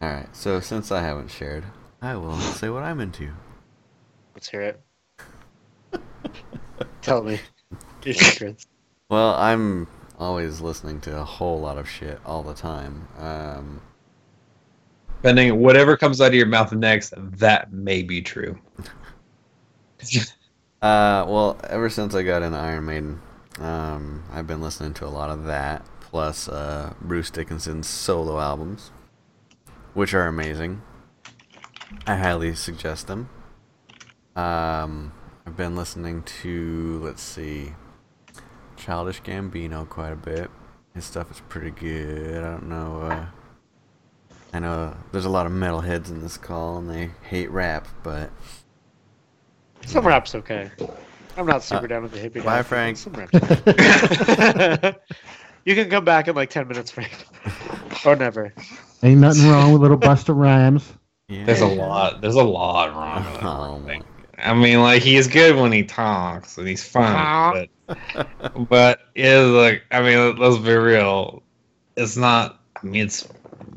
All 0.00 0.08
right. 0.08 0.28
So 0.34 0.60
since 0.60 0.92
I 0.92 1.02
haven't 1.02 1.30
shared, 1.30 1.64
I 2.00 2.16
will 2.16 2.38
say 2.38 2.68
what 2.70 2.82
I'm 2.82 3.00
into. 3.00 3.32
Let's 4.34 4.48
hear 4.48 4.62
it. 4.62 4.80
Tell 7.02 7.22
me 7.22 7.40
your 8.04 8.14
secrets. 8.14 8.66
Well, 9.08 9.34
I'm 9.34 9.88
always 10.18 10.60
listening 10.60 11.00
to 11.02 11.18
a 11.18 11.24
whole 11.24 11.60
lot 11.60 11.78
of 11.78 11.88
shit 11.88 12.20
all 12.24 12.42
the 12.42 12.54
time. 12.54 13.08
Um, 13.18 13.80
Depending 15.16 15.60
whatever 15.60 15.96
comes 15.96 16.20
out 16.20 16.28
of 16.28 16.34
your 16.34 16.46
mouth 16.46 16.72
next, 16.72 17.12
that 17.16 17.72
may 17.72 18.02
be 18.02 18.22
true. 18.22 18.58
uh, 20.82 21.26
well, 21.28 21.58
ever 21.68 21.90
since 21.90 22.14
I 22.14 22.22
got 22.22 22.42
into 22.42 22.56
Iron 22.56 22.86
Maiden, 22.86 23.20
um, 23.58 24.24
I've 24.32 24.46
been 24.46 24.62
listening 24.62 24.94
to 24.94 25.06
a 25.06 25.08
lot 25.08 25.28
of 25.28 25.44
that, 25.44 25.84
plus 26.00 26.48
uh, 26.48 26.94
Bruce 27.02 27.30
Dickinson's 27.30 27.86
solo 27.86 28.40
albums, 28.40 28.92
which 29.92 30.14
are 30.14 30.26
amazing. 30.26 30.80
I 32.06 32.16
highly 32.16 32.54
suggest 32.54 33.06
them. 33.06 33.28
Um, 34.36 35.12
I've 35.50 35.56
been 35.56 35.74
listening 35.74 36.22
to, 36.42 37.00
let's 37.02 37.20
see, 37.20 37.72
Childish 38.76 39.20
Gambino 39.22 39.84
quite 39.88 40.12
a 40.12 40.16
bit. 40.16 40.48
His 40.94 41.04
stuff 41.04 41.28
is 41.32 41.42
pretty 41.48 41.72
good. 41.72 42.38
I 42.44 42.50
don't 42.52 42.68
know. 42.68 43.00
Uh, 43.02 43.26
I 44.52 44.60
know 44.60 44.96
there's 45.10 45.24
a 45.24 45.28
lot 45.28 45.46
of 45.46 45.52
metalheads 45.52 46.08
in 46.08 46.22
this 46.22 46.36
call 46.36 46.78
and 46.78 46.88
they 46.88 47.10
hate 47.22 47.50
rap, 47.50 47.88
but 48.04 48.30
Some 49.86 50.06
rap's 50.06 50.36
okay. 50.36 50.70
I'm 51.36 51.46
not 51.46 51.64
super 51.64 51.86
Uh, 51.86 51.88
down 51.88 52.02
with 52.04 52.12
the 52.12 52.20
hippie. 52.20 52.44
bye, 52.44 52.58
guy. 52.58 52.62
Frank. 52.62 52.96
Some 52.96 53.14
rap's 53.14 53.34
okay. 53.34 54.94
you 55.64 55.74
can 55.74 55.90
come 55.90 56.04
back 56.04 56.28
in 56.28 56.36
like 56.36 56.50
10 56.50 56.68
minutes, 56.68 56.92
Frank. 56.92 57.26
or 58.06 58.14
never. 58.14 58.54
Ain't 59.02 59.20
nothing 59.20 59.48
wrong 59.48 59.72
with 59.72 59.82
little 59.82 59.98
Busta 59.98 60.32
Rhymes. 60.32 60.92
yeah. 61.26 61.44
There's 61.44 61.60
a 61.60 61.66
lot. 61.66 62.20
There's 62.20 62.36
a 62.36 62.44
lot 62.44 62.94
wrong. 62.94 63.24
With 63.32 63.42
Oh, 63.42 63.74
that 63.74 63.80
my 63.82 63.88
thing. 63.88 64.04
I 64.42 64.54
mean, 64.54 64.80
like 64.80 65.02
he's 65.02 65.26
good 65.26 65.56
when 65.56 65.72
he 65.72 65.82
talks 65.84 66.58
and 66.58 66.66
he's 66.68 66.84
fun, 66.86 67.68
but 67.86 68.68
but 68.68 69.00
is 69.14 69.48
like 69.50 69.82
I 69.90 70.00
mean, 70.02 70.36
let's 70.36 70.58
be 70.58 70.72
real. 70.74 71.42
It's 71.96 72.16
not. 72.16 72.60
I 72.82 72.86
mean, 72.86 73.04
it's 73.06 73.28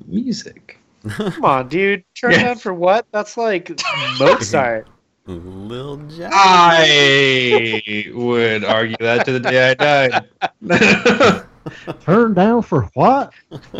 music. 0.06 0.80
Come 1.10 1.44
on, 1.44 1.68
dude. 1.68 2.04
Turn 2.16 2.32
Yeah. 2.32 2.44
down 2.44 2.56
for 2.58 2.74
what? 2.74 3.06
That's 3.12 3.36
like 3.38 3.70
Mozart. 4.20 4.88
Lil 5.26 5.98
Jon. 6.08 6.30
I 6.34 8.06
would 8.14 8.64
argue 8.66 8.96
that 9.00 9.26
to 9.26 9.32
the 9.34 9.40
day 9.40 9.72
I 9.72 9.74
died. 9.74 11.46
turn 12.02 12.34
down 12.34 12.62
for 12.62 12.84
what? 12.94 13.34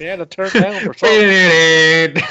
Yeah, 0.00 0.16
to 0.16 0.26
turn 0.26 0.50
down 0.50 0.80
for 0.80 0.94
something. 0.94 2.22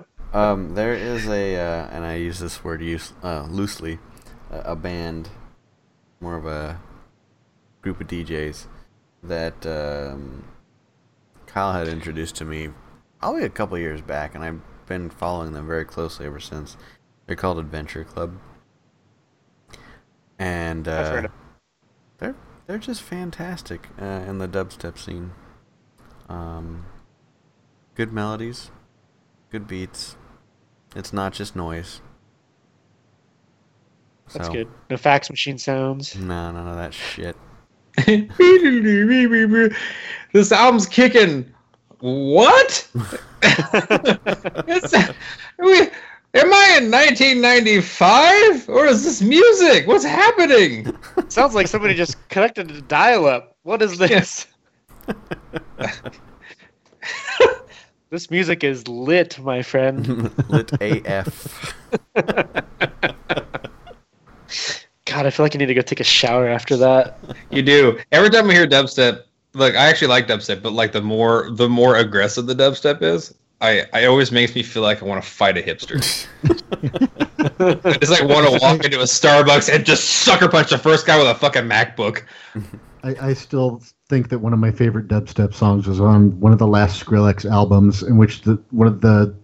Um, 0.32 0.74
there 0.74 0.94
is 0.94 1.26
a, 1.26 1.56
uh, 1.56 1.88
and 1.90 2.04
I 2.04 2.14
use 2.14 2.38
this 2.38 2.62
word 2.62 2.82
use, 2.82 3.12
uh, 3.22 3.46
loosely, 3.50 3.98
a, 4.50 4.60
a 4.60 4.76
band, 4.76 5.28
more 6.20 6.36
of 6.36 6.46
a 6.46 6.80
group 7.82 8.00
of 8.00 8.06
DJs 8.06 8.66
that 9.24 9.66
um, 9.66 10.44
Kyle 11.46 11.72
had 11.72 11.88
introduced 11.88 12.36
to 12.36 12.44
me 12.44 12.68
probably 13.18 13.44
a 13.44 13.48
couple 13.48 13.76
years 13.76 14.00
back, 14.00 14.34
and 14.34 14.44
I've 14.44 14.60
been 14.86 15.10
following 15.10 15.52
them 15.52 15.66
very 15.66 15.84
closely 15.84 16.26
ever 16.26 16.40
since. 16.40 16.76
They're 17.26 17.36
called 17.36 17.58
Adventure 17.58 18.04
Club, 18.04 18.38
and 20.38 20.86
uh, 20.86 21.28
they're 22.18 22.36
they're 22.66 22.78
just 22.78 23.02
fantastic 23.02 23.88
uh, 24.00 24.04
in 24.04 24.38
the 24.38 24.48
dubstep 24.48 24.98
scene. 24.98 25.32
Um, 26.28 26.86
good 27.94 28.12
melodies, 28.12 28.70
good 29.50 29.66
beats. 29.66 30.16
It's 30.96 31.12
not 31.12 31.32
just 31.32 31.54
noise. 31.54 32.00
That's 34.32 34.46
So, 34.46 34.52
good. 34.52 34.68
No 34.88 34.96
fax 34.96 35.30
machine 35.30 35.58
sounds. 35.58 36.16
No, 36.16 36.52
none 36.52 36.66
of 36.66 36.76
that 36.76 36.94
shit. 36.94 37.36
this 40.32 40.52
album's 40.52 40.86
kicking. 40.86 41.52
What? 42.00 42.88
It's, 43.42 44.92
we, 45.58 45.80
am 45.80 46.52
I 46.52 46.76
in 46.78 46.90
1995 46.90 48.68
or 48.68 48.86
is 48.86 49.04
this 49.04 49.22
music? 49.22 49.86
What's 49.86 50.04
happening? 50.04 50.96
Sounds 51.28 51.54
like 51.54 51.66
somebody 51.66 51.94
just 51.94 52.28
connected 52.28 52.68
to 52.68 52.82
dial 52.82 53.26
up. 53.26 53.56
What 53.62 53.82
is 53.82 53.98
this? 53.98 54.46
this 58.10 58.30
music 58.30 58.62
is 58.64 58.86
lit, 58.88 59.38
my 59.38 59.62
friend. 59.62 60.30
Lit 60.50 60.72
AF. 60.80 61.74
God, 65.04 65.26
I 65.26 65.30
feel 65.30 65.44
like 65.44 65.54
I 65.54 65.58
need 65.58 65.66
to 65.66 65.74
go 65.74 65.80
take 65.80 66.00
a 66.00 66.04
shower 66.04 66.48
after 66.48 66.76
that. 66.76 67.18
You 67.50 67.62
do. 67.62 67.98
Every 68.12 68.30
time 68.30 68.50
I 68.50 68.54
hear 68.54 68.66
dubstep, 68.66 69.22
like 69.54 69.74
I 69.74 69.88
actually 69.88 70.08
like 70.08 70.26
dubstep, 70.26 70.62
but 70.62 70.72
like 70.72 70.92
the 70.92 71.00
more 71.00 71.50
the 71.52 71.68
more 71.68 71.96
aggressive 71.96 72.46
the 72.46 72.54
dubstep 72.54 73.02
is, 73.02 73.34
I 73.60 73.86
I 73.92 74.06
always 74.06 74.30
makes 74.32 74.54
me 74.54 74.62
feel 74.62 74.82
like 74.82 75.02
I 75.02 75.06
want 75.06 75.22
to 75.22 75.28
fight 75.28 75.58
a 75.58 75.62
hipster. 75.62 76.26
I 77.86 77.98
just 77.98 78.12
like 78.12 78.28
want 78.28 78.46
to 78.46 78.58
walk 78.60 78.84
into 78.84 79.00
a 79.00 79.04
Starbucks 79.04 79.72
and 79.72 79.84
just 79.84 80.04
sucker 80.22 80.48
punch 80.48 80.70
the 80.70 80.78
first 80.78 81.06
guy 81.06 81.18
with 81.18 81.28
a 81.28 81.34
fucking 81.34 81.64
MacBook. 81.64 82.22
I, 83.02 83.28
I 83.28 83.32
still 83.34 83.82
think 84.10 84.28
that 84.28 84.40
one 84.40 84.52
of 84.52 84.58
my 84.58 84.72
favorite 84.72 85.08
dubstep 85.08 85.54
songs 85.54 85.86
was 85.86 86.00
on 86.00 86.38
one 86.40 86.52
of 86.52 86.58
the 86.58 86.66
last 86.66 87.02
Skrillex 87.02 87.50
albums, 87.50 88.02
in 88.02 88.18
which 88.18 88.42
the 88.42 88.60
one 88.70 88.88
of 88.88 89.00
the 89.00 89.34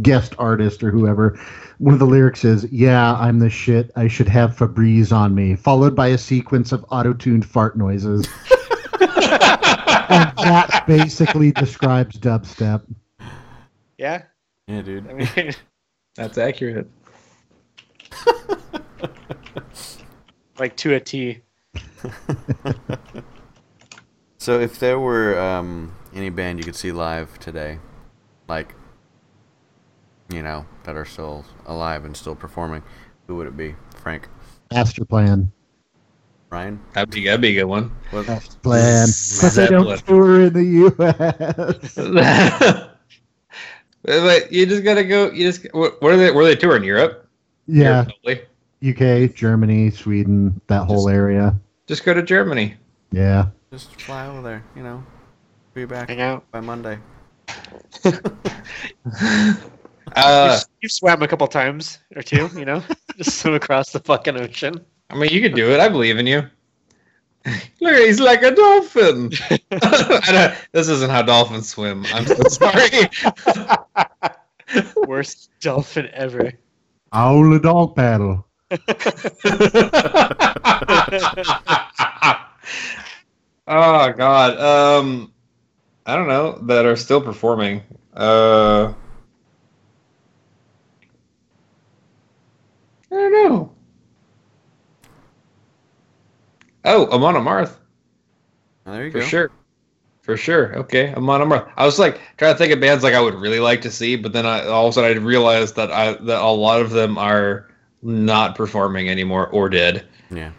guest 0.00 0.34
artist 0.38 0.84
or 0.84 0.90
whoever, 0.90 1.40
one 1.78 1.94
of 1.94 1.98
the 1.98 2.06
lyrics 2.06 2.44
is, 2.44 2.70
"Yeah, 2.70 3.14
I'm 3.14 3.40
the 3.40 3.50
shit. 3.50 3.90
I 3.96 4.06
should 4.06 4.28
have 4.28 4.54
Febreze 4.54 5.12
on 5.12 5.34
me," 5.34 5.56
followed 5.56 5.96
by 5.96 6.08
a 6.08 6.18
sequence 6.18 6.70
of 6.70 6.84
auto-tuned 6.90 7.44
fart 7.44 7.76
noises. 7.76 8.28
and 9.00 10.32
that 10.38 10.84
basically 10.86 11.50
describes 11.50 12.18
dubstep. 12.18 12.82
Yeah? 13.98 14.22
yeah, 14.68 14.82
dude. 14.82 15.08
I 15.08 15.14
mean, 15.14 15.54
That's 16.14 16.36
accurate. 16.36 16.90
like 20.58 20.76
to 20.76 20.94
a 20.94 21.00
T. 21.00 21.40
So 24.42 24.58
if 24.58 24.80
there 24.80 24.98
were 24.98 25.38
um, 25.38 25.94
any 26.12 26.28
band 26.28 26.58
you 26.58 26.64
could 26.64 26.74
see 26.74 26.90
live 26.90 27.38
today, 27.38 27.78
like, 28.48 28.74
you 30.32 30.42
know, 30.42 30.66
that 30.82 30.96
are 30.96 31.04
still 31.04 31.44
alive 31.66 32.04
and 32.04 32.16
still 32.16 32.34
performing, 32.34 32.82
who 33.28 33.36
would 33.36 33.46
it 33.46 33.56
be? 33.56 33.76
Frank? 34.02 34.26
Master 34.72 35.04
plan. 35.04 35.52
Ryan? 36.50 36.80
That'd 36.92 37.10
be 37.10 37.24
that'd 37.24 37.40
be 37.40 37.50
a 37.50 37.60
good 37.60 37.66
one. 37.66 37.92
What? 38.10 38.26
Master 38.26 38.56
plan. 38.58 39.06
But 39.42 39.52
they 39.52 39.68
don't 39.68 39.96
Zeppelin. 39.96 39.98
tour 40.08 40.46
in 40.46 40.52
the 40.52 40.64
U.S. 40.64 41.94
but 44.02 44.52
you 44.52 44.66
just 44.66 44.82
gotta 44.82 45.04
go. 45.04 45.30
You 45.30 45.52
just 45.52 45.72
what, 45.72 46.02
what 46.02 46.10
are 46.10 46.16
they? 46.16 46.32
Were 46.32 46.42
they 46.44 46.56
touring 46.56 46.82
Europe? 46.82 47.28
yeah, 47.68 47.84
Europe, 47.84 48.08
probably. 48.24 49.26
UK, 49.28 49.36
Germany, 49.36 49.90
Sweden, 49.90 50.60
that 50.66 50.86
whole 50.86 51.08
area. 51.08 51.54
Just 51.86 52.04
go 52.04 52.12
to 52.12 52.24
Germany. 52.24 52.74
Yeah. 53.12 53.46
Just 53.72 53.98
fly 54.02 54.26
over 54.26 54.42
there, 54.42 54.62
you 54.76 54.82
know. 54.82 55.02
Be 55.72 55.86
back 55.86 56.10
Hang 56.10 56.20
out. 56.20 56.44
by 56.50 56.60
Monday. 56.60 56.98
Uh, 60.14 60.58
you've, 60.58 60.64
you've 60.82 60.92
swam 60.92 61.22
a 61.22 61.28
couple 61.28 61.46
times 61.46 61.98
or 62.14 62.20
two, 62.20 62.50
you 62.54 62.66
know? 62.66 62.82
Just 63.16 63.40
swim 63.40 63.54
across 63.54 63.92
the 63.92 64.00
fucking 64.00 64.36
ocean. 64.36 64.78
I 65.08 65.14
mean, 65.14 65.30
you 65.30 65.40
could 65.40 65.54
do 65.54 65.70
it. 65.70 65.80
I 65.80 65.88
believe 65.88 66.18
in 66.18 66.26
you. 66.26 66.42
Look, 67.80 67.96
he's 67.96 68.20
like 68.20 68.42
a 68.42 68.54
dolphin. 68.54 69.30
This 70.72 70.88
isn't 70.88 71.10
how 71.10 71.22
dolphins 71.22 71.70
swim. 71.70 72.04
I'm 72.12 72.26
so 72.26 72.42
sorry. 72.48 73.08
Worst 75.06 75.48
dolphin 75.60 76.10
ever. 76.12 76.52
Owl 77.14 77.50
the 77.50 77.60
dog 77.60 77.96
paddle. 77.96 78.46
Oh 83.74 84.12
God. 84.12 84.58
Um, 84.58 85.32
I 86.06 86.16
don't 86.16 86.28
know 86.28 86.58
that 86.66 86.84
are 86.86 86.96
still 86.96 87.20
performing. 87.20 87.82
Uh, 88.14 88.92
I 93.10 93.14
don't 93.14 93.32
know. 93.32 93.72
Oh, 96.84 97.06
Amon 97.10 97.34
Amarth. 97.34 97.76
Oh, 98.86 98.92
there 98.92 99.04
you 99.04 99.12
For 99.12 99.20
go. 99.20 99.24
sure. 99.24 99.50
For 100.22 100.36
sure. 100.36 100.76
Okay. 100.76 101.12
I'm 101.16 101.28
on 101.28 101.40
a 101.52 101.72
I 101.76 101.84
was 101.84 101.98
like 101.98 102.20
trying 102.36 102.54
to 102.54 102.58
think 102.58 102.72
of 102.72 102.80
bands 102.80 103.02
like 103.02 103.14
I 103.14 103.20
would 103.20 103.34
really 103.34 103.60
like 103.60 103.80
to 103.82 103.90
see, 103.90 104.16
but 104.16 104.32
then 104.32 104.46
I 104.46 104.66
all 104.66 104.86
of 104.86 104.90
a 104.90 104.94
sudden 104.94 105.18
I 105.18 105.20
realized 105.20 105.76
that 105.76 105.90
I 105.90 106.12
that 106.12 106.40
a 106.40 106.46
lot 106.46 106.80
of 106.80 106.90
them 106.90 107.18
are 107.18 107.68
not 108.02 108.54
performing 108.54 109.08
anymore 109.08 109.48
or 109.48 109.68
dead. 109.68 110.06
Yeah. 110.30 110.52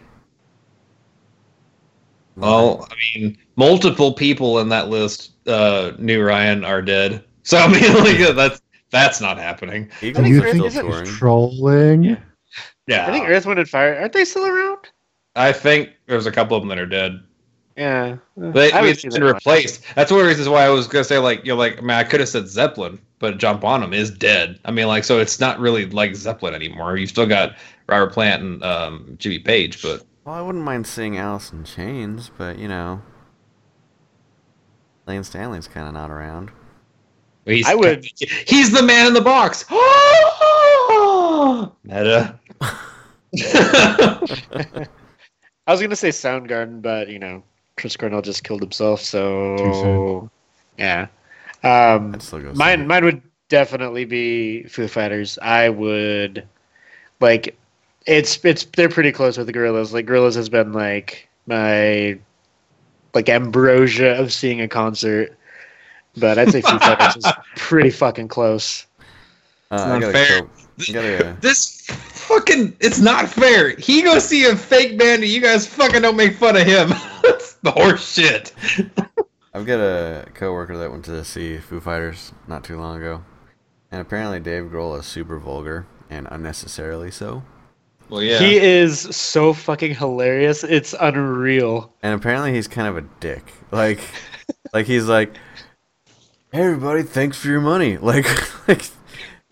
Well, 2.36 2.86
I 2.90 2.94
mean, 3.18 3.38
multiple 3.56 4.12
people 4.12 4.58
in 4.60 4.68
that 4.70 4.88
list 4.88 5.32
uh 5.46 5.92
knew 5.98 6.22
Ryan 6.22 6.64
are 6.64 6.82
dead. 6.82 7.24
So 7.46 7.58
I 7.58 7.68
mean 7.68 7.92
like 8.04 8.34
that's 8.36 8.62
That's 8.90 9.20
not 9.20 9.36
happening. 9.38 9.90
Eagles 10.00 10.26
you 10.28 10.40
are 10.40 10.44
think 10.44 10.54
still 10.54 10.64
he's 10.64 10.78
touring. 10.78 11.04
trolling? 11.04 12.16
Yeah, 12.86 13.06
I 13.06 13.12
think 13.12 13.28
Earth, 13.28 13.46
Wind, 13.46 13.58
and 13.58 13.68
Fire 13.68 13.96
aren't 13.96 14.12
they 14.12 14.24
still 14.24 14.46
around? 14.46 14.88
I 15.36 15.52
think 15.52 15.90
there's 16.06 16.26
a 16.26 16.32
couple 16.32 16.56
of 16.56 16.62
them 16.62 16.68
that 16.70 16.78
are 16.78 16.86
dead. 16.86 17.20
Yeah, 17.76 18.16
They, 18.36 18.70
I 18.72 18.78
I 18.78 18.82
mean, 18.82 18.94
haven't 18.94 19.00
seen 19.00 19.12
that 19.12 19.20
been 19.20 19.24
much. 19.24 19.34
replaced. 19.34 19.82
That's 19.94 20.10
one 20.10 20.20
of 20.20 20.24
the 20.26 20.28
reasons 20.28 20.48
why 20.48 20.64
I 20.64 20.70
was 20.70 20.86
gonna 20.86 21.04
say 21.04 21.18
like 21.18 21.44
you 21.44 21.52
know 21.52 21.56
like 21.56 21.78
I 21.78 21.80
mean 21.80 21.90
I 21.90 22.04
could 22.04 22.20
have 22.20 22.28
said 22.28 22.46
Zeppelin, 22.48 22.98
but 23.18 23.38
John 23.38 23.58
Bonham 23.60 23.92
is 23.92 24.10
dead. 24.10 24.58
I 24.64 24.70
mean 24.70 24.86
like 24.86 25.04
so 25.04 25.18
it's 25.18 25.40
not 25.40 25.58
really 25.60 25.86
like 25.86 26.14
Zeppelin 26.14 26.54
anymore. 26.54 26.96
You 26.96 27.06
still 27.06 27.26
got 27.26 27.56
Robert 27.88 28.12
Plant 28.12 28.42
and 28.42 28.62
um, 28.64 29.16
Jimmy 29.18 29.38
Page, 29.40 29.82
but 29.82 30.04
Well, 30.24 30.34
I 30.34 30.40
wouldn't 30.40 30.64
mind 30.64 30.86
seeing 30.86 31.16
Alice 31.18 31.52
in 31.52 31.64
Chains, 31.64 32.30
but 32.36 32.58
you 32.58 32.68
know, 32.68 33.02
Layne 35.06 35.24
Staley's 35.24 35.68
kind 35.68 35.86
of 35.86 35.94
not 35.94 36.10
around. 36.10 36.50
he's 37.44 37.66
I 37.66 37.74
would- 37.74 38.06
he's 38.46 38.72
the 38.72 38.82
man 38.82 39.06
in 39.06 39.14
the 39.14 39.20
box. 39.20 39.64
Meta. 41.84 42.38
I 45.66 45.72
was 45.72 45.80
gonna 45.80 45.96
say 45.96 46.10
Soundgarden, 46.10 46.82
but 46.82 47.08
you 47.08 47.18
know, 47.18 47.42
Chris 47.76 47.96
Cornell 47.96 48.22
just 48.22 48.44
killed 48.44 48.60
himself, 48.62 49.00
so 49.00 50.30
yeah. 50.78 51.06
Um, 51.62 52.14
I'd 52.14 52.22
still 52.22 52.40
go. 52.40 52.52
see 52.52 52.58
mine, 52.58 52.86
mine 52.86 53.04
would 53.04 53.22
definitely 53.48 54.04
be 54.04 54.64
Foo 54.64 54.88
Fighters. 54.88 55.38
I 55.40 55.68
would 55.70 56.46
like 57.20 57.56
it's 58.06 58.42
it's 58.44 58.64
they're 58.64 58.88
pretty 58.88 59.12
close 59.12 59.38
with 59.38 59.46
the 59.46 59.52
Gorillaz. 59.52 59.92
Like 59.92 60.06
Gorillaz 60.06 60.34
has 60.34 60.48
been 60.48 60.72
like 60.72 61.28
my 61.46 62.18
like 63.14 63.28
ambrosia 63.28 64.20
of 64.20 64.32
seeing 64.32 64.60
a 64.60 64.68
concert, 64.68 65.36
but 66.16 66.38
I'd 66.38 66.50
say 66.50 66.60
Foo 66.60 66.78
Fighters 66.80 67.16
is 67.16 67.32
pretty 67.56 67.90
fucking 67.90 68.28
close. 68.28 68.86
Uh, 69.70 69.76
I 69.76 69.98
not 69.98 70.12
fair. 70.12 70.42
go- 70.42 70.50
gotta, 70.92 71.36
this 71.40 71.86
fucking 71.86 72.76
it's 72.80 73.00
not 73.00 73.28
fair. 73.28 73.70
He 73.76 74.02
go 74.02 74.18
see 74.18 74.44
a 74.46 74.56
fake 74.56 74.98
band 74.98 75.22
and 75.22 75.30
you 75.30 75.40
guys 75.40 75.66
fucking 75.66 76.02
don't 76.02 76.16
make 76.16 76.36
fun 76.36 76.56
of 76.56 76.66
him. 76.66 76.88
That's 77.22 77.54
the 77.54 77.70
horse 77.70 78.12
shit. 78.12 78.52
I've 79.54 79.66
got 79.66 79.78
a 79.78 80.26
coworker 80.34 80.76
that 80.76 80.90
went 80.90 81.04
to 81.06 81.24
see 81.24 81.58
Foo 81.58 81.80
Fighters 81.80 82.32
not 82.48 82.64
too 82.64 82.78
long 82.78 82.98
ago, 82.98 83.24
and 83.90 84.00
apparently 84.00 84.40
Dave 84.40 84.64
Grohl 84.64 84.98
is 84.98 85.06
super 85.06 85.38
vulgar 85.38 85.86
and 86.10 86.28
unnecessarily 86.30 87.10
so. 87.10 87.44
Well 88.08 88.22
yeah. 88.22 88.38
He 88.38 88.56
is 88.56 89.00
so 89.00 89.52
fucking 89.52 89.94
hilarious. 89.94 90.62
It's 90.64 90.94
unreal. 91.00 91.92
And 92.02 92.14
apparently 92.14 92.52
he's 92.52 92.68
kind 92.68 92.86
of 92.88 92.96
a 92.96 93.02
dick. 93.20 93.52
Like, 93.70 94.00
like 94.72 94.86
he's 94.86 95.06
like, 95.06 95.34
"Hey 96.52 96.62
everybody, 96.62 97.02
thanks 97.02 97.36
for 97.38 97.48
your 97.48 97.60
money." 97.60 97.96
Like, 98.02 98.26
like 98.68 98.82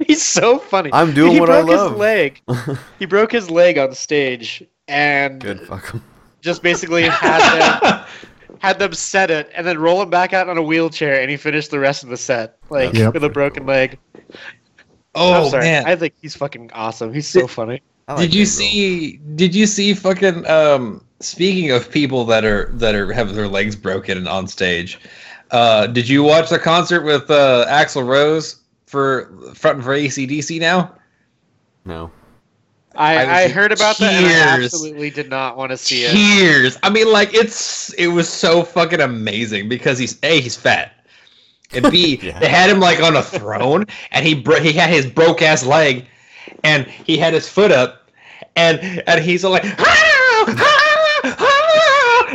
He's 0.07 0.23
so 0.23 0.59
funny. 0.59 0.91
I'm 0.93 1.13
doing 1.15 1.33
he 1.33 1.41
what 1.41 1.49
I 1.51 1.63
broke 1.63 1.77
love. 1.77 1.91
His 1.93 1.99
leg. 2.01 2.43
He 2.99 3.07
broke 3.07 3.31
his 3.33 3.51
leg 3.51 3.79
on 3.79 3.95
stage 3.95 4.63
and 4.89 5.41
good 5.41 5.61
fuck 5.61 5.91
him. 5.93 6.03
just 6.41 6.63
basically 6.63 7.03
had 7.05 7.81
them 7.81 8.05
had 8.59 8.79
them 8.81 8.93
set 8.95 9.31
it 9.31 9.51
and 9.55 9.65
then 9.67 9.79
roll 9.79 10.03
him 10.03 10.11
back 10.11 10.33
out 10.33 10.49
on 10.49 10.59
a 10.59 10.63
wheelchair 10.63 11.21
and 11.21 11.31
he 11.31 11.37
finished 11.37 11.71
the 11.71 11.79
rest 11.79 12.03
of 12.05 12.11
the 12.11 12.17
set 12.17 12.59
like 12.69 12.93
Yep. 12.95 13.15
with 13.15 13.25
a 13.25 13.29
broken 13.29 13.65
leg. 13.65 13.99
oh 15.15 15.45
I'm 15.45 15.51
sorry. 15.51 15.65
man. 15.65 15.87
I 15.87 15.95
think 15.97 16.15
he's 16.21 16.35
fucking 16.37 16.71
awesome. 16.73 17.13
He's 17.15 17.29
so 17.29 17.47
funny. 17.47 17.81
I 18.09 18.15
like 18.15 18.23
did 18.31 18.35
you 18.35 18.45
Dave 18.45 18.49
Grohl. 18.49 18.57
see 18.57 19.17
did 19.37 19.55
you 19.55 19.67
see 19.67 19.95
fucking 19.95 20.47
um 20.49 21.05
speaking 21.21 21.71
of 21.71 21.91
people 21.91 22.25
that 22.27 22.45
are 22.45 22.71
that 22.75 22.95
are 22.95 23.13
have 23.13 23.35
their 23.35 23.49
legs 23.49 23.77
broken 23.77 24.19
and 24.19 24.29
on 24.29 24.47
stage 24.49 24.99
uh 25.53 25.87
did 25.87 26.09
you 26.09 26.23
watch 26.23 26.51
the 26.51 26.59
concert 26.59 27.03
with 27.03 27.31
uh 27.31 27.65
axl 27.69 28.07
rose 28.07 28.57
for 28.87 29.33
fronting 29.55 29.83
for 29.85 29.95
acdc 29.97 30.59
now 30.61 30.95
No. 31.85 32.11
I, 32.95 33.25
I 33.25 33.35
I, 33.45 33.49
heard 33.49 33.73
about 33.73 33.97
that 33.99 34.13
and 34.13 34.27
I 34.27 34.65
absolutely 34.65 35.09
did 35.11 35.31
not 35.31 35.57
want 35.57 35.71
to 35.71 35.79
see 35.79 36.05
it. 36.05 36.11
tears 36.11 36.77
i 36.83 36.91
mean 36.91 37.11
like 37.11 37.33
it's 37.35 37.93
it 37.95 38.09
was 38.09 38.29
so 38.29 38.63
fucking 38.65 39.01
amazing 39.01 39.69
because 39.69 39.99
he's 39.99 40.19
a 40.23 40.41
he's 40.41 40.57
fat 40.57 40.93
and 41.73 41.91
b 41.91 42.17
Yeah. 42.23 42.39
they 42.41 42.49
had 42.49 42.69
him 42.69 42.81
like 42.81 43.01
on 43.01 43.17
a 43.17 43.23
throne 43.23 43.87
and 44.11 44.27
he 44.27 44.35
bro- 44.35 44.61
he 44.61 44.73
had 44.73 44.91
his 44.91 45.07
broke 45.07 45.41
ass 45.41 45.65
leg 45.65 46.05
and 46.65 46.87
he 46.87 47.17
had 47.17 47.35
his 47.35 47.49
foot 47.49 47.73
up 47.73 48.09
and 48.57 49.03
and 49.07 49.25
he's 49.25 49.45
like 49.45 49.65
ah, 49.65 50.45
ah, 50.49 51.25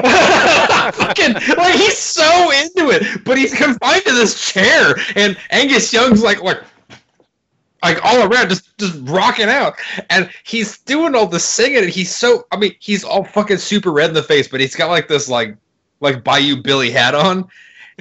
ah, 0.04 0.92
fucking 0.94 1.34
like 1.58 1.76
he's 1.76 1.98
so 1.98 2.52
into 2.52 2.90
it 2.92 3.24
but 3.24 3.38
he's 3.38 3.54
confined 3.54 4.04
to 4.06 4.14
this 4.14 4.52
chair 4.52 4.96
and 5.16 5.38
angus 5.52 5.92
young's 5.92 6.24
like 6.24 6.42
like 6.42 6.62
like 7.84 8.04
all 8.04 8.22
around 8.32 8.50
just 8.50 8.78
just 8.78 8.98
rocking 9.04 9.50
out 9.50 9.76
and 10.10 10.30
he's 10.44 10.80
doing 10.80 11.16
all 11.16 11.28
the 11.28 11.40
singing 11.40 11.84
and 11.84 11.90
he's 11.90 12.14
so 12.14 12.46
i 12.52 12.58
mean 12.58 12.76
he's 12.80 13.04
all 13.04 13.24
fucking 13.24 13.58
super 13.58 13.92
red 13.92 14.10
in 14.10 14.14
the 14.16 14.24
face 14.24 14.48
but 14.48 14.60
he's 14.60 14.76
got 14.76 14.90
like 14.90 15.08
this 15.08 15.30
like 15.30 15.56
like 16.00 16.24
bayou 16.24 16.62
billy 16.62 16.92
hat 16.92 17.16
on 17.16 17.48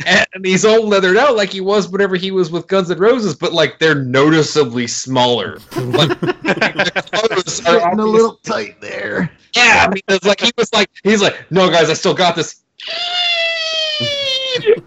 and 0.04 0.26
he's 0.44 0.64
all 0.64 0.86
leathered 0.86 1.16
out 1.16 1.36
like 1.36 1.48
he 1.50 1.60
was 1.60 1.88
whenever 1.88 2.16
he 2.16 2.30
was 2.30 2.50
with 2.50 2.66
guns 2.66 2.90
N' 2.90 2.98
roses 2.98 3.34
but 3.34 3.52
like 3.54 3.78
they're 3.78 3.94
noticeably 3.94 4.86
smaller 4.86 5.58
like 5.76 6.20
the 6.20 7.02
clothes 7.12 7.60
are 7.66 7.78
Getting 7.80 8.00
a 8.00 8.04
little 8.04 8.34
tight 8.42 8.80
there. 8.80 9.30
yeah, 9.54 9.86
I 9.86 9.90
mean, 9.90 10.02
it's 10.08 10.26
like 10.26 10.40
he 10.40 10.50
was 10.58 10.70
like, 10.74 10.90
he's 11.02 11.22
like, 11.22 11.50
no, 11.50 11.70
guys, 11.70 11.88
I 11.88 11.94
still 11.94 12.12
got 12.14 12.36
this. 12.36 12.62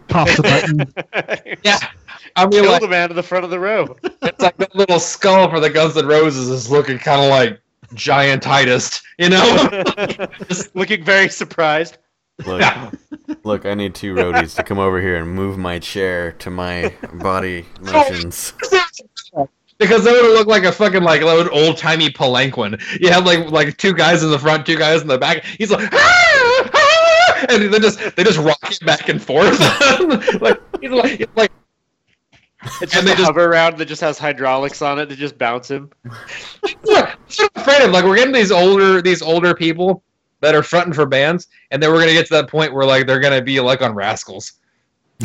Pops 0.08 0.36
the 0.38 0.44
button. 0.44 1.58
Yeah, 1.64 1.80
I 2.36 2.44
mean, 2.46 2.62
Killed 2.62 2.68
like, 2.74 2.82
the 2.82 2.88
man 2.88 3.10
to 3.10 3.16
the 3.16 3.24
front 3.24 3.44
of 3.44 3.50
the 3.52 3.60
row. 3.60 3.96
it's 4.22 4.42
like 4.42 4.58
that 4.58 4.76
little 4.76 5.00
skull 5.00 5.50
for 5.50 5.60
the 5.60 5.70
Guns 5.70 5.98
N' 5.98 6.06
Roses 6.06 6.50
is 6.50 6.70
looking 6.70 6.98
kind 7.00 7.22
of 7.22 7.30
like 7.30 7.60
giantitist, 7.96 9.02
you 9.18 9.30
know? 9.30 9.84
Just 10.48 10.76
Looking 10.76 11.04
very 11.04 11.30
surprised. 11.30 11.98
Look, 12.46 12.94
look, 13.44 13.66
I 13.66 13.74
need 13.74 13.96
two 13.96 14.14
roadies 14.16 14.56
to 14.56 14.64
come 14.64 14.80
over 14.80 15.00
here 15.02 15.18
and 15.18 15.30
move 15.30 15.58
my 15.58 15.80
chair 15.80 16.32
to 16.34 16.50
my 16.50 16.94
body 17.14 17.66
motions. 17.82 18.54
because 19.78 20.04
that 20.04 20.12
would 20.12 20.34
look 20.34 20.48
like 20.48 20.64
a 20.64 20.72
fucking 20.72 21.04
like 21.04 21.22
old 21.22 21.78
timey 21.78 22.10
palanquin. 22.10 22.80
You 23.00 23.10
have 23.10 23.26
like 23.26 23.50
like 23.52 23.78
two 23.78 23.94
guys 23.94 24.24
in 24.24 24.32
the 24.32 24.40
front, 24.40 24.66
two 24.66 24.78
guys 24.78 25.02
in 25.02 25.08
the 25.08 25.18
back. 25.18 25.44
He's 25.46 25.72
like, 25.72 25.90
"Ah! 25.94 26.70
Ah!" 26.74 27.46
and 27.50 27.74
they 27.74 27.80
just 27.80 28.16
they 28.16 28.24
just 28.24 28.40
rock 28.40 28.64
him 28.64 28.86
back 28.86 29.10
and 29.10 29.22
forth. 29.22 29.60
like 30.42 30.60
he's 30.82 30.92
like, 30.92 31.18
he's 31.20 31.28
like 31.36 31.52
It's 32.82 32.96
And 32.96 33.08
they 33.08 33.14
a 33.14 33.16
just- 33.16 33.26
hover 33.28 33.50
round 33.50 33.78
that 33.78 33.86
just 33.86 34.02
has 34.02 34.18
hydraulics 34.18 34.82
on 34.82 35.00
it 35.00 35.08
to 35.08 35.16
just 35.16 35.38
bounce 35.38 35.70
him. 35.70 35.90
Look, 36.84 37.18
I'm 37.40 37.50
afraid 37.56 37.82
of. 37.84 37.92
Like 37.92 38.06
we're 38.06 38.16
getting 38.18 38.34
these 38.34 38.52
older 38.52 39.02
these 39.02 39.22
older 39.22 39.54
people 39.54 40.04
that 40.42 40.56
are 40.56 40.64
fronting 40.64 40.94
for 40.94 41.06
bands, 41.06 41.48
and 41.72 41.82
then 41.82 41.92
we're 41.92 42.00
gonna 42.00 42.14
get 42.14 42.28
to 42.28 42.34
that 42.34 42.50
point 42.50 42.74
where 42.74 42.86
like 42.86 43.08
they're 43.08 43.20
gonna 43.20 43.42
be 43.42 43.60
like 43.60 43.82
on 43.82 43.94
Rascals. 43.94 44.54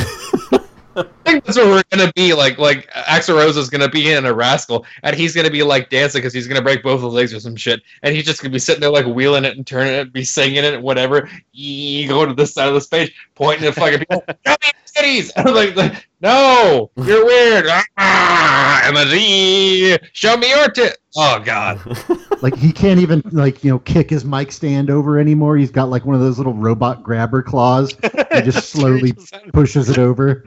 I 0.97 1.05
think 1.25 1.45
that's 1.45 1.57
where 1.57 1.67
we're 1.67 1.83
gonna 1.91 2.13
be 2.15 2.35
like. 2.35 2.59
Like 2.59 2.91
Axl 2.93 3.37
Rose 3.37 3.57
is 3.57 3.69
gonna 3.69 3.89
be 3.89 4.13
in 4.13 4.27
a 4.27 4.33
rascal, 4.33 4.87
and 5.03 5.17
he's 5.17 5.35
gonna 5.35 5.51
be 5.51 5.63
like 5.63 5.91
dancing 5.91 6.21
because 6.21 6.33
he's 6.33 6.47
gonna 6.47 6.63
break 6.63 6.83
both 6.83 6.99
of 6.99 7.05
his 7.05 7.13
legs 7.13 7.35
or 7.35 7.41
some 7.41 7.57
shit, 7.57 7.83
and 8.03 8.15
he's 8.15 8.25
just 8.25 8.41
gonna 8.41 8.53
be 8.53 8.59
sitting 8.59 8.81
there 8.81 8.91
like 8.91 9.07
wheeling 9.07 9.45
it 9.45 9.57
and 9.57 9.67
turning 9.67 9.95
it, 9.95 10.13
be 10.13 10.25
singing 10.25 10.65
it, 10.65 10.81
whatever. 10.81 11.29
You 11.53 12.07
go 12.09 12.25
to 12.25 12.35
this 12.35 12.55
side 12.55 12.69
of 12.69 12.75
the 12.75 12.81
stage, 12.81 13.15
pointing 13.35 13.67
at 13.67 13.75
fucking 13.75 14.01
people. 14.01 14.25
Show 14.95 15.03
me 15.03 15.17
your 15.17 15.23
titties. 15.25 15.31
And 15.37 15.49
I'm 15.49 15.55
like, 15.55 15.77
like, 15.77 16.09
no, 16.21 16.91
you're 16.97 17.25
weird. 17.25 17.67
Ah, 17.99 18.83
and 18.85 18.97
then, 18.97 19.09
"Ee, 19.13 19.97
show 20.13 20.37
me 20.37 20.49
your 20.49 20.71
tit. 20.71 20.99
Oh 21.17 21.41
god. 21.45 21.81
Like 22.43 22.57
he 22.59 22.73
can't 22.73 23.01
even 23.01 23.23
like 23.33 23.65
you 23.65 23.71
know 23.71 23.79
kick 23.79 24.11
his 24.11 24.23
mic 24.23 24.53
stand 24.53 24.91
over 24.91 25.19
anymore. 25.19 25.57
He's 25.57 25.71
got 25.71 25.89
like 25.89 26.05
one 26.05 26.15
of 26.15 26.21
those 26.21 26.37
little 26.37 26.53
robot 26.53 27.03
grabber 27.03 27.43
claws. 27.43 27.97
He 28.03 28.43
just 28.43 28.69
slowly 28.73 29.15
pushes 29.55 29.89
it 29.89 29.97
over. 29.97 30.45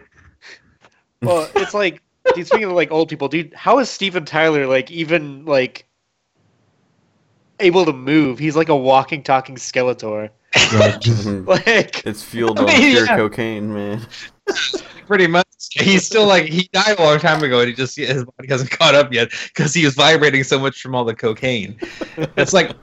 Well, 1.23 1.49
it's 1.55 1.73
like, 1.73 2.03
dude, 2.35 2.45
speaking 2.45 2.65
of 2.65 2.73
like 2.73 2.91
old 2.91 3.09
people, 3.09 3.27
dude, 3.27 3.51
how 3.55 3.79
is 3.79 3.89
Steven 3.89 4.25
Tyler 4.25 4.67
like 4.67 4.91
even 4.91 5.43
like 5.45 5.87
able 7.59 7.83
to 7.85 7.93
move? 7.93 8.37
He's 8.37 8.55
like 8.55 8.69
a 8.69 8.75
walking, 8.75 9.23
talking 9.23 9.55
Skeletor. 9.55 10.29
Yeah, 10.55 10.97
just- 11.01 11.25
Like, 11.27 12.05
it's 12.05 12.23
fueled 12.23 12.59
I 12.59 12.63
on 12.63 12.67
mean, 12.67 12.91
pure 12.91 13.05
yeah. 13.05 13.15
cocaine, 13.15 13.73
man. 13.73 14.01
pretty 15.07 15.27
much. 15.27 15.45
He's 15.71 16.05
still 16.05 16.25
like 16.27 16.45
he 16.45 16.69
died 16.71 16.99
a 16.99 17.03
long 17.03 17.19
time 17.19 17.43
ago, 17.43 17.59
and 17.59 17.69
he 17.69 17.73
just 17.73 17.95
his 17.95 18.23
body 18.25 18.47
hasn't 18.47 18.69
caught 18.71 18.95
up 18.95 19.11
yet 19.11 19.29
because 19.47 19.73
he 19.73 19.83
was 19.85 19.95
vibrating 19.95 20.43
so 20.43 20.59
much 20.59 20.81
from 20.81 20.93
all 20.95 21.05
the 21.05 21.15
cocaine. 21.15 21.77
It's 22.37 22.53
like, 22.53 22.75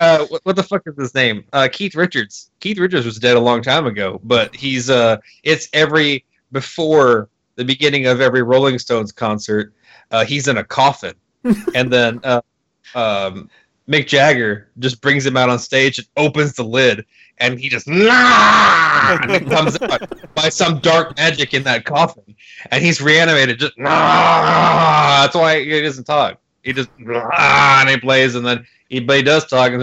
uh, 0.00 0.26
what, 0.26 0.40
what 0.44 0.56
the 0.56 0.62
fuck 0.62 0.82
is 0.86 0.96
his 0.96 1.14
name? 1.14 1.44
Uh, 1.52 1.68
Keith 1.70 1.94
Richards. 1.94 2.50
Keith 2.60 2.78
Richards 2.78 3.04
was 3.04 3.18
dead 3.18 3.36
a 3.36 3.40
long 3.40 3.62
time 3.62 3.86
ago, 3.86 4.20
but 4.24 4.54
he's 4.54 4.88
uh, 4.90 5.18
it's 5.42 5.68
every 5.72 6.24
before 6.52 7.28
the 7.56 7.64
beginning 7.64 8.06
of 8.06 8.20
every 8.20 8.42
Rolling 8.42 8.78
Stones 8.78 9.12
concert, 9.12 9.74
uh, 10.10 10.24
he's 10.24 10.48
in 10.48 10.58
a 10.58 10.64
coffin, 10.64 11.14
and 11.74 11.92
then 11.92 12.20
uh, 12.24 12.40
um, 12.94 13.50
Mick 13.88 14.06
Jagger 14.06 14.68
just 14.78 15.00
brings 15.00 15.26
him 15.26 15.36
out 15.36 15.48
on 15.48 15.58
stage 15.58 15.98
and 15.98 16.06
opens 16.16 16.54
the 16.54 16.62
lid, 16.62 17.04
and 17.38 17.58
he 17.58 17.68
just 17.68 17.88
nah, 17.88 19.18
and 19.22 19.50
comes 19.50 19.80
out 19.82 20.34
by 20.34 20.48
some 20.48 20.78
dark 20.78 21.16
magic 21.16 21.52
in 21.54 21.62
that 21.64 21.84
coffin, 21.84 22.34
and 22.70 22.82
he's 22.82 23.00
reanimated. 23.00 23.58
Just 23.58 23.76
nah. 23.78 25.22
That's 25.22 25.34
why 25.34 25.64
he 25.64 25.80
doesn't 25.80 26.04
talk. 26.04 26.38
He 26.62 26.72
just 26.72 26.90
nah, 26.98 27.80
and 27.80 27.90
he 27.90 27.96
plays, 27.98 28.36
and 28.36 28.46
then 28.46 28.64
he 28.88 29.00
but 29.00 29.16
he 29.16 29.22
does 29.22 29.46
talk. 29.46 29.72
and 29.72 29.82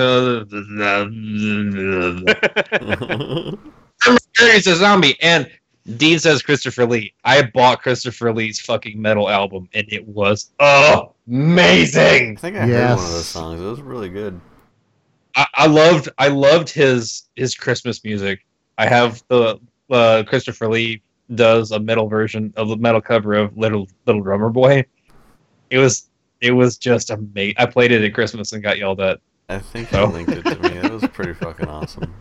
He's 4.37 4.67
a 4.67 4.75
zombie, 4.75 5.17
and 5.21 5.49
Dean 5.97 6.19
says 6.19 6.41
Christopher 6.41 6.85
Lee. 6.85 7.13
I 7.25 7.41
bought 7.41 7.81
Christopher 7.81 8.33
Lee's 8.33 8.59
fucking 8.59 9.01
metal 9.01 9.29
album, 9.29 9.67
and 9.73 9.85
it 9.91 10.07
was 10.07 10.51
oh, 10.59 11.13
amazing. 11.29 12.37
I 12.37 12.39
think 12.39 12.57
I 12.57 12.67
heard 12.67 12.95
one 12.97 13.05
of 13.05 13.11
those 13.11 13.27
songs. 13.27 13.61
It 13.61 13.65
was 13.65 13.81
really 13.81 14.09
good. 14.09 14.39
I, 15.35 15.47
I 15.53 15.67
loved 15.67 16.09
I 16.17 16.27
loved 16.27 16.69
his 16.69 17.29
his 17.35 17.55
Christmas 17.55 18.03
music. 18.03 18.45
I 18.77 18.87
have 18.87 19.23
the 19.27 19.59
uh, 19.89 20.23
Christopher 20.27 20.67
Lee 20.69 21.01
does 21.35 21.71
a 21.71 21.79
metal 21.79 22.07
version 22.07 22.53
of 22.57 22.69
the 22.69 22.77
metal 22.77 23.01
cover 23.01 23.35
of 23.35 23.55
Little 23.57 23.87
Little 24.05 24.21
Drummer 24.21 24.49
Boy. 24.49 24.85
It 25.69 25.77
was 25.77 26.09
it 26.41 26.51
was 26.51 26.77
just 26.77 27.09
amazing. 27.09 27.55
I 27.57 27.65
played 27.65 27.91
it 27.91 28.03
at 28.03 28.13
Christmas 28.13 28.53
and 28.53 28.63
got 28.63 28.77
yelled 28.77 29.01
at. 29.01 29.19
I 29.49 29.57
think 29.59 29.91
you 29.91 29.97
Oh. 29.97 30.05
linked 30.05 30.31
it 30.31 30.43
to 30.43 30.59
me. 30.59 30.69
It 30.77 30.91
was 30.91 31.03
pretty 31.07 31.33
fucking 31.33 31.67
awesome. 31.67 32.13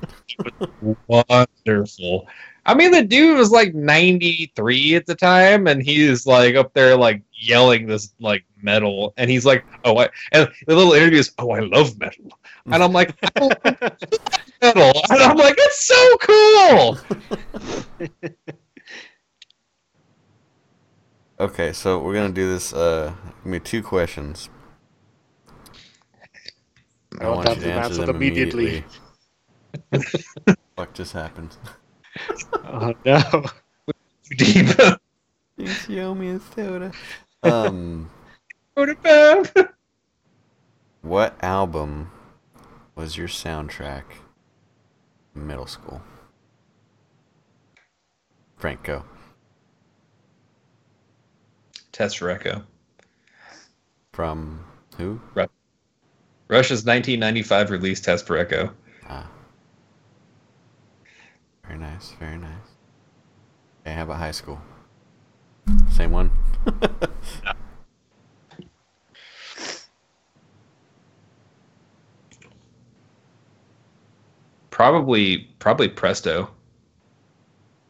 Wonderful. 1.06 2.26
I 2.64 2.74
mean, 2.74 2.90
the 2.90 3.02
dude 3.02 3.36
was 3.38 3.50
like 3.50 3.74
93 3.74 4.94
at 4.94 5.04
the 5.06 5.14
time, 5.14 5.66
and 5.66 5.82
he's 5.82 6.26
like 6.26 6.54
up 6.54 6.72
there, 6.74 6.96
like 6.96 7.22
yelling 7.32 7.86
this 7.86 8.12
like 8.20 8.44
metal, 8.62 9.12
and 9.18 9.30
he's 9.30 9.44
like, 9.46 9.64
"Oh, 9.84 9.98
I," 9.98 10.08
and 10.32 10.48
the 10.66 10.74
little 10.74 10.92
interview 10.94 11.18
is, 11.18 11.32
"Oh, 11.38 11.50
I 11.50 11.60
love 11.60 11.98
metal," 11.98 12.30
and 12.66 12.82
I'm 12.82 12.92
like, 12.92 13.14
"I 13.22 13.40
love 13.40 13.52
metal," 14.62 15.02
and 15.10 15.22
I'm 15.22 15.36
like, 15.36 15.54
"It's 15.58 15.86
so 15.86 16.16
cool." 16.22 16.98
Okay, 21.40 21.72
so 21.72 22.00
we're 22.00 22.14
gonna 22.14 22.30
do 22.34 22.48
this. 22.52 22.72
Uh, 22.72 23.14
give 23.44 23.46
me 23.46 23.60
two 23.60 23.80
questions. 23.80 24.48
I 27.20 27.28
I'll 27.28 27.30
want 27.30 27.48
have 27.48 27.56
you 27.56 27.62
to 27.62 27.66
to 27.66 27.72
answer 27.72 27.94
answer 27.94 28.04
them 28.04 28.10
them 28.12 28.16
immediately. 28.16 28.82
immediately. 28.82 28.84
Fuck 30.76 30.94
just 30.94 31.12
happened. 31.12 31.56
oh 32.64 32.94
no. 33.04 33.44
Deep. 34.36 34.68
Please 35.56 35.88
you 35.88 36.02
owe 36.02 36.14
me 36.14 36.30
a 36.30 36.40
soda. 36.40 36.94
Um, 37.42 38.10
Put 38.76 38.90
it 38.90 38.98
what 41.02 41.36
album 41.42 42.10
was 42.94 43.16
your 43.16 43.28
soundtrack? 43.28 44.04
in 45.34 45.46
Middle 45.46 45.66
school. 45.66 46.02
Franco. 48.56 49.00
go. 49.00 49.04
Test. 51.92 52.20
From 54.12 54.64
who? 54.96 55.20
Rush's 56.49 56.84
1995 56.84 57.70
release 57.70 58.01
Test 58.01 58.26
for 58.26 58.36
Echo. 58.38 58.72
Ah. 59.09 59.28
Very 61.66 61.78
nice, 61.78 62.12
very 62.18 62.38
nice. 62.38 62.51
Okay, 63.82 63.94
how 63.94 64.03
about 64.05 64.18
high 64.18 64.30
school? 64.30 64.61
Same 65.90 66.11
one? 66.12 66.30
Probably, 74.70 75.38
probably 75.59 75.88
Presto, 75.88 76.49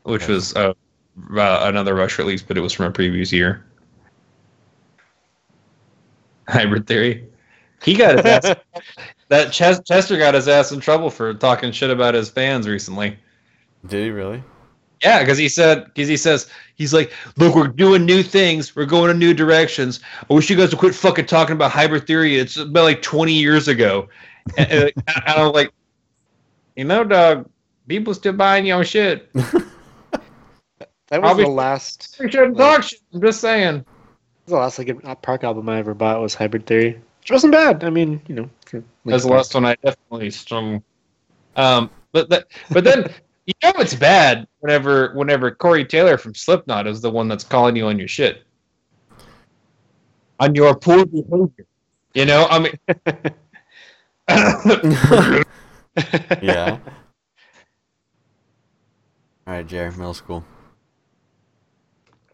which 0.05 0.23
Okay. 0.25 0.33
was 0.33 0.55
uh, 0.57 0.73
uh, 1.37 1.61
another 1.65 1.95
Rush 1.95 2.19
release, 2.19 2.43
but 2.43 2.57
it 2.57 2.61
was 2.61 2.73
from 2.73 2.87
a 2.87 2.91
previous 2.91 3.33
year. 3.33 3.65
Hybrid 6.49 6.87
Theory. 6.87 7.29
He 7.83 7.95
got 7.95 8.17
his 8.17 8.25
ass. 8.27 8.57
that 9.29 9.53
Ches- 9.53 9.81
Chester 9.85 10.19
got 10.19 10.35
his 10.35 10.49
ass 10.49 10.73
in 10.73 10.81
trouble 10.81 11.11
for 11.11 11.33
talking 11.35 11.71
shit 11.73 11.91
about 11.91 12.15
his 12.15 12.29
fans 12.31 12.67
recently. 12.69 13.17
Did 13.87 14.05
he 14.05 14.11
really? 14.11 14.43
Yeah, 15.03 15.21
because 15.21 15.39
he 15.39 15.49
said, 15.49 15.85
because 15.85 16.09
he 16.09 16.17
says, 16.17 16.49
he's 16.75 16.93
like, 16.93 17.13
look, 17.37 17.55
we're 17.55 17.69
doing 17.69 18.05
new 18.05 18.23
things, 18.25 18.75
we're 18.75 18.85
going 18.85 19.11
in 19.13 19.19
new 19.19 19.33
directions. 19.33 20.01
I 20.29 20.35
wish 20.35 20.51
you 20.51 20.57
guys 20.57 20.71
would 20.71 20.81
quit 20.81 20.95
fucking 20.95 21.27
talking 21.27 21.53
about 21.55 21.71
hybrid 21.71 22.07
theory. 22.09 22.37
It's 22.37 22.57
about 22.57 22.83
like 22.83 23.01
20 23.03 23.33
years 23.33 23.69
ago. 23.69 24.09
and, 24.57 24.71
and 24.73 24.93
I 25.27 25.41
was 25.45 25.53
like, 25.55 25.73
you 26.75 26.85
know, 26.85 27.05
dog, 27.05 27.49
people 27.87 28.13
still 28.15 28.33
buying 28.33 28.67
your 28.67 28.85
shit. 28.85 29.31
That 31.11 31.23
was 31.23 31.29
Probably- 31.29 31.45
the 31.45 31.51
last. 31.51 32.17
We 32.21 32.31
shouldn't 32.31 32.59
talk 32.59 32.83
shit. 32.83 33.01
I'm 33.15 33.23
just 33.23 33.41
saying. 33.41 33.85
The 34.45 34.57
last 34.57 34.79
Linkin 34.79 35.01
Park 35.23 35.43
album 35.45 35.67
I 35.69 35.79
ever 35.79 35.95
bought 35.95 36.21
was 36.21 36.35
Hybrid 36.35 36.67
Theory, 36.67 37.01
which 37.29 37.35
wasn't 37.35 37.53
bad. 37.53 37.85
I 37.85 37.91
mean, 37.91 38.23
you 38.27 38.35
know, 38.35 38.51
for 38.65 38.83
That's 39.05 39.25
the 39.25 39.31
last 39.31 39.53
one 39.55 39.67
I 39.67 39.75
definitely 39.85 40.31
strung. 40.31 40.83
Um, 41.57 41.91
but 42.13 42.31
that, 42.31 42.47
but 42.71 42.85
then 42.85 43.13
you 43.47 43.53
know 43.63 43.73
it's 43.81 43.95
bad 43.95 44.49
whenever 44.61 45.13
whenever 45.13 45.51
Corey 45.51 45.85
Taylor 45.85 46.17
from 46.17 46.35
Slipknot 46.35 46.87
is 46.87 47.03
the 47.03 47.11
one 47.11 47.29
that's 47.29 47.45
calling 47.45 47.77
you 47.77 47.89
on 47.89 47.99
your 47.99 48.09
shit, 48.09 48.45
on 50.41 50.55
your 50.55 50.75
poor 50.75 51.05
behavior. 51.05 51.67
You 52.15 52.25
know, 52.25 52.47
I 52.49 52.59
mean. 52.61 52.73
Yeah. 56.41 56.79
Alright, 59.49 59.67
Jared, 59.67 59.97
middle 59.97 60.15
school. 60.15 60.45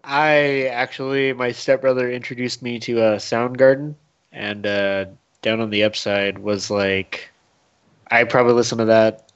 I 0.02 0.66
actually, 0.66 1.32
my 1.32 1.50
stepbrother 1.50 2.10
introduced 2.10 2.60
me 2.60 2.78
to 2.80 3.00
uh, 3.00 3.18
Soundgarden, 3.18 3.94
and 4.34 4.66
uh, 4.66 5.06
Down 5.42 5.60
on 5.60 5.70
the 5.70 5.84
Upside 5.84 6.38
was 6.38 6.70
like, 6.70 7.30
I 8.10 8.24
probably 8.24 8.52
listened 8.52 8.80
to 8.80 8.84
that 8.86 9.30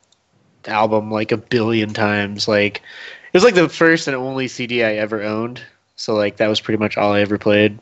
album 0.67 1.11
like 1.11 1.33
a 1.33 1.37
billion 1.37 1.95
times. 1.95 2.49
Like, 2.49 2.79
it 2.79 3.35
was 3.35 3.45
like 3.45 3.55
the 3.55 3.69
first 3.69 4.09
and 4.09 4.17
only 4.17 4.49
CD 4.49 4.85
I 4.85 4.95
ever 4.95 5.23
owned. 5.23 5.63
So 5.97 6.15
like 6.15 6.37
that 6.37 6.49
was 6.49 6.61
pretty 6.61 6.79
much 6.79 6.97
all 6.97 7.13
I 7.13 7.21
ever 7.21 7.39
played. 7.39 7.79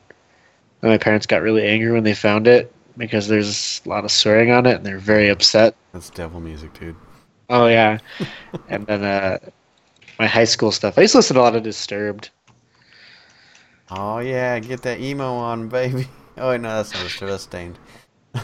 And 0.83 0.91
my 0.91 0.99
parents 0.99 1.27
got 1.27 1.43
really 1.43 1.67
angry 1.67 1.93
when 1.93 2.05
they 2.05 2.15
found 2.15 2.47
it 2.47 2.73
because 2.97 3.29
there's 3.29 3.81
a 3.85 3.89
lot 3.89 4.05
of 4.05 4.11
swearing 4.11 4.51
on 4.51 4.67
it, 4.67 4.77
and 4.77 4.87
they're 4.87 4.99
very 4.99 5.29
upset. 5.29 5.75
That's 5.93 6.11
devil 6.11 6.41
music, 6.41 6.79
dude. 6.79 6.97
Oh 7.49 7.67
yeah, 7.67 7.99
and 8.69 8.87
then 8.87 9.05
uh, 9.05 9.39
my 10.19 10.27
high 10.27 10.45
school 10.45 10.73
stuff. 10.73 10.99
I 10.99 11.03
used 11.03 11.13
to 11.13 11.19
listen 11.19 11.35
to 11.35 11.41
a 11.41 11.43
lot 11.43 11.57
of 11.57 11.63
Disturbed. 11.63 12.31
Oh 13.91 14.19
yeah, 14.19 14.59
get 14.59 14.83
that 14.83 15.01
emo 15.01 15.35
on, 15.35 15.69
baby. 15.69 16.09
Oh 16.39 16.51
wait, 16.51 16.61
no, 16.61 16.69
that's 16.77 16.93
not 16.93 17.03
Disturbed, 17.05 17.33
that's 17.33 17.43
Staind. 17.45 17.79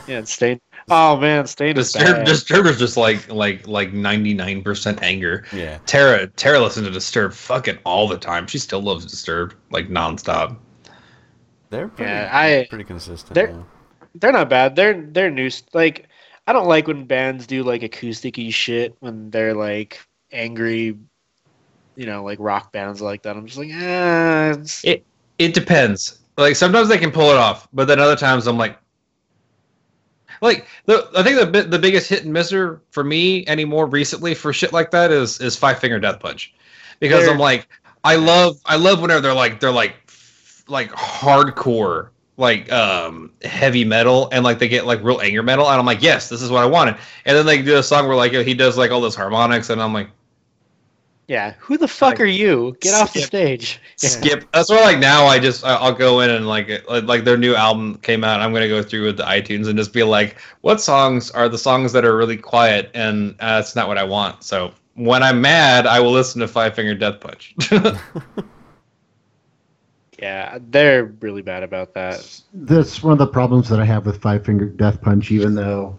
Yeah, 0.09 0.21
it's 0.21 0.33
Staind. 0.33 0.59
Oh 0.91 1.17
man, 1.19 1.47
Staind 1.47 1.77
is 1.77 1.93
Disturb, 1.93 2.17
bad. 2.17 2.27
Disturb 2.27 2.67
is 2.67 2.79
just 2.79 2.97
like 2.97 3.31
like 3.31 3.67
like 3.69 3.93
ninety 3.93 4.33
nine 4.35 4.63
percent 4.63 5.03
anger. 5.03 5.45
Yeah. 5.53 5.79
Tara 5.87 6.27
Tara 6.29 6.59
listens 6.61 6.87
to 6.87 6.93
Disturb 6.93 7.35
fucking 7.35 7.79
all 7.85 8.09
the 8.09 8.17
time. 8.19 8.47
She 8.47 8.59
still 8.59 8.81
loves 8.81 9.05
Disturb 9.05 9.55
like 9.71 9.89
nonstop. 9.89 10.57
They're 11.71 11.89
pretty, 11.89 12.11
Yeah, 12.11 12.31
I- 12.33 12.67
pretty 12.69 12.85
consistent. 12.85 13.35
they're- 13.35 13.51
yeah. 13.51 13.63
They're 14.15 14.33
not 14.33 14.49
bad. 14.51 14.77
They're 14.77 15.01
they're 15.11 15.31
new. 15.31 15.51
Like 15.73 16.07
I 16.47 16.53
don't 16.53 16.67
like 16.69 16.87
when 16.87 17.05
bands 17.05 17.47
do 17.47 17.63
like 17.63 17.83
acousticy 17.83 18.53
shit 18.53 18.95
when 19.01 19.31
they're 19.31 19.55
like 19.55 20.01
angry, 20.33 20.99
you 21.97 22.07
know, 22.07 22.23
like 22.25 22.39
rock 22.41 22.73
bands 22.73 23.01
like 23.01 23.23
that. 23.23 23.37
I'm 23.37 23.47
just 23.47 23.59
like, 23.59 23.71
ah, 23.73 24.51
it's, 24.51 24.85
It 24.85 25.05
it 25.39 25.55
depends. 25.55 26.19
Like 26.37 26.57
sometimes 26.57 26.89
they 26.89 26.99
can 26.99 27.11
pull 27.11 27.31
it 27.31 27.37
off, 27.37 27.69
but 27.73 27.87
then 27.87 27.99
other 27.99 28.17
times 28.17 28.47
I'm 28.47 28.57
like, 28.57 28.79
like 30.41 30.67
the 30.87 31.09
I 31.17 31.23
think 31.23 31.53
the 31.53 31.63
the 31.63 31.79
biggest 31.79 32.09
hit 32.09 32.25
and 32.25 32.33
misser 32.33 32.83
for 32.91 33.05
me 33.05 33.47
anymore 33.47 33.87
recently 33.87 34.35
for 34.35 34.53
shit 34.53 34.73
like 34.73 34.91
that 34.91 35.11
is 35.11 35.41
is 35.41 35.57
Five 35.57 35.79
Finger 35.79 36.01
Death 36.01 36.21
Punch, 36.21 36.55
because 37.01 37.25
They're- 37.25 37.33
I'm 37.33 37.39
like 37.39 37.69
I 38.05 38.17
love 38.17 38.61
I 38.67 38.77
love 38.77 39.01
whenever 39.01 39.21
they're 39.21 39.35
like 39.35 39.61
they're 39.61 39.71
like 39.71 39.95
like 40.69 40.91
hardcore 40.93 42.09
like 42.39 42.73
um 42.73 43.33
heavy 43.43 43.85
metal 43.85 44.29
and 44.33 44.43
like 44.43 44.59
they 44.59 44.69
get 44.69 44.87
like 44.87 45.03
real 45.03 45.21
anger 45.21 45.43
metal 45.43 45.69
and 45.69 45.79
I'm 45.79 45.87
like 45.87 46.03
yes 46.03 46.29
this 46.29 46.43
is 46.43 46.51
what 46.51 46.63
I 46.63 46.67
wanted. 46.67 46.97
And 47.25 47.37
then 47.37 47.47
they 47.47 47.63
do 47.63 47.77
a 47.77 47.83
song 47.83 48.09
where 48.09 48.17
like 48.17 48.33
he 48.33 48.55
does 48.55 48.77
like 48.79 48.91
all 48.91 49.01
those 49.01 49.15
harmonics 49.15 49.71
and 49.71 49.81
I'm 49.83 49.93
like 49.93 50.09
yeah. 51.29 51.55
Who 51.61 51.77
the 51.79 51.89
fuck 51.89 52.11
Like, 52.13 52.21
are 52.21 52.25
you? 52.27 52.77
Get 52.81 52.95
off 52.95 53.13
the 53.13 53.21
skip- 53.21 53.27
stage. 53.29 53.81
Yeah. 54.03 54.09
skip. 54.11 54.45
That's 54.53 54.69
why 54.71 54.81
like 54.83 54.99
now 54.99 55.27
I 55.27 55.39
just 55.39 55.65
I- 55.65 55.77
I'll 55.77 55.95
go 55.95 56.21
in 56.21 56.31
and 56.31 56.47
like 56.49 56.69
like 56.89 57.05
like 57.05 57.25
their 57.25 57.37
new 57.39 57.55
album 57.55 57.97
came 57.99 58.25
out. 58.25 58.41
I'm 58.41 58.53
gonna 58.53 58.69
go 58.69 58.83
through 58.83 59.05
with 59.07 59.17
the 59.17 59.25
iTunes 59.25 59.69
and 59.69 59.79
just 59.79 59.93
be 59.93 60.03
like, 60.03 60.37
what 60.61 60.81
songs 60.81 61.31
are 61.31 61.49
the 61.49 61.59
songs 61.59 61.93
that 61.93 62.05
are 62.05 62.17
really 62.17 62.37
quiet 62.37 62.91
and 62.95 63.35
uh, 63.41 63.57
that's 63.57 63.75
not 63.77 63.89
what 63.89 63.99
I 63.99 64.05
want. 64.05 64.43
So 64.43 64.73
when 64.95 65.23
I'm 65.23 65.41
mad, 65.41 65.87
I 65.87 66.01
will 66.01 66.13
listen 66.13 66.41
to 66.41 66.49
Five 66.49 66.75
Finger 66.75 66.95
Death 66.95 67.21
Punch. 67.21 67.55
Yeah, 70.19 70.59
they're 70.71 71.07
really 71.21 71.43
bad 71.43 71.65
about 71.65 71.95
that. 71.95 72.41
That's 72.55 73.03
one 73.03 73.13
of 73.13 73.19
the 73.19 73.27
problems 73.27 73.69
that 73.71 73.81
I 73.81 73.85
have 73.85 74.07
with 74.07 74.21
Five 74.23 74.45
Finger 74.45 74.67
Death 74.67 75.01
Punch, 75.03 75.33
even 75.33 75.55
though 75.57 75.99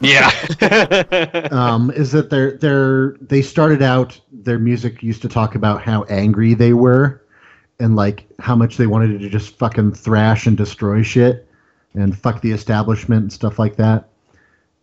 Yeah. 0.00 0.30
um, 1.50 1.90
is 1.90 2.12
that 2.12 2.30
they're 2.30 2.52
they're 2.52 3.16
they 3.20 3.42
started 3.42 3.82
out 3.82 4.18
their 4.32 4.58
music 4.58 5.02
used 5.02 5.22
to 5.22 5.28
talk 5.28 5.54
about 5.54 5.82
how 5.82 6.04
angry 6.04 6.54
they 6.54 6.72
were 6.72 7.22
and 7.78 7.96
like 7.96 8.26
how 8.38 8.56
much 8.56 8.76
they 8.76 8.86
wanted 8.86 9.20
to 9.20 9.28
just 9.28 9.58
fucking 9.58 9.92
thrash 9.92 10.46
and 10.46 10.56
destroy 10.56 11.02
shit 11.02 11.46
and 11.94 12.18
fuck 12.18 12.40
the 12.40 12.52
establishment 12.52 13.22
and 13.22 13.32
stuff 13.32 13.58
like 13.58 13.76
that. 13.76 14.08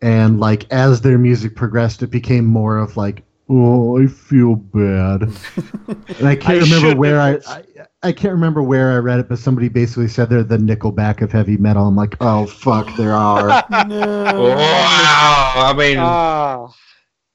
And 0.02 0.40
like 0.40 0.72
as 0.72 1.02
their 1.02 1.18
music 1.18 1.56
progressed, 1.56 2.04
it 2.04 2.08
became 2.08 2.46
more 2.46 2.78
of 2.78 2.98
like, 2.98 3.24
oh, 3.54 4.02
I 4.02 4.08
feel 4.08 4.56
bad. 4.56 5.24
and 6.20 6.28
I 6.28 6.36
can't 6.36 6.62
I 6.62 6.76
remember 6.76 6.96
where 7.00 7.22
I, 7.22 7.40
I 7.48 7.64
I 8.06 8.12
can't 8.12 8.34
remember 8.34 8.62
where 8.62 8.92
I 8.92 8.98
read 8.98 9.20
it, 9.20 9.30
but 9.30 9.40
somebody 9.40 9.70
basically 9.70 10.10
said 10.10 10.30
they're 10.30 10.44
the 10.44 10.58
Nickelback 10.58 11.22
of 11.22 11.32
heavy 11.32 11.56
metal. 11.56 11.88
I'm 11.88 11.96
like, 11.96 12.18
oh 12.20 12.46
fuck, 12.48 12.94
there 12.98 13.14
are. 13.14 13.64
no. 13.88 14.56
wow. 14.56 15.54
I 15.56 15.74
mean, 15.78 15.98
oh, 16.00 16.74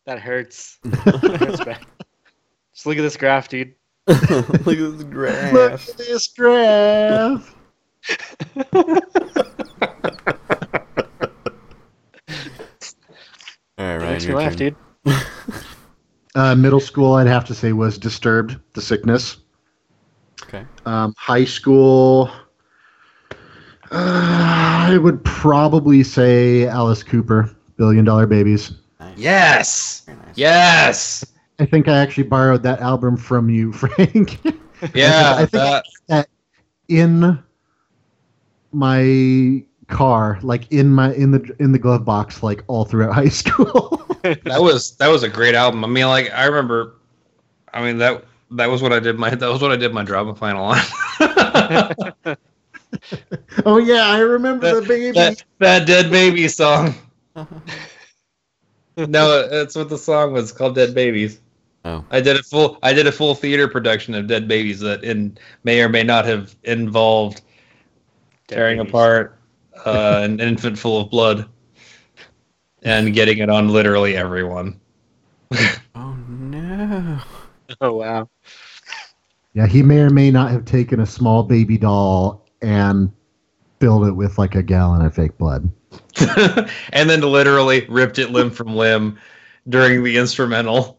that 0.05 0.21
hurts. 0.21 0.79
That 0.83 1.41
hurts 1.41 1.61
bad. 1.65 1.87
Just 2.75 2.87
look 2.87 2.99
at 2.99 3.03
this 3.03 3.17
graph, 3.17 3.49
dude. 3.49 3.75
Look 4.07 4.21
at 4.31 4.65
this 4.65 5.05
graph. 5.05 5.53
Look 5.53 5.71
graph. 5.71 5.89
at 5.89 5.97
this 5.97 6.29
graph. 6.29 7.55
All 13.79 13.87
right, 13.87 13.97
Ryan, 13.97 14.13
Makes 14.13 14.25
your 14.25 14.37
laugh, 14.37 14.57
turn. 14.57 14.77
dude. 15.05 15.17
Uh, 16.39 16.55
middle 16.55 16.79
school, 16.79 17.15
I'd 17.15 17.27
have 17.27 17.45
to 17.47 17.55
say, 17.55 17.73
was 17.73 17.99
Disturbed, 17.99 18.57
The 18.75 18.81
Sickness. 18.81 19.39
Okay. 20.45 20.65
Um, 20.87 21.13
high 21.19 21.45
school, 21.45 22.31
uh, 23.31 23.35
I 23.91 24.99
would 25.03 25.25
probably 25.25 26.05
say 26.05 26.69
Alice 26.69 27.03
Cooper, 27.03 27.51
Billion 27.77 28.05
Dollar 28.05 28.27
Babies. 28.27 28.71
Nice. 29.01 29.19
yes. 29.19 30.03
Nice. 30.07 30.17
Yes. 30.37 31.25
I 31.59 31.67
think 31.67 31.89
I 31.89 31.99
actually 31.99 32.23
borrowed 32.29 32.63
that 32.63 32.79
album 32.79 33.17
from 33.17 33.51
you, 33.51 33.73
Frank. 33.81 34.39
Yeah. 34.95 35.35
I 35.39 35.45
think- 35.45 35.85
that- 36.07 36.29
in 36.89 37.39
my 38.73 39.65
car, 39.89 40.39
like 40.43 40.71
in 40.71 40.91
my 40.91 41.13
in 41.15 41.33
the 41.33 41.57
in 41.59 41.73
the 41.73 41.79
glove 41.79 42.05
box, 42.05 42.43
like 42.43 42.63
all 42.69 42.85
throughout 42.85 43.15
high 43.23 43.29
school. 43.29 44.05
that 44.23 44.61
was 44.61 44.97
that 44.97 45.09
was 45.09 45.23
a 45.23 45.29
great 45.29 45.55
album. 45.55 45.85
I 45.85 45.89
mean, 45.89 46.07
like 46.07 46.31
I 46.33 46.45
remember, 46.45 46.97
I 47.75 47.83
mean 47.83 47.99
that 47.99 48.25
that 48.53 48.71
was 48.71 48.83
what 48.83 48.93
I 48.93 49.01
did 49.01 49.19
my 49.19 49.35
that 49.35 49.49
was 49.49 49.61
what 49.61 49.73
I 49.73 49.77
did 49.77 49.93
my 49.93 50.05
drama 50.05 50.35
final 50.35 50.65
on. 50.65 50.79
oh 53.67 53.79
yeah, 53.79 54.07
I 54.07 54.21
remember 54.21 54.81
the 54.81 54.87
baby. 54.87 55.13
that 55.13 55.43
that 55.59 55.87
dead 55.87 56.11
baby 56.11 56.47
song. 56.49 56.95
Uh-huh. 57.35 57.61
No, 58.97 59.49
that's 59.49 59.77
what 59.77 59.89
the 59.89 59.99
song 59.99 60.33
was 60.33 60.53
called. 60.53 60.75
Dead 60.75 60.95
babies. 60.95 61.41
Oh. 61.85 62.05
I 62.11 62.21
did 62.21 62.37
a 62.37 62.43
full 62.43 62.79
I 62.83 62.93
did 62.93 63.07
a 63.07 63.13
full 63.13 63.35
theater 63.35 63.69
production 63.69 64.15
of 64.15 64.27
Dead 64.27 64.49
Babies 64.49 64.81
that 64.81 65.05
in 65.05 65.39
may 65.63 65.81
or 65.81 65.89
may 65.89 66.03
not 66.03 66.25
have 66.25 66.57
involved 66.65 67.43
tearing 68.49 68.79
Babies. 68.79 68.91
apart 68.91 69.38
uh, 69.85 70.21
an 70.23 70.41
infant 70.41 70.79
full 70.79 71.01
of 71.01 71.11
blood 71.11 71.49
and 72.83 73.13
getting 73.15 73.39
it 73.39 73.51
on 73.51 73.69
literally 73.69 74.17
everyone. 74.17 74.81
Oh 75.95 76.15
no. 76.29 77.19
Oh 77.81 77.95
wow. 77.95 78.29
Yeah, 79.53 79.67
he 79.67 79.83
may 79.83 79.99
or 79.99 80.11
may 80.11 80.31
not 80.31 80.53
have 80.53 80.65
taken 80.65 81.01
a 81.01 81.07
small 81.07 81.43
baby 81.43 81.77
doll 81.77 82.47
and 82.63 83.11
filled 83.81 84.07
it 84.07 84.13
with 84.13 84.39
like 84.39 84.55
a 84.55 84.63
gallon 84.63 85.05
of 85.05 85.13
fake 85.15 85.37
blood. 85.39 85.69
and 86.93 87.11
then 87.11 87.21
literally 87.23 87.85
ripped 87.89 88.21
it 88.21 88.31
limb 88.31 88.51
from 88.51 88.77
limb 88.77 89.19
during 89.69 90.05
the 90.05 90.17
instrumental 90.17 90.98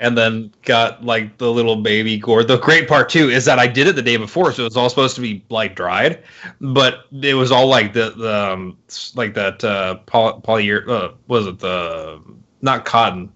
and 0.00 0.16
then 0.16 0.52
got 0.62 1.04
like 1.04 1.36
the 1.38 1.50
little 1.50 1.76
baby 1.76 2.18
gore 2.18 2.44
the 2.44 2.58
great 2.58 2.86
part 2.88 3.08
too 3.08 3.30
is 3.30 3.44
that 3.44 3.58
i 3.58 3.66
did 3.66 3.86
it 3.86 3.94
the 3.94 4.02
day 4.02 4.16
before 4.16 4.52
so 4.52 4.62
it 4.62 4.64
was 4.64 4.76
all 4.76 4.88
supposed 4.88 5.14
to 5.14 5.20
be 5.22 5.42
like 5.48 5.74
dried 5.74 6.22
but 6.60 7.06
it 7.22 7.34
was 7.34 7.50
all 7.50 7.66
like 7.66 7.92
the, 7.92 8.10
the 8.10 8.52
um, 8.52 8.76
like 9.14 9.34
that 9.34 9.62
uh 9.64 9.94
poly, 10.06 10.40
poly 10.42 10.72
uh 10.72 11.08
was 11.28 11.46
it 11.46 11.58
the 11.58 12.20
not 12.62 12.84
cotton 12.84 13.32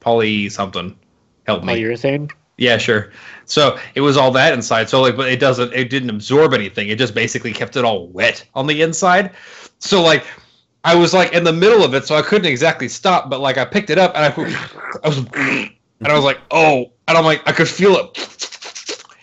poly 0.00 0.48
something 0.48 0.96
help 1.46 1.62
me 1.64 1.74
Polyurethane. 1.74 2.30
yeah, 2.56 2.76
sure. 2.78 3.10
So 3.46 3.78
it 3.94 4.00
was 4.00 4.16
all 4.16 4.30
that 4.32 4.52
inside. 4.52 4.88
So 4.88 5.02
like, 5.02 5.16
but 5.16 5.30
it 5.30 5.40
doesn't. 5.40 5.72
It 5.72 5.90
didn't 5.90 6.10
absorb 6.10 6.54
anything. 6.54 6.88
It 6.88 6.98
just 6.98 7.14
basically 7.14 7.52
kept 7.52 7.76
it 7.76 7.84
all 7.84 8.08
wet 8.08 8.44
on 8.54 8.66
the 8.66 8.82
inside. 8.82 9.32
So 9.78 10.02
like, 10.02 10.24
I 10.84 10.94
was 10.94 11.12
like 11.12 11.32
in 11.32 11.44
the 11.44 11.52
middle 11.52 11.82
of 11.84 11.94
it, 11.94 12.06
so 12.06 12.14
I 12.14 12.22
couldn't 12.22 12.46
exactly 12.46 12.88
stop. 12.88 13.28
But 13.28 13.40
like, 13.40 13.58
I 13.58 13.64
picked 13.64 13.90
it 13.90 13.98
up 13.98 14.14
and 14.14 14.24
I, 14.24 14.68
I 15.04 15.08
was, 15.08 15.26
and 16.00 16.08
I 16.08 16.14
was 16.14 16.24
like, 16.24 16.40
oh, 16.50 16.92
and 17.08 17.18
I'm 17.18 17.24
like, 17.24 17.42
I 17.46 17.52
could 17.52 17.68
feel 17.68 17.96
it. 17.96 18.18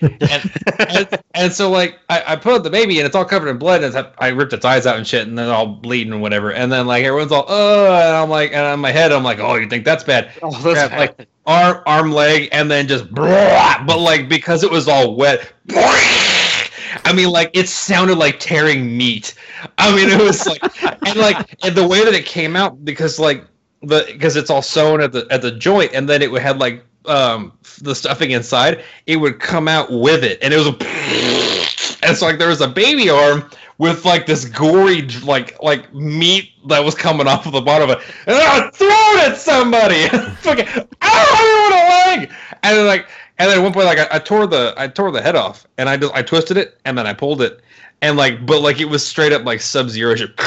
and, 0.02 0.52
and, 0.90 1.20
and 1.36 1.54
so 1.54 1.70
like 1.70 2.00
I, 2.10 2.24
I 2.30 2.36
put 2.36 2.64
the 2.64 2.72
baby 2.72 2.98
and 2.98 3.06
it's 3.06 3.16
all 3.16 3.26
covered 3.26 3.50
in 3.50 3.58
blood 3.58 3.84
and 3.84 3.96
it's, 3.96 4.10
I 4.18 4.30
ripped 4.30 4.52
its 4.52 4.66
eyes 4.66 4.88
out 4.88 4.98
and 4.98 5.06
shit 5.06 5.28
and 5.28 5.38
then 5.38 5.50
all 5.50 5.68
bleeding 5.68 6.12
and 6.12 6.22
whatever. 6.24 6.52
And 6.52 6.72
then 6.72 6.88
like 6.88 7.04
everyone's 7.04 7.32
all 7.32 7.46
oh 7.48 7.94
and 7.94 8.16
I'm 8.16 8.30
like 8.30 8.52
and 8.52 8.62
on 8.62 8.80
my 8.80 8.92
head 8.92 9.12
I'm 9.12 9.24
like 9.24 9.38
oh 9.40 9.56
you 9.56 9.70
think 9.70 9.86
that's 9.86 10.04
bad? 10.04 10.32
Oh, 10.42 10.50
Yeah, 10.74 10.88
like 10.98 11.28
arm 11.46 11.84
arm 11.86 12.12
leg 12.12 12.50
and 12.52 12.70
then 12.72 12.88
just 12.88 13.14
but 13.14 14.00
like 14.00 14.28
because 14.28 14.64
it 14.64 14.72
was 14.72 14.88
all 14.88 15.16
wet 15.16 15.54
I 15.70 17.14
mean 17.16 17.30
like 17.30 17.52
it 17.54 17.70
sounded 17.70 18.18
like 18.18 18.40
tearing 18.40 18.98
meat. 18.98 19.36
I 19.78 19.96
mean 19.96 20.10
it 20.10 20.20
was 20.20 20.48
like 20.48 20.64
and 21.08 21.20
like 21.20 21.64
and 21.64 21.76
the 21.76 21.88
way 21.88 22.04
that 22.04 22.16
it 22.16 22.26
came 22.26 22.56
out 22.56 22.84
because 22.84 23.20
like 23.20 23.46
the 23.82 24.06
because 24.12 24.36
it's 24.36 24.50
all 24.50 24.62
sewn 24.62 25.02
at 25.02 25.12
the 25.12 25.28
at 25.32 25.42
the 25.42 25.52
joint 25.52 25.92
and 25.94 26.08
then 26.08 26.22
it 26.22 26.32
would 26.32 26.42
had 26.42 26.60
like 26.60 26.84
um 27.06 27.52
the 27.82 27.96
stuffing 27.96 28.32
inside 28.32 28.84
it 29.08 29.18
would 29.18 29.40
come 29.40 29.68
out 29.68 29.92
with 29.92 30.24
it 30.24 30.38
and 30.42 30.54
it 30.54 30.58
was 30.58 30.68
a 30.68 32.06
and 32.06 32.16
so 32.16 32.26
like 32.26 32.38
there 32.38 32.50
was 32.50 32.62
a 32.62 32.68
baby 32.68 33.10
arm 33.10 33.50
with 33.80 34.06
like 34.06 34.28
this 34.28 34.46
gory 34.46 35.02
like 35.24 35.62
like 35.64 35.92
meat 35.94 36.52
that 36.68 36.84
was 36.84 36.94
coming 36.94 37.28
off 37.28 37.48
of 37.48 37.54
the 37.54 37.62
bottom 37.62 37.90
of 37.90 37.98
it 37.98 38.04
and 38.28 38.36
I 38.36 38.70
threw 38.70 38.88
it 38.90 39.32
at 39.32 39.38
somebody! 39.38 40.08
Fucking 40.42 40.88
I 41.02 42.08
want 42.14 42.20
a 42.20 42.22
leg 42.22 42.32
and 42.62 42.78
then 42.78 42.86
like 42.86 43.08
and 43.40 43.50
then 43.50 43.58
at 43.58 43.64
one 43.64 43.74
point 43.74 43.88
like 43.88 43.98
I, 43.98 44.08
I 44.12 44.20
tore 44.20 44.46
the 44.46 44.76
I 44.78 44.88
tore 44.88 45.10
the 45.10 45.22
head 45.22 45.36
off 45.36 45.66
and 45.80 45.90
I 45.90 45.98
just 45.98 46.14
I 46.14 46.22
twisted 46.22 46.58
it 46.58 46.80
and 46.86 46.96
then 46.96 47.08
I 47.08 47.14
pulled 47.14 47.42
it 47.42 47.62
and 48.04 48.18
like 48.18 48.46
but 48.46 48.62
like 48.62 48.80
it 48.80 48.86
was 48.86 49.06
straight 49.06 49.34
up 49.34 49.46
like 49.46 49.62
sub 49.62 49.90
zero 49.90 50.16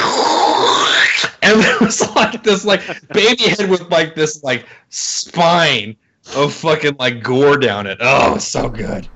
and 1.45 1.61
there 1.61 1.79
was 1.79 2.01
like 2.15 2.43
this 2.43 2.65
like 2.65 2.81
baby 3.09 3.43
head 3.43 3.69
with 3.69 3.89
like 3.89 4.15
this 4.15 4.43
like 4.43 4.65
spine 4.89 5.95
of 6.35 6.53
fucking 6.53 6.95
like 6.99 7.23
gore 7.23 7.57
down 7.57 7.87
it 7.87 7.97
oh 8.01 8.35
it 8.35 8.41
so 8.41 8.69
good 8.69 9.07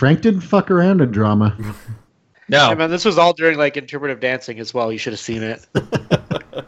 Frank 0.00 0.22
didn't 0.22 0.40
fuck 0.40 0.70
around 0.70 1.02
in 1.02 1.10
drama. 1.10 1.54
no 2.48 2.68
Hey, 2.70 2.74
man, 2.74 2.88
this 2.88 3.04
was 3.04 3.18
all 3.18 3.34
during 3.34 3.58
like 3.58 3.76
interpretive 3.76 4.18
dancing 4.18 4.58
as 4.58 4.72
well. 4.72 4.90
You 4.90 4.96
should 4.96 5.12
have 5.12 5.20
seen 5.20 5.42
it. 5.42 5.66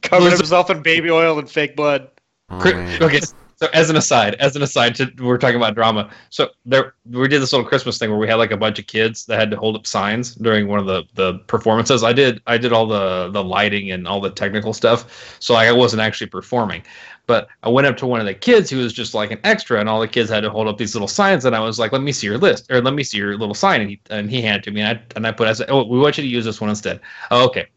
Covered 0.00 0.32
himself 0.32 0.70
in 0.70 0.80
baby 0.80 1.10
oil 1.10 1.38
and 1.38 1.50
fake 1.50 1.76
blood. 1.76 2.08
Oh, 2.48 2.96
okay, 3.02 3.20
so 3.56 3.68
as 3.72 3.88
an 3.88 3.96
aside, 3.96 4.34
as 4.34 4.54
an 4.54 4.62
aside, 4.62 4.94
to, 4.96 5.10
we're 5.18 5.38
talking 5.38 5.56
about 5.56 5.74
drama. 5.74 6.10
So 6.28 6.50
there, 6.66 6.94
we 7.10 7.26
did 7.26 7.40
this 7.40 7.54
little 7.54 7.66
Christmas 7.66 7.96
thing 7.96 8.10
where 8.10 8.18
we 8.18 8.28
had 8.28 8.34
like 8.34 8.50
a 8.50 8.56
bunch 8.56 8.78
of 8.78 8.86
kids 8.86 9.24
that 9.26 9.40
had 9.40 9.50
to 9.50 9.56
hold 9.56 9.76
up 9.76 9.86
signs 9.86 10.34
during 10.34 10.68
one 10.68 10.78
of 10.78 10.84
the 10.84 11.04
the 11.14 11.38
performances. 11.46 12.04
I 12.04 12.12
did, 12.12 12.42
I 12.46 12.58
did 12.58 12.74
all 12.74 12.86
the 12.86 13.30
the 13.30 13.42
lighting 13.42 13.90
and 13.92 14.06
all 14.06 14.20
the 14.20 14.30
technical 14.30 14.74
stuff, 14.74 15.38
so 15.40 15.54
I 15.54 15.72
wasn't 15.72 16.02
actually 16.02 16.26
performing. 16.26 16.82
But 17.26 17.48
I 17.62 17.70
went 17.70 17.86
up 17.86 17.96
to 17.98 18.06
one 18.06 18.20
of 18.20 18.26
the 18.26 18.34
kids 18.34 18.68
who 18.68 18.76
was 18.78 18.92
just 18.92 19.14
like 19.14 19.30
an 19.30 19.40
extra, 19.42 19.80
and 19.80 19.88
all 19.88 20.00
the 20.00 20.06
kids 20.06 20.28
had 20.28 20.42
to 20.42 20.50
hold 20.50 20.68
up 20.68 20.76
these 20.76 20.94
little 20.94 21.08
signs. 21.08 21.46
And 21.46 21.56
I 21.56 21.60
was 21.60 21.78
like, 21.78 21.92
"Let 21.92 22.02
me 22.02 22.12
see 22.12 22.26
your 22.26 22.38
list, 22.38 22.70
or 22.70 22.82
let 22.82 22.92
me 22.92 23.02
see 23.02 23.16
your 23.16 23.38
little 23.38 23.54
sign." 23.54 23.80
And 23.80 23.90
he 23.90 24.00
and 24.10 24.30
he 24.30 24.42
handed 24.42 24.64
to 24.64 24.70
me, 24.70 24.82
and 24.82 24.98
I 24.98 25.02
and 25.16 25.26
I 25.26 25.32
put, 25.32 25.48
I 25.48 25.54
said, 25.54 25.70
"Oh, 25.70 25.82
we 25.84 25.98
want 25.98 26.18
you 26.18 26.24
to 26.24 26.28
use 26.28 26.44
this 26.44 26.60
one 26.60 26.68
instead." 26.68 27.00
Oh, 27.30 27.46
okay. 27.46 27.68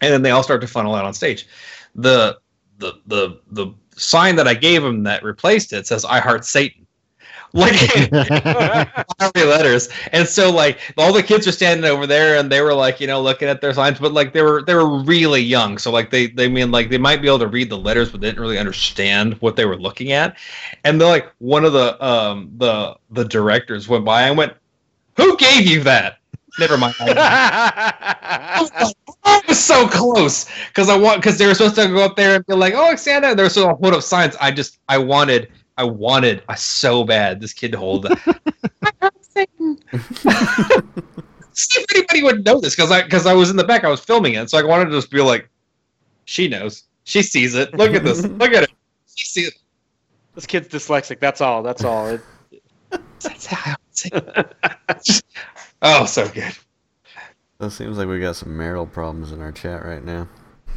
And 0.00 0.12
then 0.12 0.22
they 0.22 0.32
all 0.32 0.42
start 0.42 0.60
to 0.60 0.66
funnel 0.66 0.96
out 0.96 1.04
on 1.04 1.14
stage. 1.14 1.46
The 1.94 2.38
the 2.78 2.94
the 3.06 3.40
the 3.52 3.74
sign 3.98 4.36
that 4.36 4.48
I 4.48 4.54
gave 4.54 4.84
him 4.84 5.02
that 5.04 5.22
replaced 5.22 5.72
it 5.72 5.86
says 5.86 6.04
"I 6.04 6.20
heart 6.20 6.44
Satan." 6.44 6.86
Like 7.54 8.12
letters, 9.34 9.88
and 10.12 10.28
so 10.28 10.50
like 10.50 10.80
all 10.98 11.14
the 11.14 11.22
kids 11.22 11.46
are 11.46 11.52
standing 11.52 11.90
over 11.90 12.06
there, 12.06 12.38
and 12.38 12.52
they 12.52 12.60
were 12.60 12.74
like, 12.74 13.00
you 13.00 13.06
know, 13.06 13.22
looking 13.22 13.48
at 13.48 13.62
their 13.62 13.72
signs, 13.72 13.98
but 13.98 14.12
like 14.12 14.34
they 14.34 14.42
were 14.42 14.62
they 14.62 14.74
were 14.74 14.98
really 15.02 15.40
young, 15.40 15.78
so 15.78 15.90
like 15.90 16.10
they 16.10 16.26
they 16.26 16.46
mean 16.46 16.70
like 16.70 16.90
they 16.90 16.98
might 16.98 17.22
be 17.22 17.28
able 17.28 17.38
to 17.38 17.46
read 17.46 17.70
the 17.70 17.78
letters, 17.78 18.10
but 18.10 18.20
didn't 18.20 18.40
really 18.40 18.58
understand 18.58 19.34
what 19.40 19.56
they 19.56 19.64
were 19.64 19.78
looking 19.78 20.12
at, 20.12 20.36
and 20.84 21.00
they're 21.00 21.08
like 21.08 21.32
one 21.38 21.64
of 21.64 21.72
the 21.72 22.04
um 22.04 22.50
the 22.58 22.94
the 23.10 23.24
directors 23.24 23.88
went 23.88 24.04
by 24.04 24.22
and 24.24 24.36
went, 24.36 24.52
"Who 25.16 25.34
gave 25.38 25.66
you 25.66 25.82
that?" 25.84 26.17
Never 26.58 26.76
mind. 26.76 26.94
I 27.00 28.68
was 29.46 29.58
so 29.58 29.86
close 29.86 30.46
because 30.68 30.88
I 30.88 30.96
want 30.96 31.22
because 31.22 31.38
they 31.38 31.46
were 31.46 31.54
supposed 31.54 31.76
to 31.76 31.88
go 31.88 32.04
up 32.04 32.16
there 32.16 32.36
and 32.36 32.46
be 32.46 32.54
like, 32.54 32.74
"Oh, 32.76 32.94
Santa," 32.96 33.28
and 33.28 33.38
they 33.38 33.42
were 33.42 33.48
supposed 33.48 33.78
to 33.78 33.82
hold 33.82 33.94
up 33.94 34.02
signs. 34.02 34.36
I 34.40 34.50
just 34.50 34.78
I 34.88 34.98
wanted 34.98 35.50
I 35.76 35.84
wanted 35.84 36.42
I 36.48 36.56
so 36.56 37.04
bad 37.04 37.40
this 37.40 37.52
kid 37.52 37.72
to 37.72 37.78
hold 37.78 38.04
that. 38.04 38.18
See 41.52 41.80
if 41.80 41.86
anybody 41.94 42.22
would 42.22 42.44
know 42.44 42.60
this 42.60 42.74
because 42.74 42.90
I 42.90 43.02
because 43.02 43.26
I 43.26 43.34
was 43.34 43.50
in 43.50 43.56
the 43.56 43.64
back, 43.64 43.84
I 43.84 43.88
was 43.88 44.00
filming 44.00 44.34
it, 44.34 44.50
so 44.50 44.58
I 44.58 44.64
wanted 44.64 44.86
to 44.86 44.90
just 44.92 45.10
be 45.10 45.20
like, 45.20 45.48
she 46.24 46.48
knows, 46.48 46.84
she 47.04 47.22
sees 47.22 47.54
it. 47.54 47.72
Look 47.74 47.94
at 47.94 48.04
this, 48.04 48.24
look 48.24 48.52
at 48.52 48.64
it, 48.64 48.70
she 49.14 49.26
sees 49.26 49.48
it. 49.48 49.54
This 50.34 50.46
kid's 50.46 50.68
dyslexic. 50.68 51.20
That's 51.20 51.40
all. 51.40 51.62
That's 51.62 51.84
all. 51.84 52.18
It, 52.90 53.02
That's 53.20 53.44
how 53.46 53.72
I 53.72 53.74
would 53.74 53.96
say 53.96 54.08
it. 54.14 54.54
Oh, 55.82 56.06
so 56.06 56.28
good. 56.28 56.52
It 57.60 57.70
seems 57.70 57.98
like 57.98 58.08
we 58.08 58.20
got 58.20 58.36
some 58.36 58.56
marital 58.56 58.86
problems 58.86 59.32
in 59.32 59.40
our 59.40 59.52
chat 59.52 59.84
right 59.84 60.04
now. 60.04 60.28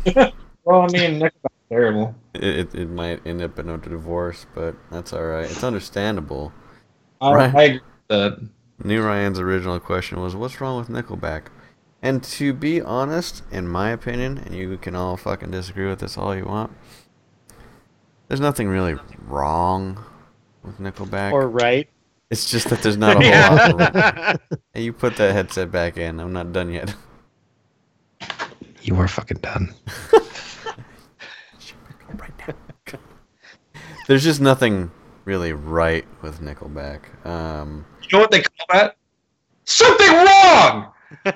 Well, 0.64 0.82
I 0.82 0.88
mean, 0.88 1.20
that's 1.20 1.36
terrible. 1.70 2.14
It, 2.36 2.44
it, 2.44 2.76
it 2.76 2.90
might 2.90 3.26
end 3.26 3.42
up 3.42 3.58
in 3.58 3.70
a 3.70 3.78
divorce, 3.78 4.46
but 4.54 4.76
that's 4.92 5.12
all 5.12 5.24
right. 5.26 5.46
It's 5.46 5.64
understandable. 5.64 6.54
I, 7.20 7.34
Right. 7.34 7.56
I 7.56 7.64
agree 7.64 7.80
with 7.80 8.08
that. 8.10 8.50
New 8.84 9.02
Ryan's 9.02 9.40
original 9.40 9.80
question 9.80 10.22
was, 10.22 10.36
"What's 10.36 10.62
wrong 10.62 10.78
with 10.78 10.90
Nickelback?" 10.90 11.48
And 12.02 12.24
to 12.24 12.54
be 12.54 12.82
honest, 12.82 13.44
in 13.52 13.68
my 13.68 13.90
opinion, 13.92 14.40
and 14.40 14.56
you 14.56 14.78
can 14.78 14.96
all 14.96 15.18
fucking 15.18 15.52
disagree 15.52 15.88
with 15.88 16.00
this 16.00 16.18
all 16.18 16.36
you 16.36 16.46
want, 16.46 16.72
there's 18.28 18.40
nothing 18.40 18.68
really 18.68 18.96
wrong 19.20 20.04
with 20.64 20.80
Nickelback. 20.80 21.32
or 21.32 21.48
right. 21.48 21.90
It's 22.32 22.50
just 22.50 22.70
that 22.70 22.82
there's 22.82 22.98
not 22.98 23.22
a 23.24 23.32
whole 23.32 23.78
lot. 23.78 23.96
Of 23.96 24.40
them. 24.50 24.60
Hey, 24.74 24.82
you 24.84 24.94
put 24.94 25.16
that 25.18 25.34
headset 25.34 25.72
back 25.72 25.98
in. 25.98 26.20
I'm 26.20 26.34
not 26.34 26.52
done 26.52 26.72
yet. 26.72 26.96
You 28.82 28.96
are 28.96 29.08
fucking 29.08 29.38
done. 29.38 29.74
There's 34.08 34.24
just 34.24 34.42
nothing 34.42 34.92
really 35.26 35.54
right 35.54 36.06
with 36.22 36.42
Nickelback. 36.42 37.26
Um, 37.26 37.86
You 38.02 38.10
know 38.18 38.20
what 38.20 38.32
they 38.32 38.42
call 38.42 38.66
that? 38.72 38.98
Something 39.66 40.12
wrong. 40.12 40.92
oh 41.26 41.32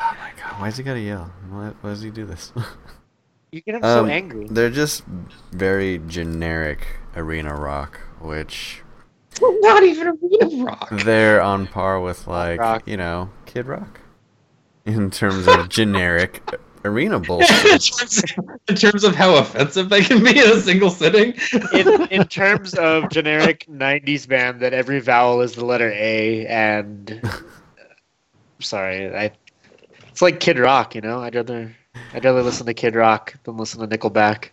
my 0.00 0.32
god, 0.36 0.60
why's 0.60 0.76
he 0.78 0.82
gotta 0.82 1.00
yell? 1.00 1.30
Why, 1.50 1.72
why 1.80 1.90
does 1.90 2.02
he 2.02 2.10
do 2.10 2.24
this? 2.26 2.52
You 3.52 3.60
get 3.60 3.76
him 3.76 3.82
so 3.82 4.00
Um, 4.02 4.10
angry. 4.10 4.48
They're 4.50 4.68
just 4.68 5.04
very 5.52 6.00
generic 6.08 6.84
arena 7.14 7.54
rock, 7.54 8.00
which 8.20 8.82
We're 8.82 8.83
not 9.40 9.82
even 9.82 10.08
arena 10.08 10.64
rock. 10.64 10.88
they're 11.04 11.40
on 11.40 11.66
par 11.66 12.00
with 12.00 12.26
like 12.26 12.60
Rock. 12.60 12.82
you 12.86 12.96
know 12.96 13.30
Kid 13.46 13.66
Rock 13.66 14.00
in 14.84 15.10
terms 15.10 15.48
of 15.48 15.68
generic 15.68 16.42
arena 16.84 17.18
bullshit. 17.18 17.50
in, 17.64 17.78
terms 17.78 18.22
of, 18.22 18.60
in 18.68 18.74
terms 18.76 19.04
of 19.04 19.14
how 19.14 19.36
offensive 19.36 19.88
they 19.88 20.02
can 20.02 20.22
be 20.22 20.38
in 20.38 20.50
a 20.50 20.60
single 20.60 20.90
sitting. 20.90 21.34
in, 21.72 22.02
in 22.10 22.26
terms 22.28 22.74
of 22.74 23.08
generic 23.08 23.66
90s 23.70 24.28
band 24.28 24.60
that 24.60 24.74
every 24.74 25.00
vowel 25.00 25.40
is 25.40 25.54
the 25.54 25.64
letter 25.64 25.90
A 25.92 26.46
and 26.46 27.20
uh, 27.24 27.30
sorry, 28.60 29.14
I 29.14 29.32
it's 30.08 30.22
like 30.22 30.38
Kid 30.40 30.58
Rock, 30.58 30.94
you 30.94 31.00
know? 31.00 31.20
I'd 31.20 31.34
rather 31.34 31.74
I'd 32.12 32.24
rather 32.24 32.42
listen 32.42 32.66
to 32.66 32.74
Kid 32.74 32.94
Rock 32.94 33.34
than 33.44 33.56
listen 33.56 33.80
to 33.80 33.98
Nickelback. 33.98 34.50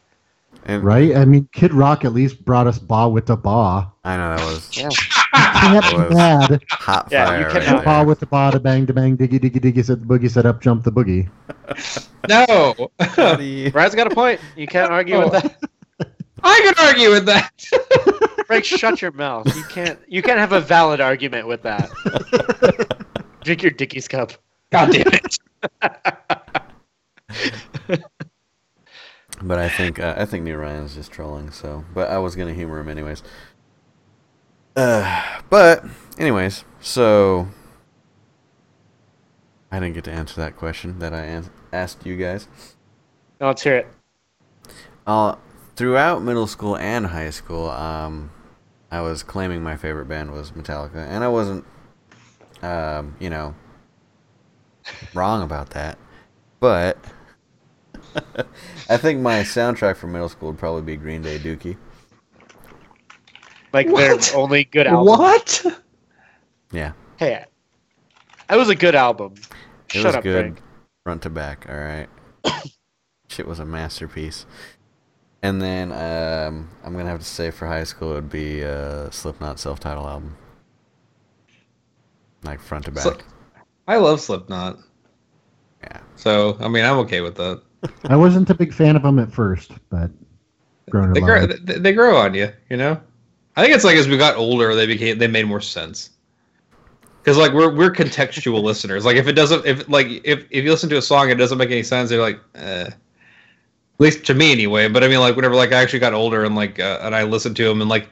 And 0.66 0.84
Right? 0.84 1.16
I 1.16 1.26
mean, 1.26 1.48
Kid 1.54 1.74
Rock 1.74 2.06
at 2.06 2.14
least 2.14 2.46
brought 2.46 2.68
us 2.68 2.78
Bawitdaba. 2.80 3.92
I 4.04 4.18
know 4.18 4.36
that 4.36 4.46
was 4.46 4.78
Yeah. 4.78 4.90
Can't 5.34 5.94
was- 5.94 6.10
be 6.10 6.16
mad. 6.16 6.64
hot 6.72 7.08
Yeah, 7.12 7.26
fire 7.26 7.40
you 7.40 7.46
right 7.48 7.64
cannot- 7.64 7.86
Ba 7.86 8.04
with 8.04 8.20
the 8.20 8.26
Ba, 8.26 8.50
the 8.54 8.60
bang, 8.60 8.86
the 8.86 8.94
bang, 8.94 9.18
diggy, 9.18 9.40
diggy, 9.40 9.60
diggy, 9.60 9.84
said 9.84 10.02
the 10.02 10.06
boogie, 10.06 10.30
set 10.30 10.46
up, 10.46 10.62
jump 10.62 10.84
the 10.84 10.92
boogie. 10.92 11.30
No, 12.30 12.90
How 13.00 13.36
do 13.36 13.44
you- 13.44 13.72
Brad's 13.72 13.96
got 13.96 14.08
a 14.12 14.16
point. 14.16 14.40
You 14.56 14.68
can't 14.68 14.92
argue 14.92 15.20
with 15.20 15.32
that. 15.34 15.58
I 16.44 16.74
can 16.76 16.88
argue 16.88 17.10
with 17.12 17.26
that. 17.28 17.52
Frank, 18.48 18.66
shut 18.66 19.02
your 19.02 19.12
mouth. 19.12 19.56
You 19.56 19.64
can't 19.64 20.00
you 20.08 20.22
can't 20.22 20.40
have 20.40 20.52
a 20.52 20.60
valid 20.62 21.00
argument 21.02 21.48
with 21.48 21.62
that. 21.64 21.90
Drink 23.44 23.62
your 23.64 23.72
Dixie 23.72 24.02
cup. 24.02 24.34
God 24.72 24.92
damn 24.92 25.08
it. 27.90 28.04
But 29.44 29.60
I 29.60 29.70
think 29.70 30.00
uh, 30.00 30.14
I 30.18 30.26
think 30.26 30.44
New 30.44 30.56
Ryan's 30.58 30.96
just 30.96 31.12
trolling. 31.12 31.52
So, 31.52 31.84
but 31.94 32.10
I 32.10 32.20
was 32.20 32.36
gonna 32.36 32.54
humor 32.54 32.80
him 32.80 32.90
anyways. 32.90 33.24
Uh, 34.76 35.40
but 35.50 35.84
anyways, 36.18 36.64
so 36.80 37.48
I 39.72 39.80
didn't 39.80 39.96
get 39.96 40.04
to 40.06 40.12
answer 40.12 40.40
that 40.42 40.58
question 40.58 41.00
that 41.00 41.14
I 41.14 41.24
an- 41.24 41.50
asked 41.74 42.06
you 42.06 42.18
guys. 42.18 42.48
Now 43.40 43.48
let's 43.48 43.64
hear 43.64 43.78
it. 43.78 43.88
Uh, 45.08 45.36
throughout 45.76 46.22
middle 46.22 46.48
school 46.48 46.78
and 46.78 47.08
high 47.08 47.32
school, 47.32 47.70
um, 47.70 48.32
I 48.92 49.02
was 49.02 49.24
claiming 49.24 49.64
my 49.64 49.76
favorite 49.76 50.06
band 50.08 50.32
was 50.32 50.52
Metallica, 50.52 51.08
and 51.08 51.24
I 51.24 51.28
wasn't, 51.28 51.66
um, 52.62 53.16
you 53.20 53.30
know, 53.30 53.56
wrong 55.14 55.42
about 55.42 55.72
that. 55.72 55.98
But 56.60 56.98
I 58.90 58.98
think 58.98 59.22
my 59.22 59.40
soundtrack 59.42 59.96
for 59.98 60.08
middle 60.08 60.30
school 60.30 60.50
would 60.50 60.60
probably 60.60 60.82
be 60.82 60.96
Green 60.98 61.22
Day 61.22 61.40
Dookie. 61.40 61.78
Like 63.74 63.88
What? 63.88 64.22
their 64.22 64.36
only 64.40 64.66
good 64.66 64.88
album. 64.88 65.08
What? 65.20 65.66
Yeah, 66.74 66.94
Hey, 67.18 67.46
that 68.48 68.58
was 68.58 68.70
a 68.70 68.76
good 68.76 68.96
album. 68.96 69.34
it 69.36 69.94
Shut 69.94 70.06
was 70.06 70.16
up, 70.16 70.24
good, 70.24 70.42
Frank. 70.46 70.62
front 71.04 71.22
to 71.24 71.30
back. 71.30 71.66
All 71.70 71.76
right, 71.78 72.08
shit 73.30 73.48
was 73.48 73.60
a 73.60 73.66
masterpiece. 73.66 74.46
And 75.44 75.62
then 75.62 75.92
um, 75.92 76.70
I'm 76.84 76.94
gonna 76.96 77.10
have 77.10 77.20
to 77.20 77.26
say 77.26 77.50
for 77.52 77.66
high 77.68 77.84
school 77.84 78.12
it 78.12 78.16
would 78.16 78.30
be 78.30 78.64
uh, 78.64 79.10
Slipknot 79.10 79.60
self-titled 79.60 80.06
album, 80.06 80.38
like 82.44 82.60
front 82.60 82.86
to 82.86 82.92
back. 82.92 83.04
So- 83.04 83.18
I 83.88 83.98
love 83.98 84.22
Slipknot. 84.22 84.78
Yeah. 85.84 86.00
So, 86.16 86.56
I 86.62 86.68
mean, 86.68 86.86
I'm 86.86 86.98
okay 87.00 87.22
with 87.22 87.36
that. 87.36 87.62
I 88.06 88.16
wasn't 88.16 88.50
a 88.50 88.54
big 88.54 88.74
fan 88.74 88.96
of 88.96 89.04
them 89.04 89.20
at 89.20 89.32
first, 89.32 89.72
but 89.90 90.12
They 91.14 91.22
grow, 91.22 91.46
they, 91.48 91.80
they 91.80 91.94
grow 91.94 92.18
on 92.18 92.34
you, 92.34 92.52
you 92.70 92.78
know. 92.78 93.00
I 93.56 93.64
think 93.64 93.76
it's 93.76 93.84
like 93.84 93.96
as 93.96 94.08
we 94.08 94.18
got 94.18 94.36
older, 94.36 94.74
they 94.76 94.88
became 94.88 95.18
they 95.18 95.28
made 95.28 95.48
more 95.48 95.62
sense. 95.62 96.12
Because 97.22 97.38
like 97.38 97.54
we're 97.54 97.74
we're 97.74 97.92
contextual 97.92 98.62
listeners. 98.70 99.06
Like 99.06 99.18
if 99.18 99.28
it 99.28 99.34
doesn't, 99.34 99.66
if 99.66 99.88
like 99.90 100.08
if 100.24 100.46
if 100.50 100.64
you 100.64 100.72
listen 100.72 100.90
to 100.90 100.98
a 100.98 101.02
song 101.02 101.24
and 101.24 101.40
it 101.40 101.44
doesn't 101.44 101.58
make 101.58 101.72
any 101.72 101.84
sense, 101.84 102.12
you're 102.12 102.22
like, 102.22 102.40
eh. 102.56 102.90
At 102.90 102.96
least 104.00 104.26
to 104.26 104.34
me 104.34 104.52
anyway. 104.52 104.88
But 104.90 105.04
I 105.04 105.08
mean, 105.08 105.20
like 105.20 105.36
whenever 105.36 105.56
like 105.56 105.72
I 105.74 105.82
actually 105.82 106.00
got 106.00 106.14
older 106.14 106.44
and 106.44 106.56
like 106.56 106.80
uh, 106.80 107.00
and 107.02 107.16
I 107.16 107.24
listened 107.24 107.56
to 107.58 107.66
them 107.66 107.82
and 107.82 107.90
like, 107.90 108.10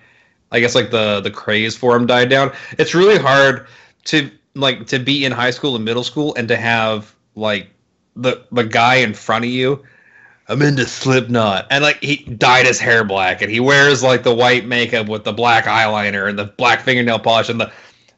I 0.52 0.60
guess 0.60 0.76
like 0.76 0.92
the 0.92 1.22
the 1.22 1.32
craze 1.32 1.76
for 1.76 1.94
them 1.94 2.06
died 2.06 2.30
down. 2.30 2.52
It's 2.78 2.94
really 2.94 3.18
hard 3.18 3.68
to 4.06 4.30
like 4.56 4.86
to 4.88 5.00
be 5.00 5.26
in 5.26 5.32
high 5.32 5.52
school 5.52 5.76
and 5.76 5.84
middle 5.84 6.04
school 6.04 6.36
and 6.36 6.48
to 6.48 6.58
have 6.58 7.16
like 7.36 7.70
the 8.22 8.44
the 8.52 8.64
guy 8.64 8.96
in 8.96 9.14
front 9.14 9.46
of 9.46 9.52
you 9.52 9.84
I'm 10.48 10.64
into 10.64 10.86
Slipknot, 10.88 11.68
and 11.70 11.84
like 11.84 12.02
he 12.02 12.18
dyed 12.18 12.66
his 12.66 12.80
hair 12.80 13.04
black, 13.04 13.44
and 13.44 13.52
he 13.52 13.60
wears 13.60 14.02
like 14.02 14.24
the 14.24 14.34
white 14.34 14.66
makeup 14.66 15.08
with 15.08 15.24
the 15.24 15.32
black 15.34 15.66
eyeliner 15.66 16.28
and 16.28 16.40
the 16.40 16.46
black 16.46 16.82
fingernail 16.82 17.20
polish 17.20 17.50
and 17.50 17.62
the 17.62 17.72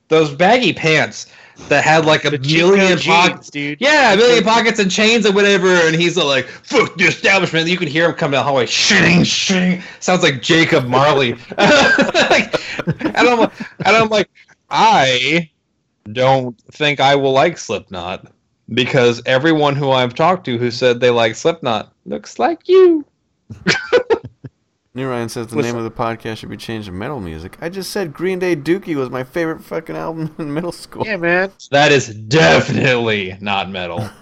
those 0.08 0.34
baggy 0.34 0.72
pants 0.72 1.28
that 1.68 1.84
had 1.84 2.06
like 2.06 2.24
a 2.24 2.30
The 2.32 2.38
million 2.40 2.98
pockets. 3.00 3.50
dude. 3.50 3.80
Yeah, 3.82 4.14
a 4.14 4.18
million 4.18 4.46
pockets 4.46 4.80
and 4.80 4.90
chains 4.90 5.26
and 5.26 5.36
whatever, 5.36 5.68
and 5.68 5.94
he's 5.94 6.16
like, 6.16 6.46
"Fuck 6.46 6.96
the 6.98 7.04
establishment." 7.04 7.68
You 7.68 7.76
can 7.78 7.90
hear 7.90 8.06
him 8.08 8.14
coming 8.16 8.32
down 8.38 8.46
the 8.46 8.48
hallway, 8.48 8.66
shitting, 8.66 9.20
shitting. 9.22 9.84
Sounds 10.00 10.24
like 10.24 10.42
Jacob 10.42 10.88
Marley. 10.88 11.34
like, 11.58 12.56
and 12.88 13.18
I'm, 13.18 13.40
like- 13.40 13.52
and 13.86 13.96
I'm 13.98 14.08
like, 14.10 14.30
I 14.70 15.50
don't 16.14 16.58
think 16.72 17.02
I 17.02 17.16
will 17.18 17.34
like 17.34 17.58
Slipknot 17.58 18.26
because 18.74 19.22
everyone 19.26 19.76
who 19.76 19.92
I've 19.92 20.14
talked 20.14 20.46
to 20.46 20.58
who 20.58 20.72
said 20.72 21.00
they 21.00 21.10
like 21.10 21.36
Slipknot 21.36 21.94
looks 22.06 22.40
like 22.40 22.68
you. 22.68 23.06
New 24.94 25.08
Ryan 25.08 25.30
says 25.30 25.48
the 25.48 25.56
Listen- 25.56 25.72
name 25.78 25.86
of 25.86 25.86
the 25.86 25.98
podcast 26.04 26.38
should 26.38 26.50
be 26.50 26.58
changed 26.58 26.88
to 26.88 26.92
metal 26.92 27.22
music. 27.22 27.58
I 27.62 27.70
just 27.70 27.92
said 27.92 28.12
Green 28.12 28.40
Day 28.40 28.58
Dookie 28.58 28.96
was 28.96 29.10
my 29.10 29.24
favorite 29.24 29.64
fucking 29.64 29.96
album 29.96 30.36
in 30.38 30.54
middle 30.54 30.74
school. 30.74 31.06
Yeah, 31.06 31.16
man. 31.16 31.50
That 31.72 31.94
is 31.94 32.08
definitely 32.10 33.38
not 33.40 33.70
metal. 33.70 34.10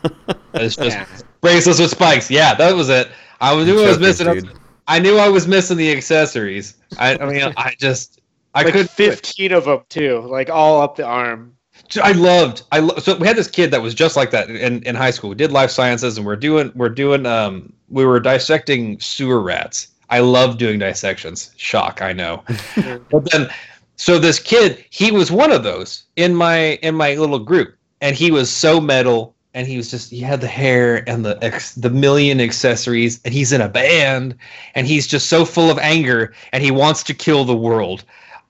It's 0.55 0.75
just 0.75 0.97
Yeah. 0.97 1.05
bracelets 1.41 1.79
with 1.79 1.91
spikes. 1.91 2.29
Yeah, 2.31 2.55
that 2.55 2.75
was 2.75 2.89
it. 2.89 3.09
I 3.39 3.53
was 3.53 3.67
knew 3.67 3.73
I 3.83 3.87
was 3.87 3.97
Chokers, 3.97 4.19
missing. 4.19 4.33
dude. 4.49 4.59
I 4.87 4.97
knew 4.99 5.17
I 5.17 5.29
was 5.29 5.47
missing 5.47 5.77
the 5.77 5.91
accessories. 5.91 6.73
I, 6.97 7.15
I 7.19 7.25
mean, 7.27 7.53
I 7.55 7.75
just 7.79 8.19
I 8.55 8.63
like 8.63 8.73
could 8.73 8.89
15 8.89 9.51
of 9.53 9.65
them 9.65 9.81
too, 9.89 10.21
like 10.27 10.49
all 10.49 10.81
up 10.81 10.95
the 10.95 11.05
arm. 11.05 11.55
I 11.97 12.11
loved. 12.11 12.63
I 12.71 12.79
lo- 12.79 12.97
so 12.97 13.15
we 13.17 13.27
had 13.27 13.35
this 13.35 13.49
kid 13.49 13.71
that 13.71 13.81
was 13.81 13.93
just 13.93 14.15
like 14.15 14.31
that 14.31 14.49
in, 14.49 14.83
in 14.83 14.95
high 14.95 15.11
school. 15.11 15.29
We 15.29 15.35
did 15.35 15.51
life 15.51 15.71
sciences, 15.71 16.17
and 16.17 16.25
we're 16.25 16.35
doing 16.35 16.71
we're 16.75 16.89
doing 16.89 17.25
um 17.25 17.73
we 17.89 18.05
were 18.05 18.19
dissecting 18.19 18.99
sewer 18.99 19.41
rats. 19.41 19.87
I 20.09 20.19
love 20.19 20.57
doing 20.57 20.79
dissections. 20.79 21.51
Shock, 21.57 22.01
I 22.01 22.13
know. 22.13 22.43
but 23.11 23.31
then, 23.31 23.49
so 23.95 24.19
this 24.19 24.39
kid, 24.39 24.83
he 24.89 25.11
was 25.11 25.31
one 25.31 25.51
of 25.51 25.63
those 25.63 26.03
in 26.15 26.35
my 26.35 26.79
in 26.81 26.95
my 26.95 27.15
little 27.15 27.39
group, 27.39 27.75
and 28.01 28.15
he 28.15 28.31
was 28.31 28.51
so 28.51 28.79
metal 28.79 29.35
and 29.53 29.67
he 29.67 29.77
was 29.77 29.89
just 29.89 30.11
he 30.11 30.19
had 30.19 30.41
the 30.41 30.47
hair 30.47 31.09
and 31.09 31.25
the 31.25 31.37
ex, 31.43 31.73
the 31.75 31.89
million 31.89 32.39
accessories, 32.39 33.19
and 33.25 33.33
he's 33.33 33.51
in 33.51 33.61
a 33.61 33.69
band, 33.69 34.35
and 34.75 34.87
he's 34.87 35.07
just 35.07 35.27
so 35.27 35.43
full 35.43 35.71
of 35.71 35.79
anger, 35.79 36.33
and 36.51 36.63
he 36.63 36.71
wants 36.71 37.03
to 37.03 37.13
kill 37.13 37.45
the 37.45 37.57
world. 37.57 38.03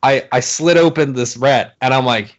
I 0.03 0.27
I 0.31 0.39
slit 0.39 0.77
open 0.77 1.13
this 1.13 1.37
rat, 1.37 1.75
and 1.81 1.93
I'm 1.93 2.05
like, 2.05 2.38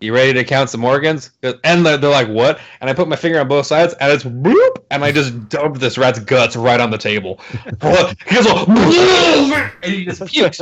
"You 0.00 0.14
ready 0.14 0.32
to 0.32 0.44
count 0.44 0.70
some 0.70 0.84
organs?" 0.84 1.30
And 1.42 1.86
they're, 1.86 1.96
they're 1.96 2.10
like, 2.10 2.28
"What?" 2.28 2.58
And 2.80 2.90
I 2.90 2.94
put 2.94 3.08
my 3.08 3.16
finger 3.16 3.40
on 3.40 3.48
both 3.48 3.66
sides, 3.66 3.94
and 4.00 4.12
it's 4.12 4.24
whoop, 4.24 4.84
and 4.90 5.04
I 5.04 5.12
just 5.12 5.48
dumped 5.48 5.80
this 5.80 5.98
rat's 5.98 6.18
guts 6.18 6.56
right 6.56 6.80
on 6.80 6.90
the 6.90 6.98
table. 6.98 7.40
he 7.50 8.34
goes, 8.34 8.46
and 9.82 9.92
he 9.92 10.04
just 10.04 10.24
pukes. 10.26 10.60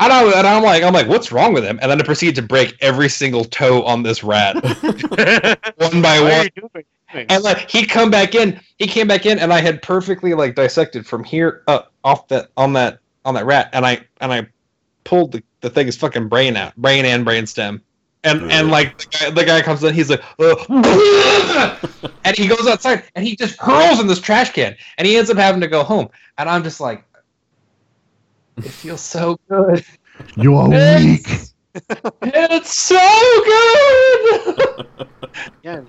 And, 0.00 0.12
I, 0.12 0.24
and 0.38 0.46
I'm 0.46 0.62
like, 0.62 0.82
I'm 0.82 0.92
like, 0.92 1.06
what's 1.06 1.30
wrong 1.30 1.52
with 1.52 1.64
him? 1.64 1.78
And 1.80 1.90
then 1.90 2.00
I 2.00 2.04
proceed 2.04 2.34
to 2.36 2.42
break 2.42 2.76
every 2.80 3.08
single 3.08 3.44
toe 3.44 3.84
on 3.84 4.02
this 4.02 4.24
rat, 4.24 4.54
one 5.76 6.02
by 6.02 6.18
are 6.18 6.48
one. 6.72 6.84
And 7.14 7.44
like 7.44 7.70
he 7.70 7.86
come 7.86 8.10
back 8.10 8.34
in, 8.34 8.60
he 8.78 8.86
came 8.86 9.06
back 9.06 9.26
in, 9.26 9.38
and 9.38 9.52
I 9.52 9.60
had 9.60 9.82
perfectly 9.82 10.34
like 10.34 10.54
dissected 10.54 11.06
from 11.06 11.22
here 11.24 11.62
up 11.68 11.92
off 12.04 12.26
that 12.28 12.48
on 12.56 12.72
that 12.72 13.00
on 13.24 13.34
that 13.34 13.44
rat, 13.44 13.68
and 13.72 13.84
I 13.84 14.00
and 14.20 14.32
I 14.32 14.46
pulled 15.04 15.32
the, 15.32 15.42
the 15.62 15.70
thing's 15.70 15.96
fucking 15.96 16.28
brain 16.28 16.56
out, 16.56 16.76
brain 16.76 17.04
and 17.04 17.24
brain 17.24 17.46
stem, 17.46 17.82
and 18.24 18.42
and 18.52 18.70
like 18.70 18.98
the 18.98 19.06
guy, 19.18 19.30
the 19.30 19.44
guy 19.44 19.62
comes 19.62 19.82
in, 19.82 19.94
he's 19.94 20.10
like, 20.10 20.22
and 22.24 22.36
he 22.36 22.46
goes 22.46 22.66
outside 22.66 23.04
and 23.14 23.24
he 23.24 23.34
just 23.36 23.58
hurls 23.58 24.00
in 24.00 24.06
this 24.06 24.20
trash 24.20 24.52
can, 24.52 24.76
and 24.98 25.06
he 25.06 25.16
ends 25.16 25.30
up 25.30 25.36
having 25.38 25.60
to 25.60 25.68
go 25.68 25.82
home, 25.82 26.08
and 26.36 26.48
I'm 26.48 26.62
just 26.62 26.80
like, 26.80 27.04
it 28.58 28.72
feels 28.72 29.00
so 29.00 29.36
good, 29.48 29.84
You 30.36 30.56
are 30.56 30.70
Yes. 30.70 31.54
weak. 31.74 31.84
it's 32.22 32.76
so 32.76 32.98
good. 33.44 34.58
Yeah. 35.62 35.80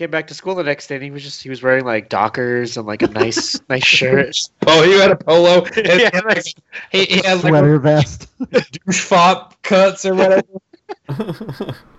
He 0.00 0.04
came 0.04 0.10
back 0.10 0.28
to 0.28 0.34
school 0.34 0.54
the 0.54 0.62
next 0.62 0.86
day 0.86 0.94
and 0.94 1.04
he 1.04 1.10
was 1.10 1.22
just 1.22 1.42
he 1.42 1.50
was 1.50 1.62
wearing 1.62 1.84
like 1.84 2.08
Dockers 2.08 2.78
and 2.78 2.86
like 2.86 3.02
a 3.02 3.08
nice 3.08 3.60
nice 3.68 3.84
shirt. 3.84 4.34
Oh, 4.66 4.82
he 4.82 4.98
had 4.98 5.10
a 5.10 5.16
polo. 5.16 5.62
and 5.76 5.86
Yeah, 5.86 5.94
he, 5.94 6.04
had, 6.04 6.42
he, 6.90 7.04
he 7.04 7.16
had 7.16 7.44
like 7.44 7.50
Sweater 7.50 7.78
vest. 7.78 8.26
douche 8.86 9.02
fop 9.02 9.60
cuts 9.60 10.06
or 10.06 10.14
whatever. 10.14 10.42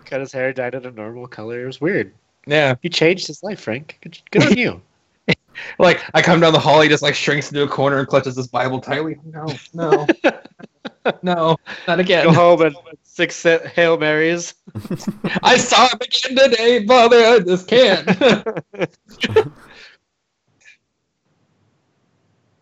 Cut 0.05 0.19
his 0.19 0.31
hair, 0.31 0.51
dyed 0.51 0.73
it 0.73 0.83
a 0.87 0.89
normal 0.89 1.27
color. 1.27 1.61
It 1.61 1.67
was 1.67 1.79
weird. 1.79 2.11
Yeah, 2.47 2.73
You 2.81 2.89
changed 2.89 3.27
his 3.27 3.43
life, 3.43 3.59
Frank. 3.59 3.99
Good, 4.01 4.17
good 4.31 4.47
on 4.47 4.57
you. 4.57 4.81
like 5.77 6.01
I 6.15 6.23
come 6.23 6.39
down 6.39 6.53
the 6.53 6.59
hall, 6.59 6.81
he 6.81 6.89
just 6.89 7.03
like 7.03 7.13
shrinks 7.13 7.51
into 7.51 7.61
a 7.61 7.67
corner 7.67 7.99
and 7.99 8.07
clutches 8.07 8.35
his 8.35 8.47
Bible 8.47 8.81
tightly. 8.81 9.19
No, 9.25 9.45
no, 9.75 10.07
no, 11.21 11.55
not 11.87 11.99
again. 11.99 12.25
Go 12.25 12.33
home 12.33 12.63
and 12.63 12.75
six 13.11 13.35
set 13.35 13.67
Hail 13.67 13.97
Marys. 13.97 14.53
I 15.43 15.57
saw 15.57 15.89
him 15.89 15.99
again 16.01 16.37
today, 16.49 16.85
Father. 16.85 17.17
I 17.17 17.39
just 17.39 17.67
can't. 17.67 18.07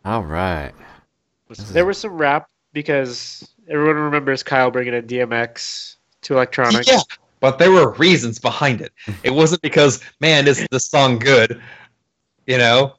All 0.05 0.23
right. 0.23 0.71
There 1.71 1.85
was 1.85 1.97
some 1.97 2.17
rap 2.17 2.49
because 2.73 3.47
everyone 3.69 3.97
remembers 3.97 4.41
Kyle 4.43 4.71
bringing 4.71 4.93
in 4.93 5.05
DMX 5.05 5.97
to 6.21 6.33
electronic. 6.35 6.87
yeah, 6.87 7.01
but 7.39 7.59
there 7.59 7.71
were 7.71 7.91
reasons 7.93 8.39
behind 8.39 8.81
it. 8.81 8.91
It 9.23 9.31
wasn't 9.31 9.61
because 9.61 10.01
man, 10.19 10.47
is 10.47 10.65
this 10.71 10.85
song 10.85 11.19
good? 11.19 11.61
You 12.47 12.57
know, 12.57 12.95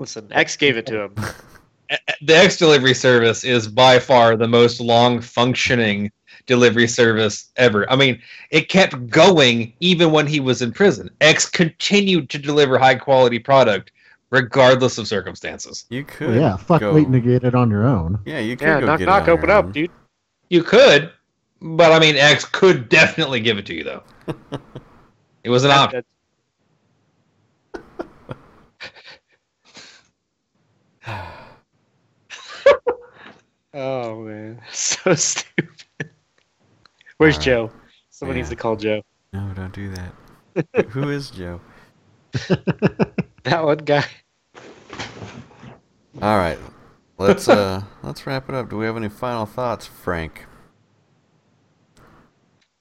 Listen, 0.00 0.26
X 0.30 0.56
gave 0.56 0.78
it 0.78 0.86
to 0.86 1.02
him. 1.02 1.14
the 2.22 2.34
X 2.34 2.56
delivery 2.56 2.94
service 2.94 3.44
is 3.44 3.68
by 3.68 3.98
far 3.98 4.34
the 4.34 4.48
most 4.48 4.80
long 4.80 5.20
functioning 5.20 6.10
delivery 6.46 6.86
service 6.88 7.50
ever. 7.56 7.90
I 7.90 7.96
mean, 7.96 8.20
it 8.50 8.68
kept 8.68 9.08
going 9.08 9.72
even 9.80 10.10
when 10.12 10.26
he 10.26 10.40
was 10.40 10.62
in 10.62 10.72
prison. 10.72 11.10
X 11.20 11.48
continued 11.48 12.28
to 12.30 12.38
deliver 12.38 12.78
high 12.78 12.94
quality 12.96 13.38
product 13.38 13.92
regardless 14.30 14.96
of 14.98 15.08
circumstances. 15.08 15.86
You 15.90 16.04
could. 16.04 16.28
Well, 16.28 16.38
yeah, 16.38 16.56
fuck 16.56 16.80
go, 16.80 16.94
waiting 16.94 17.12
to 17.12 17.20
get 17.20 17.44
it 17.44 17.54
on 17.54 17.70
your 17.70 17.86
own. 17.86 18.18
Yeah, 18.24 18.38
you 18.38 18.56
could 18.56 18.64
Yeah, 18.66 18.80
go 18.80 18.86
knock 18.86 18.98
get 18.98 19.04
it 19.04 19.06
knock, 19.10 19.22
on 19.22 19.26
your 19.26 19.38
open 19.38 19.50
up, 19.50 19.64
own. 19.66 19.72
dude. 19.72 19.90
You 20.48 20.62
could, 20.62 21.10
but 21.60 21.92
I 21.92 21.98
mean, 21.98 22.16
X 22.16 22.44
could 22.44 22.88
definitely 22.88 23.40
give 23.40 23.58
it 23.58 23.66
to 23.66 23.74
you 23.74 23.84
though. 23.84 24.02
it 25.44 25.50
was 25.50 25.64
an 25.64 25.70
That- 25.70 25.78
option. 25.78 26.04
oh 33.74 34.20
man, 34.22 34.60
so 34.72 35.14
stupid. 35.14 35.79
Where's 37.20 37.34
Alright. 37.34 37.44
Joe? 37.44 37.70
Someone 38.08 38.34
Yeah. 38.34 38.40
needs 38.40 38.48
to 38.48 38.56
call 38.56 38.76
Joe. 38.76 39.02
No, 39.34 39.52
don't 39.54 39.74
do 39.74 39.90
that. 39.90 40.86
Who 40.88 41.10
is 41.10 41.30
Joe? 41.30 41.60
That 43.42 43.62
one 43.64 43.78
guy. 43.78 44.04
All 46.22 46.36
right. 46.38 46.58
Let's 47.18 47.46
uh 47.46 47.82
let's 48.02 48.26
wrap 48.26 48.48
it 48.48 48.54
up. 48.54 48.70
Do 48.70 48.78
we 48.78 48.86
have 48.86 48.96
any 48.96 49.10
final 49.10 49.44
thoughts, 49.44 49.86
Frank? 49.86 50.46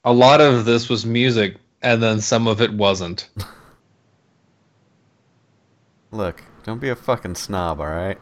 A 0.05 0.13
lot 0.13 0.39
of 0.39 0.63
this 0.63 0.87
was 0.87 1.05
music, 1.05 1.57
and 1.81 2.01
then 2.01 2.21
some 2.21 2.47
of 2.47 2.61
it 2.61 2.73
wasn't. 2.73 3.29
Look, 6.11 6.43
don't 6.63 6.79
be 6.79 6.89
a 6.89 6.95
fucking 6.95 7.35
snob, 7.35 7.81
all 7.81 7.87
right? 7.87 8.17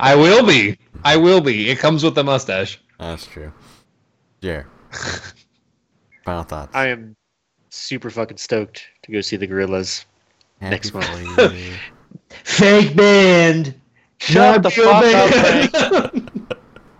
I 0.00 0.16
will 0.16 0.44
be. 0.44 0.78
I 1.04 1.16
will 1.16 1.40
be. 1.40 1.70
It 1.70 1.78
comes 1.78 2.02
with 2.02 2.16
the 2.16 2.24
mustache. 2.24 2.80
That's 2.98 3.26
true. 3.26 3.52
Jer. 4.42 4.66
Final 6.24 6.42
thoughts. 6.42 6.74
I 6.74 6.88
am 6.88 7.16
super 7.70 8.10
fucking 8.10 8.36
stoked 8.36 8.84
to 9.02 9.12
go 9.12 9.20
see 9.20 9.36
the 9.36 9.46
Gorillaz. 9.46 10.04
Happy 10.60 10.70
next 10.70 10.92
month. 10.92 11.78
Fake 12.44 12.94
band. 12.96 13.74
Shut 14.18 14.62
the 14.62 14.70
fuck 14.70 15.04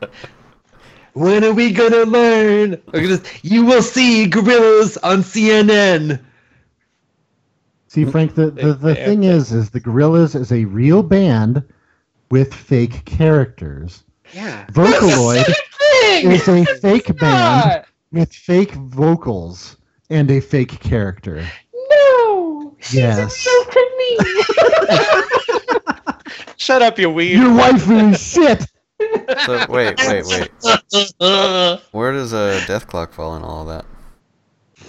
up, 0.03 0.11
when 1.12 1.45
are 1.45 1.53
we 1.53 1.70
gonna 1.70 2.03
learn? 2.03 2.70
Look 2.70 2.95
at 2.95 3.22
this. 3.22 3.45
You 3.45 3.64
will 3.64 3.82
see 3.82 4.26
gorillas 4.26 4.97
on 4.99 5.18
CNN. 5.22 6.20
See, 7.86 8.05
Frank, 8.05 8.34
the, 8.34 8.51
the, 8.51 8.74
the 8.74 8.95
thing 8.97 9.22
is, 9.22 9.53
is 9.53 9.70
the 9.70 9.80
Gorillaz 9.80 10.34
is 10.34 10.51
a 10.51 10.64
real 10.64 11.03
band 11.03 11.62
with 12.30 12.53
fake 12.55 13.05
characters. 13.05 14.03
Yeah. 14.32 14.66
Vocaloid 14.68 15.55
is 16.24 16.48
a 16.48 16.64
fake 16.80 17.06
band 17.18 17.64
Not. 17.66 17.86
with 18.12 18.32
fake 18.32 18.72
vocals 18.72 19.76
and 20.10 20.30
a 20.30 20.40
fake 20.40 20.78
character. 20.80 21.44
No. 21.90 22.76
she's 22.80 22.94
Yes. 22.94 23.44
to 23.44 23.90
me. 23.98 24.18
Shut 26.56 26.82
up, 26.82 26.98
you 26.98 27.10
weed. 27.10 27.32
Your 27.32 27.52
wife 27.54 27.90
is 27.90 28.20
shit. 28.22 28.66
So 29.44 29.66
wait, 29.68 29.98
wait, 30.06 30.24
wait. 30.26 30.51
Where 31.90 32.12
does 32.12 32.32
uh, 32.32 32.60
Dethklok 32.66 33.12
fall 33.12 33.36
in 33.36 33.42
all 33.42 33.62
of 33.62 33.68
that? 33.68 33.84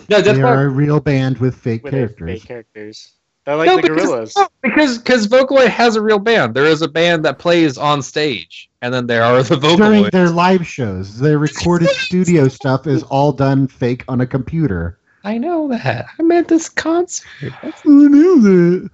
no, 0.09 0.21
that's 0.21 0.37
They 0.37 0.41
not 0.43 0.51
are 0.55 0.65
a 0.65 0.69
real 0.69 0.99
band 0.99 1.37
with 1.39 1.55
fake 1.55 1.83
with 1.83 1.93
characters. 1.93 2.29
fake 2.41 2.47
characters. 2.47 3.13
They're 3.45 3.57
like 3.57 3.67
no, 3.67 3.75
the 3.75 3.81
because, 3.81 4.09
Gorillaz. 4.09 4.33
no, 4.37 4.47
because 4.61 4.97
because 4.99 5.27
Vocaloid 5.27 5.67
has 5.67 5.97
a 5.97 6.01
real 6.01 6.19
band. 6.19 6.53
There 6.53 6.65
is 6.65 6.81
a 6.81 6.87
band 6.87 7.25
that 7.25 7.39
plays 7.39 7.77
on 7.77 8.01
stage, 8.01 8.69
and 8.81 8.93
then 8.93 9.05
there 9.05 9.21
are 9.23 9.43
the 9.43 9.57
During 9.57 10.05
Vocaloids. 10.05 10.11
their 10.11 10.29
live 10.29 10.65
shows, 10.65 11.19
their 11.19 11.39
recorded 11.39 11.89
studio 11.89 12.47
stuff 12.47 12.87
is 12.87 13.03
all 13.03 13.33
done 13.33 13.67
fake 13.67 14.05
on 14.07 14.21
a 14.21 14.27
computer. 14.27 14.97
I 15.25 15.37
know 15.37 15.67
that. 15.69 16.05
I 16.19 16.23
meant 16.23 16.47
this 16.47 16.69
concert. 16.69 17.51
I 17.61 17.73
knew 17.85 18.41
that. 18.41 18.89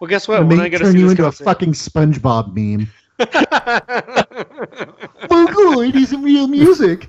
Well, 0.00 0.08
guess 0.08 0.26
what? 0.26 0.40
And 0.40 0.48
When 0.48 0.58
they 0.58 0.64
I 0.64 0.68
go 0.68 0.78
to 0.78 0.84
turn 0.84 0.92
see 0.92 0.98
you 0.98 1.04
this 1.04 1.12
into 1.12 1.22
concert, 1.22 1.42
a 1.42 1.44
fucking 1.44 1.72
SpongeBob 1.72 2.52
meme. 2.54 2.90
Vocaloid 5.28 5.94
is 5.94 6.12
real 6.16 6.48
music. 6.48 7.08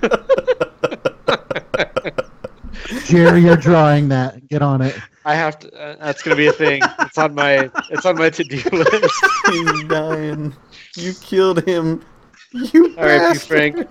Jerry, 3.04 3.42
you're 3.42 3.56
drawing 3.56 4.08
that. 4.08 4.48
Get 4.48 4.62
on 4.62 4.82
it. 4.82 4.96
I 5.24 5.34
have 5.34 5.58
to. 5.60 5.72
Uh, 5.72 5.96
that's 5.98 6.22
gonna 6.22 6.36
be 6.36 6.46
a 6.46 6.52
thing. 6.52 6.82
It's 7.00 7.18
on 7.18 7.34
my. 7.34 7.68
It's 7.90 8.06
on 8.06 8.16
my 8.16 8.30
to-do 8.30 8.56
list. 8.72 9.24
He's 9.50 9.84
dying. 9.84 10.54
You 10.96 11.12
killed 11.14 11.64
him. 11.64 12.02
You 12.52 12.94
All 12.96 13.04
right, 13.04 13.32
you. 13.32 13.38
Frank. 13.38 13.90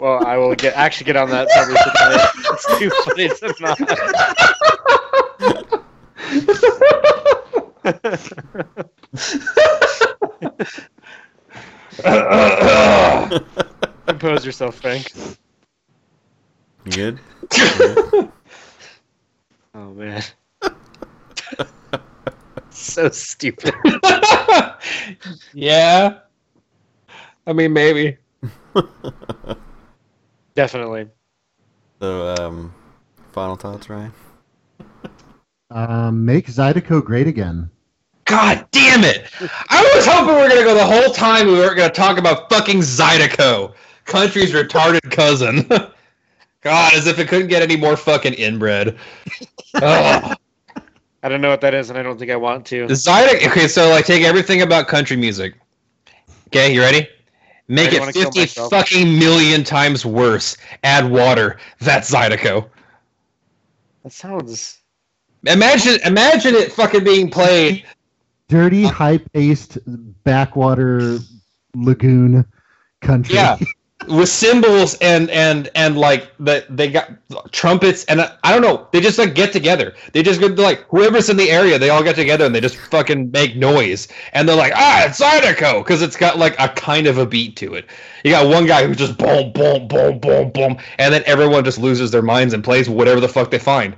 Well, 0.00 0.24
I 0.26 0.36
will 0.36 0.54
get 0.54 0.74
actually 0.74 1.06
get 1.06 1.16
on 1.16 1.28
that 1.30 1.48
probably 1.48 1.74
tonight. 1.74 2.28
It's 2.52 2.78
too 2.78 2.90
funny 3.04 3.28
to 3.28 3.54
not. 3.60 3.78
Compose 14.06 14.44
yourself, 14.44 14.76
Frank. 14.76 15.10
You 16.84 16.92
good? 16.92 17.18
Oh 19.74 19.90
man. 19.90 20.22
so 22.70 23.08
stupid. 23.10 23.72
yeah. 25.54 26.18
I 27.46 27.52
mean, 27.52 27.72
maybe. 27.72 28.16
Definitely. 30.56 31.08
So, 32.00 32.34
um, 32.34 32.74
final 33.32 33.54
thoughts, 33.54 33.88
Ryan? 33.88 34.12
Um, 35.70 36.24
make 36.24 36.46
Zydeco 36.46 37.04
great 37.04 37.28
again. 37.28 37.70
God 38.24 38.66
damn 38.72 39.04
it! 39.04 39.30
I 39.70 39.92
was 39.94 40.04
hoping 40.06 40.34
we 40.34 40.42
were 40.42 40.48
gonna 40.48 40.64
go 40.64 40.74
the 40.74 40.84
whole 40.84 41.14
time 41.14 41.46
we 41.46 41.52
weren't 41.52 41.76
gonna 41.76 41.92
talk 41.92 42.18
about 42.18 42.50
fucking 42.50 42.80
Zydeco, 42.80 43.74
country's 44.06 44.52
retarded 44.52 45.08
cousin. 45.10 45.70
God, 46.60 46.94
as 46.94 47.06
if 47.06 47.18
it 47.18 47.28
couldn't 47.28 47.48
get 47.48 47.62
any 47.62 47.76
more 47.76 47.96
fucking 47.96 48.34
inbred. 48.34 48.98
Ugh. 49.74 50.36
I 51.22 51.28
don't 51.28 51.40
know 51.40 51.50
what 51.50 51.60
that 51.62 51.74
is, 51.74 51.90
and 51.90 51.98
I 51.98 52.02
don't 52.02 52.18
think 52.18 52.30
I 52.30 52.36
want 52.36 52.64
to. 52.66 52.86
Zydeco. 52.86 53.48
Okay, 53.48 53.68
so 53.68 53.88
like 53.90 54.06
take 54.06 54.22
everything 54.22 54.62
about 54.62 54.86
country 54.88 55.16
music. 55.16 55.54
Okay, 56.48 56.72
you 56.72 56.80
ready? 56.80 57.08
Make 57.66 57.88
I 57.88 57.90
don't 57.90 58.00
wanna 58.00 58.12
it 58.14 58.34
fifty 58.34 58.46
fucking 58.46 59.18
million 59.18 59.64
times 59.64 60.06
worse. 60.06 60.56
Add 60.84 61.10
water. 61.10 61.58
That's 61.80 62.10
Zydeco. 62.10 62.68
That 64.04 64.12
sounds. 64.12 64.78
Imagine, 65.46 65.98
imagine 66.04 66.54
it 66.54 66.72
fucking 66.72 67.04
being 67.04 67.30
played. 67.30 67.84
Dirty, 68.48 68.84
high-paced, 68.84 69.78
backwater 70.24 71.18
lagoon 71.74 72.46
country. 73.00 73.34
Yeah. 73.34 73.58
with 74.06 74.28
cymbals 74.28 74.94
and 75.00 75.28
and 75.30 75.68
and 75.74 75.98
like 75.98 76.30
the 76.38 76.64
they 76.70 76.88
got 76.88 77.10
trumpets 77.50 78.04
and 78.04 78.20
I, 78.20 78.36
I 78.44 78.52
don't 78.52 78.62
know. 78.62 78.86
They 78.92 79.00
just 79.00 79.18
like 79.18 79.34
get 79.34 79.52
together. 79.52 79.94
They 80.12 80.22
just 80.22 80.40
go 80.40 80.46
like 80.46 80.84
whoever's 80.88 81.28
in 81.28 81.36
the 81.36 81.50
area 81.50 81.78
they 81.78 81.90
all 81.90 82.04
get 82.04 82.14
together 82.14 82.46
and 82.46 82.54
they 82.54 82.60
just 82.60 82.76
fucking 82.76 83.32
make 83.32 83.56
noise. 83.56 84.06
And 84.32 84.48
they're 84.48 84.56
like 84.56 84.72
ah 84.76 85.06
it's 85.06 85.20
Zydeco! 85.20 85.82
Because 85.82 86.00
it's 86.00 86.16
got 86.16 86.38
like 86.38 86.54
a 86.60 86.68
kind 86.68 87.06
of 87.08 87.18
a 87.18 87.26
beat 87.26 87.56
to 87.56 87.74
it. 87.74 87.86
You 88.24 88.30
got 88.30 88.46
one 88.46 88.66
guy 88.66 88.86
who 88.86 88.94
just 88.94 89.18
boom 89.18 89.52
boom 89.52 89.88
boom 89.88 90.20
boom 90.20 90.50
boom 90.52 90.78
and 90.98 91.12
then 91.12 91.22
everyone 91.26 91.64
just 91.64 91.78
loses 91.78 92.12
their 92.12 92.22
minds 92.22 92.54
and 92.54 92.62
plays 92.62 92.88
whatever 92.88 93.20
the 93.20 93.28
fuck 93.28 93.50
they 93.50 93.58
find. 93.58 93.96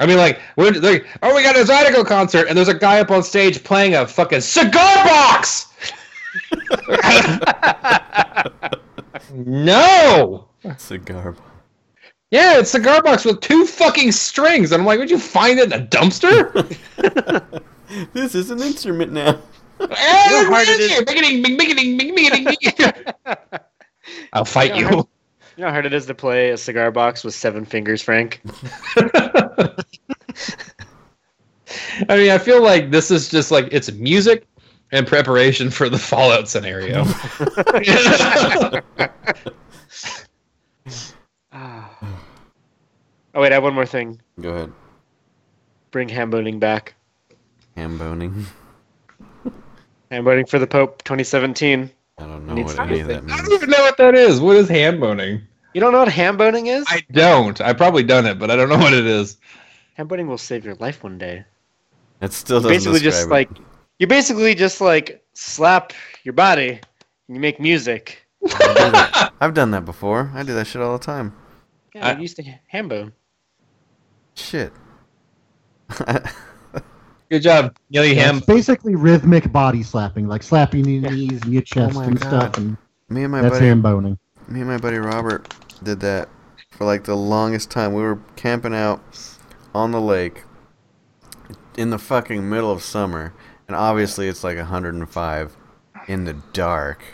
I 0.00 0.06
mean 0.06 0.16
like 0.16 0.40
we're 0.56 0.72
like 0.72 1.06
oh 1.22 1.34
we 1.34 1.42
got 1.42 1.56
a 1.56 1.60
Zydeco 1.60 2.04
concert 2.04 2.48
and 2.48 2.58
there's 2.58 2.68
a 2.68 2.74
guy 2.74 2.98
up 2.98 3.12
on 3.12 3.22
stage 3.22 3.62
playing 3.62 3.94
a 3.94 4.06
fucking 4.08 4.40
cigar 4.40 5.04
box 5.04 5.68
no 9.34 10.48
Cigar. 10.78 11.32
box. 11.32 11.44
Yeah, 12.30 12.58
it's 12.60 12.68
a 12.68 12.72
cigar 12.78 13.02
box 13.02 13.24
with 13.24 13.40
two 13.40 13.66
fucking 13.66 14.12
strings. 14.12 14.70
And 14.72 14.80
I'm 14.80 14.86
like, 14.86 14.98
would 15.00 15.10
you 15.10 15.18
find 15.18 15.58
it 15.58 15.72
in 15.72 15.80
a 15.82 15.86
dumpster? 15.86 16.78
This 18.12 18.36
is 18.36 18.50
an 18.52 18.60
instrument 18.60 19.10
now. 19.10 19.40
I'll 24.32 24.44
fight 24.44 24.74
You 24.76 24.82
know 24.84 24.90
you. 24.90 24.96
how- 24.96 25.08
You 25.56 25.62
know 25.64 25.66
how 25.66 25.72
hard 25.72 25.86
it 25.86 25.92
is 25.92 26.06
to 26.06 26.14
play 26.14 26.50
a 26.50 26.56
cigar 26.56 26.92
box 26.92 27.24
with 27.24 27.34
seven 27.34 27.64
fingers, 27.64 28.00
Frank? 28.00 28.40
I 32.08 32.16
mean, 32.16 32.30
I 32.30 32.38
feel 32.38 32.62
like 32.62 32.90
this 32.90 33.10
is 33.10 33.28
just 33.28 33.50
like 33.50 33.68
it's 33.72 33.90
music 33.92 34.46
and 34.92 35.06
preparation 35.06 35.70
for 35.70 35.88
the 35.88 35.98
Fallout 35.98 36.48
scenario. 36.48 37.04
Oh 43.32 43.40
wait, 43.40 43.52
I 43.52 43.54
have 43.54 43.62
one 43.62 43.74
more 43.74 43.86
thing. 43.86 44.20
Go 44.40 44.50
ahead. 44.50 44.72
Bring 45.92 46.08
ham 46.08 46.30
boning 46.30 46.58
back. 46.58 46.94
Ham 47.76 47.96
boning. 47.96 48.44
Ham 50.10 50.24
boning 50.24 50.46
for 50.46 50.58
the 50.58 50.66
Pope 50.66 51.04
2017. 51.04 51.90
I 52.18 52.22
don't 52.24 52.46
know 52.46 52.54
Needs 52.54 52.76
what 52.76 52.88
to 52.88 52.90
any 52.90 53.00
of 53.00 53.06
that 53.06 53.22
I 53.30 53.36
don't 53.38 53.52
even 53.52 53.70
know 53.70 53.80
what 53.80 53.96
that 53.98 54.14
is. 54.14 54.40
What 54.40 54.56
is 54.56 54.68
hand 54.68 55.00
boning? 55.00 55.40
You 55.74 55.80
don't 55.80 55.92
know 55.92 56.00
what 56.00 56.12
ham 56.12 56.36
boning 56.36 56.66
is? 56.66 56.84
I 56.88 57.02
don't. 57.12 57.60
I 57.60 57.72
probably 57.72 58.02
done 58.02 58.26
it, 58.26 58.38
but 58.38 58.50
I 58.50 58.56
don't 58.56 58.68
know 58.68 58.78
what 58.78 58.92
it 58.92 59.06
is. 59.06 59.36
Ham 59.94 60.08
boning 60.08 60.26
will 60.26 60.38
save 60.38 60.64
your 60.64 60.74
life 60.76 61.04
one 61.04 61.16
day. 61.16 61.44
It 62.20 62.32
still 62.32 62.58
doesn't 62.58 62.70
basically 62.70 63.00
just 63.00 63.18
describe 63.20 63.48
like 63.48 63.69
you 64.00 64.06
basically 64.08 64.54
just 64.56 64.80
like 64.80 65.24
slap 65.34 65.92
your 66.24 66.32
body 66.32 66.70
and 67.28 67.36
you 67.36 67.38
make 67.40 67.60
music. 67.60 68.26
it. 68.42 68.52
I 68.54 68.66
do 68.74 68.90
that. 68.90 69.32
I've 69.40 69.54
done 69.54 69.70
that 69.70 69.84
before. 69.84 70.32
I 70.34 70.42
do 70.42 70.54
that 70.54 70.66
shit 70.66 70.82
all 70.82 70.98
the 70.98 71.04
time. 71.04 71.32
Yeah, 71.94 72.08
I- 72.08 72.12
I 72.14 72.18
used 72.18 72.34
to 72.36 72.42
ham 72.66 72.88
bone. 72.88 73.12
Shit. 74.34 74.72
Good 77.30 77.42
job, 77.42 77.76
Neil 77.90 78.04
Yeah, 78.06 78.22
Ham. 78.24 78.38
It's 78.38 78.46
basically 78.46 78.96
rhythmic 78.96 79.52
body 79.52 79.82
slapping, 79.84 80.26
like 80.26 80.42
slapping 80.42 80.84
your 80.88 81.10
knees 81.10 81.42
and 81.42 81.52
your 81.52 81.62
chest 81.62 81.94
oh 81.96 82.00
my 82.00 82.06
and 82.06 82.20
God. 82.20 82.28
stuff, 82.28 82.56
and 82.58 82.76
me 83.08 83.22
and 83.22 83.30
my 83.32 83.42
that's 83.42 83.54
buddy, 83.54 83.66
ham 83.66 83.82
boning. 83.82 84.18
me 84.48 84.60
and 84.60 84.68
my 84.68 84.78
buddy 84.78 84.96
Robert 84.96 85.54
did 85.82 86.00
that 86.00 86.28
for 86.70 86.84
like 86.86 87.04
the 87.04 87.14
longest 87.16 87.70
time. 87.70 87.92
We 87.94 88.02
were 88.02 88.18
camping 88.34 88.74
out 88.74 89.00
on 89.74 89.92
the 89.92 90.00
lake 90.00 90.42
in 91.76 91.90
the 91.90 91.98
fucking 91.98 92.48
middle 92.48 92.72
of 92.72 92.82
summer, 92.82 93.32
and 93.70 93.76
obviously 93.76 94.26
it's 94.26 94.42
like 94.42 94.56
105 94.56 95.56
in 96.08 96.24
the 96.24 96.32
dark. 96.52 97.04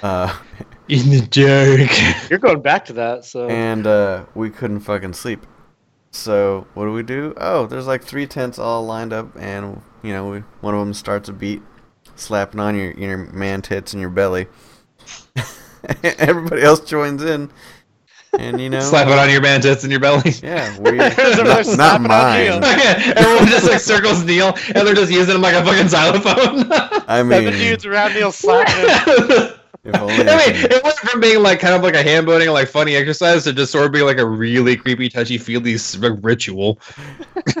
Uh, 0.00 0.32
In 0.88 1.10
the 1.10 1.22
dark. 1.22 1.90
You're 2.30 2.38
going 2.38 2.60
back 2.60 2.84
to 2.86 2.92
that, 2.92 3.24
so 3.24 3.48
and 3.48 3.86
uh, 3.86 4.26
we 4.34 4.50
couldn't 4.50 4.80
fucking 4.80 5.14
sleep. 5.14 5.44
So 6.12 6.68
what 6.74 6.84
do 6.84 6.92
we 6.92 7.02
do? 7.02 7.34
Oh, 7.36 7.66
there's 7.66 7.86
like 7.86 8.04
three 8.04 8.26
tents 8.26 8.58
all 8.60 8.84
lined 8.84 9.12
up, 9.12 9.34
and 9.36 9.82
you 10.02 10.12
know, 10.12 10.30
we, 10.30 10.38
one 10.60 10.74
of 10.74 10.80
them 10.80 10.94
starts 10.94 11.28
a 11.28 11.32
beat, 11.32 11.62
slapping 12.14 12.60
on 12.60 12.76
your 12.76 12.92
your 12.92 13.16
man 13.18 13.60
tits 13.60 13.92
and 13.92 14.00
your 14.00 14.10
belly. 14.10 14.46
Everybody 16.04 16.62
else 16.62 16.80
joins 16.80 17.24
in, 17.24 17.50
and 18.38 18.60
you 18.60 18.70
know, 18.70 18.80
Slap 18.80 19.08
it 19.08 19.18
on 19.18 19.30
your 19.30 19.40
man 19.40 19.60
tits 19.60 19.82
and 19.84 19.90
your 19.90 20.00
belly. 20.00 20.30
yeah, 20.42 20.76
we 20.80 20.92
not, 20.92 21.66
not 21.76 22.00
mine. 22.00 22.44
Neil. 22.44 22.64
Everyone 22.64 23.46
just 23.46 23.68
like 23.68 23.80
circles 23.80 24.24
Neil, 24.24 24.56
and 24.74 24.86
they're 24.86 24.94
just 24.94 25.12
using 25.12 25.34
him 25.34 25.42
like 25.42 25.54
a 25.54 25.64
fucking 25.64 25.88
xylophone. 25.88 26.70
I 26.72 27.18
Seven 27.18 27.28
mean, 27.28 27.52
dudes 27.52 27.84
around 27.86 28.14
Neil 28.14 28.32
slapping 28.32 28.74
him. 28.74 29.58
I 29.84 29.88
I 29.94 30.52
mean, 30.52 30.66
it 30.70 30.84
went 30.84 30.96
from 30.96 31.20
being 31.20 31.42
like 31.42 31.58
kind 31.58 31.74
of 31.74 31.82
like 31.82 31.94
a 31.94 32.02
hand 32.04 32.26
boning, 32.26 32.48
like 32.50 32.68
funny 32.68 32.94
exercise, 32.94 33.42
to 33.44 33.52
just 33.52 33.72
sort 33.72 33.84
of 33.84 33.90
being 33.90 34.04
like 34.06 34.18
a 34.18 34.26
really 34.26 34.76
creepy, 34.76 35.08
touchy 35.08 35.38
feely 35.38 35.76
ritual. 36.22 36.78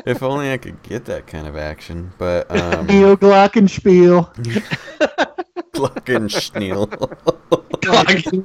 if 0.06 0.22
only 0.22 0.52
I 0.52 0.58
could 0.58 0.80
get 0.84 1.04
that 1.06 1.26
kind 1.26 1.48
of 1.48 1.56
action. 1.56 2.12
But 2.18 2.48
um, 2.48 2.86
Neo 2.86 3.16
Glockenspiel. 3.16 4.28
Glockenspiel. 5.74 6.88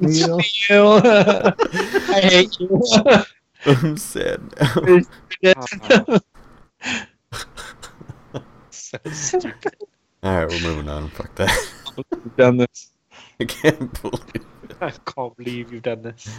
Neil. 0.00 0.40
I 2.14 2.20
hate 2.20 2.58
you. 2.58 2.82
I'm 3.66 3.96
sad. 3.96 4.40
so 8.70 8.98
stupid. 9.12 9.74
All 10.22 10.36
right, 10.36 10.48
we're 10.48 10.60
moving 10.62 10.88
on. 10.88 11.08
Fuck 11.10 11.34
that. 11.36 11.56
We've 11.96 12.36
done 12.36 12.56
this. 12.56 12.92
I 13.40 13.44
can't 13.44 14.02
believe. 14.02 14.46
I 14.80 14.90
can't 14.90 15.36
believe 15.36 15.72
you've 15.72 15.82
done 15.82 16.02
this. 16.02 16.38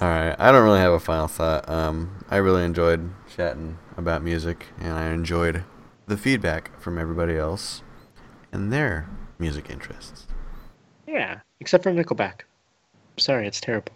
All 0.00 0.08
right, 0.08 0.36
I 0.38 0.52
don't 0.52 0.64
really 0.64 0.78
have 0.78 0.92
a 0.92 1.00
final 1.00 1.26
thought. 1.26 1.68
Um, 1.68 2.24
I 2.30 2.36
really 2.36 2.64
enjoyed 2.64 3.10
chatting 3.34 3.78
about 3.96 4.22
music, 4.22 4.66
and 4.78 4.92
I 4.92 5.10
enjoyed 5.10 5.64
the 6.06 6.16
feedback 6.16 6.78
from 6.80 6.98
everybody 6.98 7.36
else 7.36 7.82
and 8.52 8.72
their 8.72 9.08
music 9.40 9.70
interests. 9.70 10.26
Yeah, 11.06 11.40
except 11.60 11.82
for 11.82 11.92
Nickelback. 11.92 12.42
Sorry, 13.16 13.46
it's 13.46 13.60
terrible. 13.60 13.92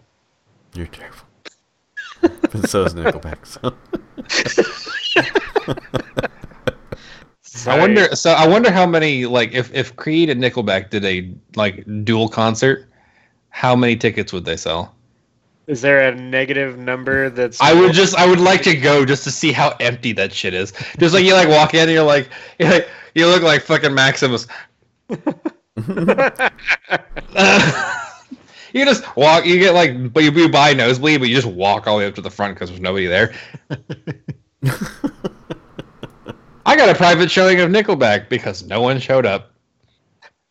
You're 0.74 0.86
terrible. 0.86 1.18
but 2.20 2.68
so 2.68 2.84
is 2.84 2.94
Nickelback. 2.94 3.46
So. 3.46 3.74
I 7.70 7.78
wonder. 7.78 8.14
So 8.16 8.32
I 8.32 8.46
wonder 8.48 8.70
how 8.70 8.86
many 8.86 9.26
like 9.26 9.52
if 9.52 9.72
if 9.72 9.94
Creed 9.96 10.28
and 10.30 10.42
Nickelback 10.42 10.90
did 10.90 11.04
a 11.04 11.32
like 11.56 11.84
dual 12.04 12.28
concert, 12.28 12.88
how 13.50 13.76
many 13.76 13.96
tickets 13.96 14.32
would 14.32 14.44
they 14.44 14.56
sell? 14.56 14.94
Is 15.66 15.80
there 15.80 16.08
a 16.08 16.14
negative 16.14 16.78
number 16.78 17.30
that's? 17.30 17.60
I 17.60 17.72
would 17.72 17.92
just 17.92 18.16
I 18.16 18.26
would 18.26 18.40
like 18.40 18.62
to 18.62 18.74
go 18.76 19.04
just 19.04 19.24
to 19.24 19.30
see 19.30 19.52
how 19.52 19.70
empty 19.80 20.12
that 20.12 20.32
shit 20.32 20.52
is. 20.52 20.72
Just 20.98 21.14
like 21.14 21.24
you 21.24 21.32
like 21.32 21.48
walk 21.48 21.72
in 21.72 21.80
and 21.80 21.90
you're 21.90 22.02
like 22.02 22.28
you're 22.58 22.70
like 22.70 22.88
you 23.14 23.26
look 23.26 23.42
like 23.42 23.62
fucking 23.62 23.94
Maximus. 23.94 24.46
you 28.72 28.84
just 28.84 29.16
walk. 29.16 29.46
You 29.46 29.58
get 29.58 29.74
like 29.74 30.12
but 30.12 30.22
you, 30.22 30.30
you 30.30 30.48
buy 30.48 30.72
nosebleed, 30.72 31.20
but 31.20 31.28
you 31.28 31.34
just 31.34 31.46
walk 31.46 31.86
all 31.86 31.98
the 31.98 32.04
way 32.04 32.08
up 32.08 32.14
to 32.14 32.20
the 32.20 32.30
front 32.30 32.54
because 32.54 32.70
there's 32.70 32.80
nobody 32.80 33.06
there. 33.06 33.34
I 36.66 36.76
got 36.76 36.88
a 36.88 36.94
private 36.94 37.30
showing 37.30 37.60
of 37.60 37.70
Nickelback 37.70 38.28
because 38.28 38.64
no 38.64 38.80
one 38.80 38.98
showed 38.98 39.26
up. 39.26 39.52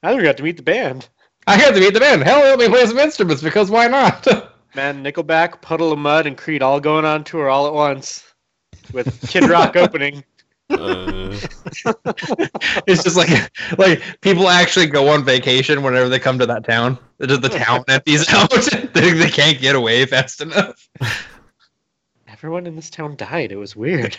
I 0.04 0.12
never 0.12 0.22
got 0.22 0.38
to 0.38 0.44
meet 0.44 0.58
the 0.58 0.64
band. 0.64 1.10
I 1.48 1.58
had 1.58 1.74
to 1.74 1.80
meet 1.80 1.94
the 1.94 2.00
band. 2.00 2.24
Hell, 2.24 2.40
let 2.40 2.60
me 2.60 2.70
play 2.70 2.86
some 2.86 3.00
instruments 3.00 3.42
because 3.42 3.72
why 3.72 3.88
not? 3.88 4.26
Man, 4.76 5.04
Nickelback, 5.04 5.62
Puddle 5.62 5.92
of 5.92 6.00
Mudd, 6.00 6.26
and 6.26 6.38
Creed 6.38 6.62
all 6.62 6.80
going 6.80 7.06
on 7.06 7.24
tour 7.24 7.50
all 7.50 7.68
at 7.68 7.74
once, 7.74 8.24
with 8.92 9.28
Kid 9.28 9.50
Rock 9.50 9.76
opening. 9.76 10.24
Uh, 10.74 11.38
it's 12.88 13.04
just 13.04 13.16
like 13.16 13.30
like 13.78 14.02
people 14.22 14.50
actually 14.50 14.88
go 14.88 15.10
on 15.10 15.24
vacation 15.24 15.84
whenever 15.84 16.10
they 16.10 16.20
come 16.20 16.40
to 16.40 16.46
that 16.46 16.64
town. 16.64 16.98
Just 17.22 17.42
the 17.42 17.50
town 17.50 17.84
empties 17.88 18.28
out. 18.34 18.50
they, 18.94 19.14
they 19.14 19.30
can't 19.30 19.60
get 19.60 19.76
away 19.76 20.06
fast 20.06 20.42
enough. 20.42 20.90
Everyone 22.28 22.68
in 22.68 22.76
this 22.76 22.90
town 22.90 23.16
died. 23.16 23.52
It 23.52 23.58
was 23.58 23.76
weird. 23.76 24.18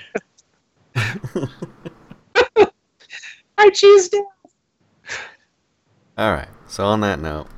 I 3.56 3.70
choose 3.72 4.08
death. 4.08 4.22
All 6.16 6.32
right. 6.32 6.48
So 6.68 6.84
on 6.86 7.00
that 7.00 7.20
note, 7.20 7.48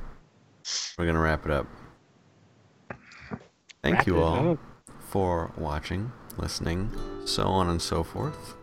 we're 0.97 1.05
gonna 1.05 1.21
wrap 1.21 1.45
it 1.45 1.51
up. 1.51 1.67
Thank 3.83 3.99
Wrap 3.99 4.07
you 4.07 4.21
all 4.21 4.51
up. 4.51 4.59
for 4.99 5.51
watching, 5.55 6.11
listening, 6.37 6.91
so 7.25 7.43
on 7.45 7.69
and 7.69 7.81
so 7.81 8.03
forth. 8.03 8.56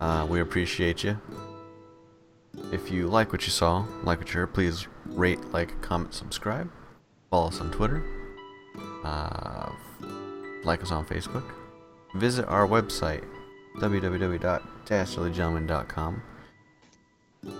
Uh, 0.00 0.26
we 0.28 0.40
appreciate 0.40 1.04
you. 1.04 1.16
If 2.72 2.90
you 2.90 3.06
like 3.08 3.30
what 3.32 3.44
you 3.44 3.50
saw, 3.50 3.84
like 4.02 4.18
what 4.18 4.32
you 4.32 4.40
heard, 4.40 4.52
please 4.54 4.86
rate, 5.06 5.38
like, 5.52 5.80
comment, 5.82 6.14
subscribe. 6.14 6.70
Follow 7.30 7.48
us 7.48 7.60
on 7.60 7.70
Twitter. 7.70 8.02
Uh, 9.04 9.70
like 10.64 10.82
us 10.82 10.90
on 10.90 11.04
Facebook. 11.06 11.44
Visit 12.14 12.46
our 12.46 12.66
website, 12.66 13.24
www.dastardlygentleman.com. 13.78 16.22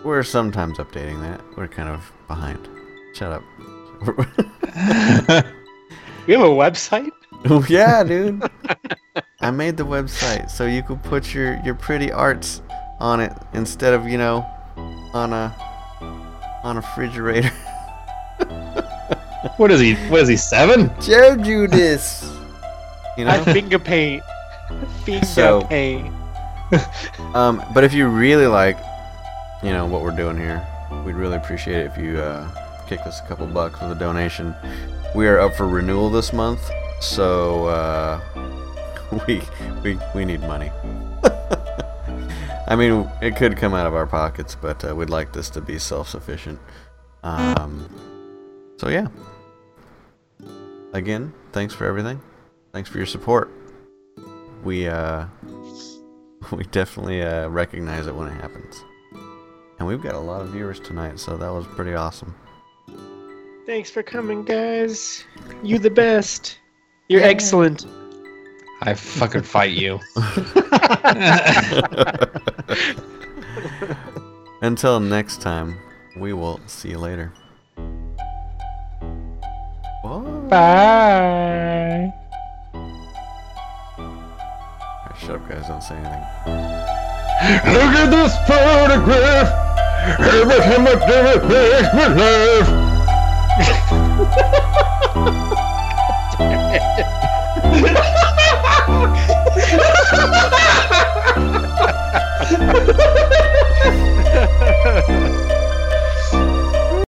We're 0.05 0.23
sometimes 0.23 0.77
updating 0.79 1.21
that. 1.23 1.41
We're 1.57 1.69
kind 1.69 1.89
of 1.89 2.13
behind. 2.27 2.69
Shut 3.15 3.33
up. 3.33 3.43
We 6.27 6.35
have 6.35 6.43
a 6.43 6.49
website. 6.49 7.11
yeah, 7.69 8.05
dude. 8.05 8.41
I 9.41 9.51
made 9.51 9.77
the 9.77 9.85
website 9.85 10.51
so 10.51 10.67
you 10.67 10.83
could 10.83 11.03
put 11.03 11.33
your, 11.33 11.59
your 11.65 11.75
pretty 11.75 12.13
arts 12.13 12.61
on 12.99 13.21
it 13.21 13.33
instead 13.55 13.95
of, 13.95 14.07
you 14.07 14.19
know, 14.19 14.47
on 15.15 15.33
a 15.33 15.55
on 16.63 16.77
a 16.77 16.81
refrigerator. 16.81 17.51
What 19.57 19.71
is 19.71 19.81
he? 19.81 19.95
What 20.09 20.21
is 20.21 20.29
he? 20.29 20.37
Seven? 20.37 20.91
Showed 21.01 21.47
you 21.47 21.67
this. 21.67 22.23
You 23.17 23.27
I 23.27 23.39
know? 23.39 23.45
finger 23.45 23.79
paint. 23.79 24.23
Finger 25.05 25.25
So- 25.27 25.63
paint. 25.63 26.13
Um, 27.35 27.63
but 27.75 27.85
if 27.85 27.93
you 27.95 28.07
really 28.09 28.47
like, 28.49 28.77
you 29.63 29.71
know, 29.71 29.87
what 29.87 30.03
we're 30.03 30.17
doing 30.17 30.37
here, 30.37 30.67
we'd 31.05 31.15
really 31.15 31.37
appreciate 31.37 31.79
it 31.79 31.87
if 31.87 31.97
you 31.99 32.19
uh, 32.19 32.49
kick 32.89 33.01
us 33.07 33.21
a 33.21 33.23
couple 33.29 33.47
bucks 33.47 33.81
with 33.81 33.93
a 33.93 33.95
donation. 33.95 34.55
We 35.15 35.27
are 35.29 35.39
up 35.41 35.55
for 35.55 35.67
renewal 35.69 36.11
this 36.11 36.33
month, 36.33 36.61
so 37.01 37.67
uh, 37.67 38.21
we 39.27 39.43
we 39.83 39.99
we 40.15 40.25
need 40.25 40.41
money. 40.41 40.71
I 42.69 42.77
mean, 42.77 43.11
it 43.21 43.37
could 43.37 43.57
come 43.57 43.75
out 43.75 43.87
of 43.87 43.95
our 43.95 44.07
pockets, 44.07 44.55
but 44.55 44.85
uh, 44.89 44.95
we'd 44.95 45.11
like 45.11 45.33
this 45.33 45.51
to 45.51 45.61
be 45.61 45.79
self-sufficient. 45.79 46.61
Um, 47.25 47.89
so 48.79 48.89
yeah. 48.89 49.09
Again, 50.93 51.33
thanks 51.53 51.75
for 51.75 51.87
everything. 51.87 52.21
Thanks 52.73 52.89
for 52.89 52.99
your 52.99 53.07
support. 53.07 53.51
We 54.63 54.87
uh 54.89 55.27
we 56.53 56.65
definitely 56.65 57.23
uh, 57.23 57.49
recognize 57.49 58.07
it 58.07 58.15
when 58.15 58.29
it 58.29 58.41
happens. 58.41 58.85
And 59.79 59.89
we've 59.89 60.03
got 60.03 60.15
a 60.15 60.21
lot 60.21 60.43
of 60.43 60.49
viewers 60.49 60.79
tonight, 60.79 61.19
so 61.19 61.37
that 61.37 61.49
was 61.49 61.67
pretty 61.67 61.95
awesome. 61.95 62.35
Thanks 63.67 63.91
for 63.91 64.03
coming, 64.03 64.45
guys. 64.45 65.25
You 65.63 65.79
the 65.79 65.91
best. 65.91 66.59
You're 67.09 67.23
excellent. 67.23 67.87
I 68.83 68.95
fucking 68.95 69.43
fight 69.43 69.73
you. 69.73 70.01
Until 74.63 75.01
next 75.01 75.43
time, 75.43 75.77
we 76.17 76.33
will 76.33 76.61
see 76.67 76.89
you 76.91 76.99
later. 76.99 77.31
Whoa. 80.03 80.47
Bye. 80.49 82.11
Alright, 83.99 85.19
shut 85.19 85.33
up, 85.33 85.47
guys. 85.47 85.69
Don't 85.69 85.83
say 85.83 85.97
anything. 85.97 86.25
Look 87.75 87.95
at 87.97 88.11
this 88.11 88.35
photograph. 88.49 89.69
Every 90.21 90.61
time 90.61 90.87
I 90.87 90.95
do 91.07 91.19
it 91.37 91.45
makes 91.45 91.95
me 91.95 92.05
laugh. 97.81 98.25
Ha 104.33 104.47
ha 104.79 104.93
ha 104.95 105.39
ha! 105.39 105.50